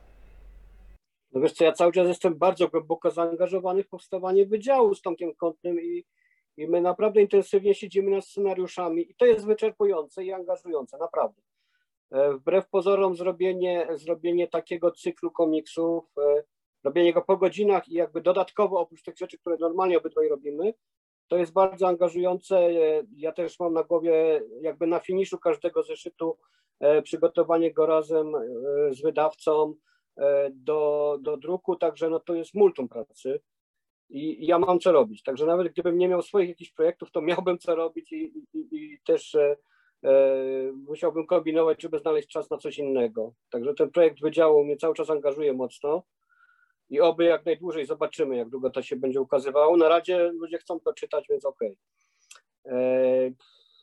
No 1.31 1.41
wiesz 1.41 1.53
co, 1.53 1.63
ja 1.63 1.71
cały 1.71 1.91
czas 1.91 2.07
jestem 2.07 2.35
bardzo 2.37 2.67
głęboko 2.67 3.11
zaangażowany 3.11 3.83
w 3.83 3.89
powstawanie 3.89 4.45
wydziału 4.45 4.95
z 4.95 5.01
Tomkiem 5.01 5.35
Kątnym 5.35 5.81
i, 5.81 6.05
i 6.57 6.67
my 6.67 6.81
naprawdę 6.81 7.21
intensywnie 7.21 7.75
siedzimy 7.75 8.11
nad 8.11 8.25
scenariuszami 8.25 9.11
i 9.11 9.15
to 9.15 9.25
jest 9.25 9.45
wyczerpujące 9.45 10.23
i 10.23 10.31
angażujące, 10.31 10.97
naprawdę. 10.97 11.41
E, 12.11 12.33
wbrew 12.33 12.69
pozorom 12.69 13.15
zrobienie, 13.15 13.87
zrobienie 13.95 14.47
takiego 14.47 14.91
cyklu 14.91 15.31
komiksów, 15.31 16.05
e, 16.17 16.43
robienie 16.83 17.13
go 17.13 17.21
po 17.21 17.37
godzinach 17.37 17.89
i 17.89 17.93
jakby 17.93 18.21
dodatkowo 18.21 18.79
oprócz 18.79 19.03
tych 19.03 19.17
rzeczy, 19.17 19.37
które 19.37 19.57
normalnie 19.59 19.97
obydwaj 19.97 20.29
robimy, 20.29 20.73
to 21.27 21.37
jest 21.37 21.53
bardzo 21.53 21.87
angażujące. 21.87 22.73
Ja 23.15 23.31
też 23.31 23.59
mam 23.59 23.73
na 23.73 23.83
głowie, 23.83 24.41
jakby 24.61 24.87
na 24.87 24.99
finiszu 24.99 25.37
każdego 25.37 25.83
zeszytu, 25.83 26.37
e, 26.79 27.01
przygotowanie 27.01 27.73
go 27.73 27.85
razem 27.85 28.35
e, 28.35 28.39
z 28.93 29.01
wydawcą 29.01 29.73
e, 29.73 29.75
do, 30.51 31.17
do 31.21 31.37
druku, 31.37 31.75
także 31.75 32.09
no 32.09 32.19
to 32.19 32.35
jest 32.35 32.53
multum 32.53 32.89
pracy 32.89 33.41
i, 34.09 34.45
ja 34.45 34.59
mam 34.59 34.79
co 34.79 34.91
robić. 34.91 35.23
Także 35.23 35.45
nawet 35.45 35.73
gdybym 35.73 35.97
nie 35.97 36.07
miał 36.07 36.21
swoich 36.21 36.49
jakichś 36.49 36.71
projektów, 36.71 37.11
to 37.11 37.21
miałbym 37.21 37.57
co 37.57 37.75
robić 37.75 38.11
i, 38.11 38.33
i, 38.53 38.67
i 38.71 38.99
też 39.05 39.35
e, 39.35 39.55
musiałbym 40.87 41.27
kombinować, 41.27 41.81
żeby 41.81 41.99
znaleźć 41.99 42.27
czas 42.27 42.49
na 42.49 42.57
coś 42.57 42.77
innego. 42.77 43.33
Także 43.49 43.73
ten 43.73 43.91
projekt 43.91 44.21
wydziału 44.21 44.63
mnie 44.63 44.77
cały 44.77 44.95
czas 44.95 45.09
angażuje 45.09 45.53
mocno 45.53 46.03
i 46.89 46.99
oby 46.99 47.23
jak 47.23 47.45
najdłużej 47.45 47.85
zobaczymy, 47.85 48.37
jak 48.37 48.49
długo 48.49 48.69
to 48.69 48.81
się 48.81 48.95
będzie 48.95 49.21
ukazywało. 49.21 49.77
Na 49.77 49.89
razie 49.89 50.31
ludzie 50.31 50.57
chcą 50.57 50.79
to 50.79 50.93
czytać, 50.93 51.25
więc 51.29 51.45
okej. 51.45 51.77
Okay. 52.63 53.33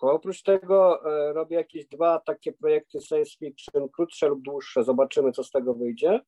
Oprócz 0.01 0.43
tego 0.43 1.05
e, 1.05 1.33
robię 1.33 1.57
jakieś 1.57 1.87
dwa 1.87 2.19
takie 2.19 2.53
projekty 2.53 3.01
science 3.01 3.37
fiction, 3.39 3.89
krótsze 3.89 4.29
lub 4.29 4.43
dłuższe. 4.43 4.85
Zobaczymy, 4.85 5.33
co 5.33 5.45
z 5.45 5.51
tego 5.51 5.75
wyjdzie. 5.75 6.21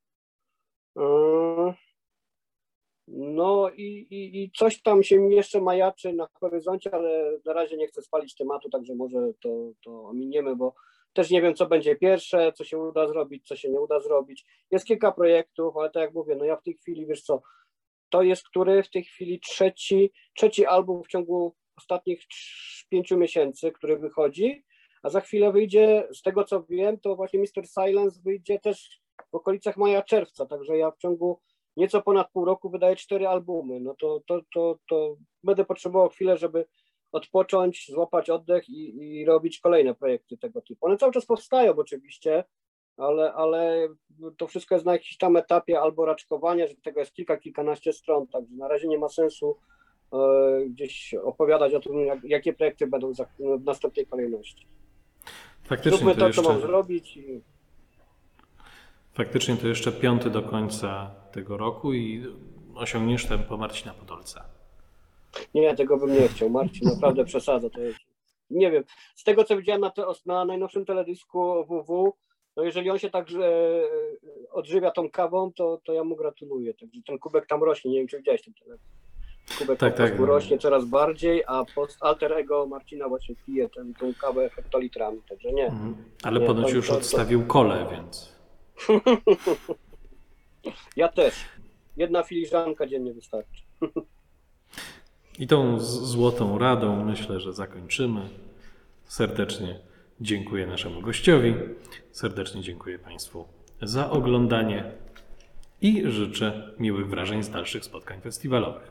E, 0.98 1.74
No 3.12 3.70
i, 3.70 4.06
i, 4.10 4.42
i 4.42 4.50
coś 4.50 4.82
tam 4.82 5.02
się 5.02 5.32
jeszcze 5.32 5.60
majaczy 5.60 6.12
na 6.12 6.28
horyzoncie, 6.40 6.94
ale 6.94 7.38
na 7.44 7.52
razie 7.52 7.76
nie 7.76 7.86
chcę 7.86 8.02
spalić 8.02 8.34
tematu, 8.34 8.70
także 8.70 8.94
może 8.94 9.18
to, 9.42 9.72
to 9.84 10.04
ominiemy, 10.04 10.56
bo 10.56 10.74
też 11.12 11.30
nie 11.30 11.42
wiem, 11.42 11.54
co 11.54 11.66
będzie 11.66 11.96
pierwsze, 11.96 12.52
co 12.52 12.64
się 12.64 12.78
uda 12.78 13.08
zrobić, 13.08 13.48
co 13.48 13.56
się 13.56 13.70
nie 13.70 13.80
uda 13.80 14.00
zrobić. 14.00 14.46
Jest 14.70 14.86
kilka 14.86 15.12
projektów, 15.12 15.76
ale 15.76 15.90
tak 15.90 16.02
jak 16.02 16.14
mówię, 16.14 16.36
no 16.36 16.44
ja 16.44 16.56
w 16.56 16.62
tej 16.62 16.74
chwili, 16.74 17.06
wiesz 17.06 17.22
co, 17.22 17.42
to 18.08 18.22
jest 18.22 18.48
który 18.48 18.82
w 18.82 18.90
tej 18.90 19.04
chwili 19.04 19.40
trzeci, 19.40 20.12
trzeci 20.36 20.66
album 20.66 21.02
w 21.04 21.08
ciągu 21.08 21.54
ostatnich 21.80 22.26
pięciu 22.88 23.16
miesięcy, 23.16 23.72
który 23.72 23.98
wychodzi, 23.98 24.64
a 25.02 25.10
za 25.10 25.20
chwilę 25.20 25.52
wyjdzie, 25.52 26.08
z 26.12 26.22
tego 26.22 26.44
co 26.44 26.62
wiem, 26.62 27.00
to 27.00 27.16
właśnie 27.16 27.40
Mr. 27.40 27.66
Silence 27.68 28.20
wyjdzie 28.22 28.58
też 28.58 29.00
w 29.32 29.34
okolicach 29.34 29.76
maja, 29.76 30.02
czerwca, 30.02 30.46
także 30.46 30.76
ja 30.76 30.90
w 30.90 30.98
ciągu 30.98 31.40
nieco 31.76 32.02
ponad 32.02 32.30
pół 32.32 32.44
roku 32.44 32.70
wydaję 32.70 32.96
cztery 32.96 33.28
albumy, 33.28 33.80
no 33.80 33.94
to, 34.00 34.20
to, 34.26 34.40
to, 34.54 34.78
to 34.88 35.16
będę 35.44 35.64
potrzebował 35.64 36.08
chwilę, 36.08 36.36
żeby 36.36 36.66
odpocząć, 37.12 37.86
złapać 37.88 38.30
oddech 38.30 38.68
i, 38.68 38.96
i 39.02 39.24
robić 39.24 39.60
kolejne 39.60 39.94
projekty 39.94 40.38
tego 40.38 40.62
typu. 40.62 40.86
One 40.86 40.96
cały 40.96 41.12
czas 41.12 41.26
powstają 41.26 41.76
oczywiście, 41.76 42.44
ale, 42.96 43.32
ale 43.32 43.88
to 44.36 44.46
wszystko 44.46 44.74
jest 44.74 44.86
na 44.86 44.92
jakimś 44.92 45.16
tam 45.16 45.36
etapie 45.36 45.80
albo 45.80 46.06
raczkowania, 46.06 46.66
że 46.66 46.74
tego 46.84 47.00
jest 47.00 47.12
kilka, 47.12 47.36
kilkanaście 47.36 47.92
stron, 47.92 48.26
także 48.26 48.54
na 48.54 48.68
razie 48.68 48.88
nie 48.88 48.98
ma 48.98 49.08
sensu 49.08 49.56
gdzieś 50.68 51.14
opowiadać 51.14 51.74
o 51.74 51.80
tym, 51.80 52.06
jak, 52.06 52.24
jakie 52.24 52.52
projekty 52.52 52.86
będą 52.86 53.12
w 53.38 53.64
następnej 53.64 54.06
kolejności. 54.06 54.66
Faktycznie 55.62 55.98
Zróbmy 55.98 56.14
to, 56.14 56.20
to, 56.20 56.26
jeszcze, 56.26 56.42
co 56.42 56.52
mam 56.52 56.60
zrobić 56.60 57.16
i 57.16 57.40
faktycznie 59.12 59.56
to 59.56 59.68
jeszcze 59.68 59.92
piąty 59.92 60.30
do 60.30 60.42
końca 60.42 61.10
tego 61.32 61.56
roku 61.56 61.92
i 61.92 62.24
osiągniesz 62.74 63.26
tempo 63.26 63.56
Marcina 63.56 63.94
Podolca. 63.94 64.44
Nie, 65.54 65.76
tego 65.76 65.96
bym 65.96 66.14
nie 66.14 66.28
chciał. 66.28 66.50
Marcin 66.50 66.88
naprawdę 66.88 67.24
przesadza. 67.24 67.70
To 67.70 67.80
jest, 67.80 67.98
nie 68.50 68.70
wiem. 68.70 68.84
Z 69.14 69.24
tego 69.24 69.44
co 69.44 69.56
widziałem 69.56 69.80
na, 69.80 69.90
te, 69.90 70.04
na 70.26 70.44
najnowszym 70.44 70.84
teledysku 70.84 71.64
WW, 71.64 72.12
no 72.56 72.62
jeżeli 72.62 72.90
on 72.90 72.98
się 72.98 73.10
tak 73.10 73.28
e, 73.30 73.32
odżywia 74.50 74.90
tą 74.90 75.10
kawą, 75.10 75.52
to, 75.52 75.80
to 75.84 75.92
ja 75.92 76.04
mu 76.04 76.16
gratuluję. 76.16 76.74
Także 76.74 77.00
ten 77.06 77.18
kubek 77.18 77.46
tam 77.46 77.62
rośnie. 77.62 77.90
Nie 77.90 77.98
wiem, 77.98 78.08
czy 78.08 78.18
widziałeś 78.18 78.42
ten 78.42 78.54
teledysk. 78.54 78.90
Kubek 79.58 79.78
Tak, 79.78 79.92
po 79.92 79.98
tak, 79.98 80.18
no. 80.18 80.26
rośnie 80.26 80.58
coraz 80.58 80.84
bardziej, 80.84 81.42
a 81.46 81.64
post 81.74 81.96
alter 82.00 82.32
ego 82.32 82.66
Marcina 82.66 83.08
właśnie 83.08 83.34
pije 83.46 83.68
ten, 83.68 83.94
tą 83.94 84.14
kawę 84.14 84.50
hektolitrami. 84.50 85.22
Także 85.28 85.52
nie. 85.52 85.66
Mhm. 85.66 85.96
Ale 86.22 86.40
Nie, 86.40 86.46
ponoć 86.46 86.70
to- 86.70 86.76
już 86.76 86.86
to- 86.86 86.92
to- 86.92 86.98
odstawił 86.98 87.46
kole, 87.46 87.86
więc 87.90 88.32
Ja 90.96 91.08
też. 91.08 91.34
Jedna 91.96 92.22
filiżanka 92.22 92.86
dziennie 92.86 93.12
wystarczy. 93.14 93.62
i 95.38 95.46
tą 95.46 95.80
złotą 95.80 96.58
radą 96.58 97.04
myślę, 97.04 97.40
że 97.40 97.52
zakończymy. 97.52 98.28
Serdecznie 99.04 99.80
dziękuję 100.20 100.66
naszemu 100.66 101.00
gościowi, 101.00 101.54
serdecznie 102.12 102.62
dziękuję 102.62 102.98
Państwu 102.98 103.44
za 103.82 104.10
oglądanie 104.10 104.92
i 105.80 106.02
życzę 106.10 106.74
miłych 106.78 107.08
wrażeń 107.08 107.42
z 107.42 107.50
dalszych 107.50 107.84
spotkań 107.84 108.20
festiwalowych. 108.20 108.90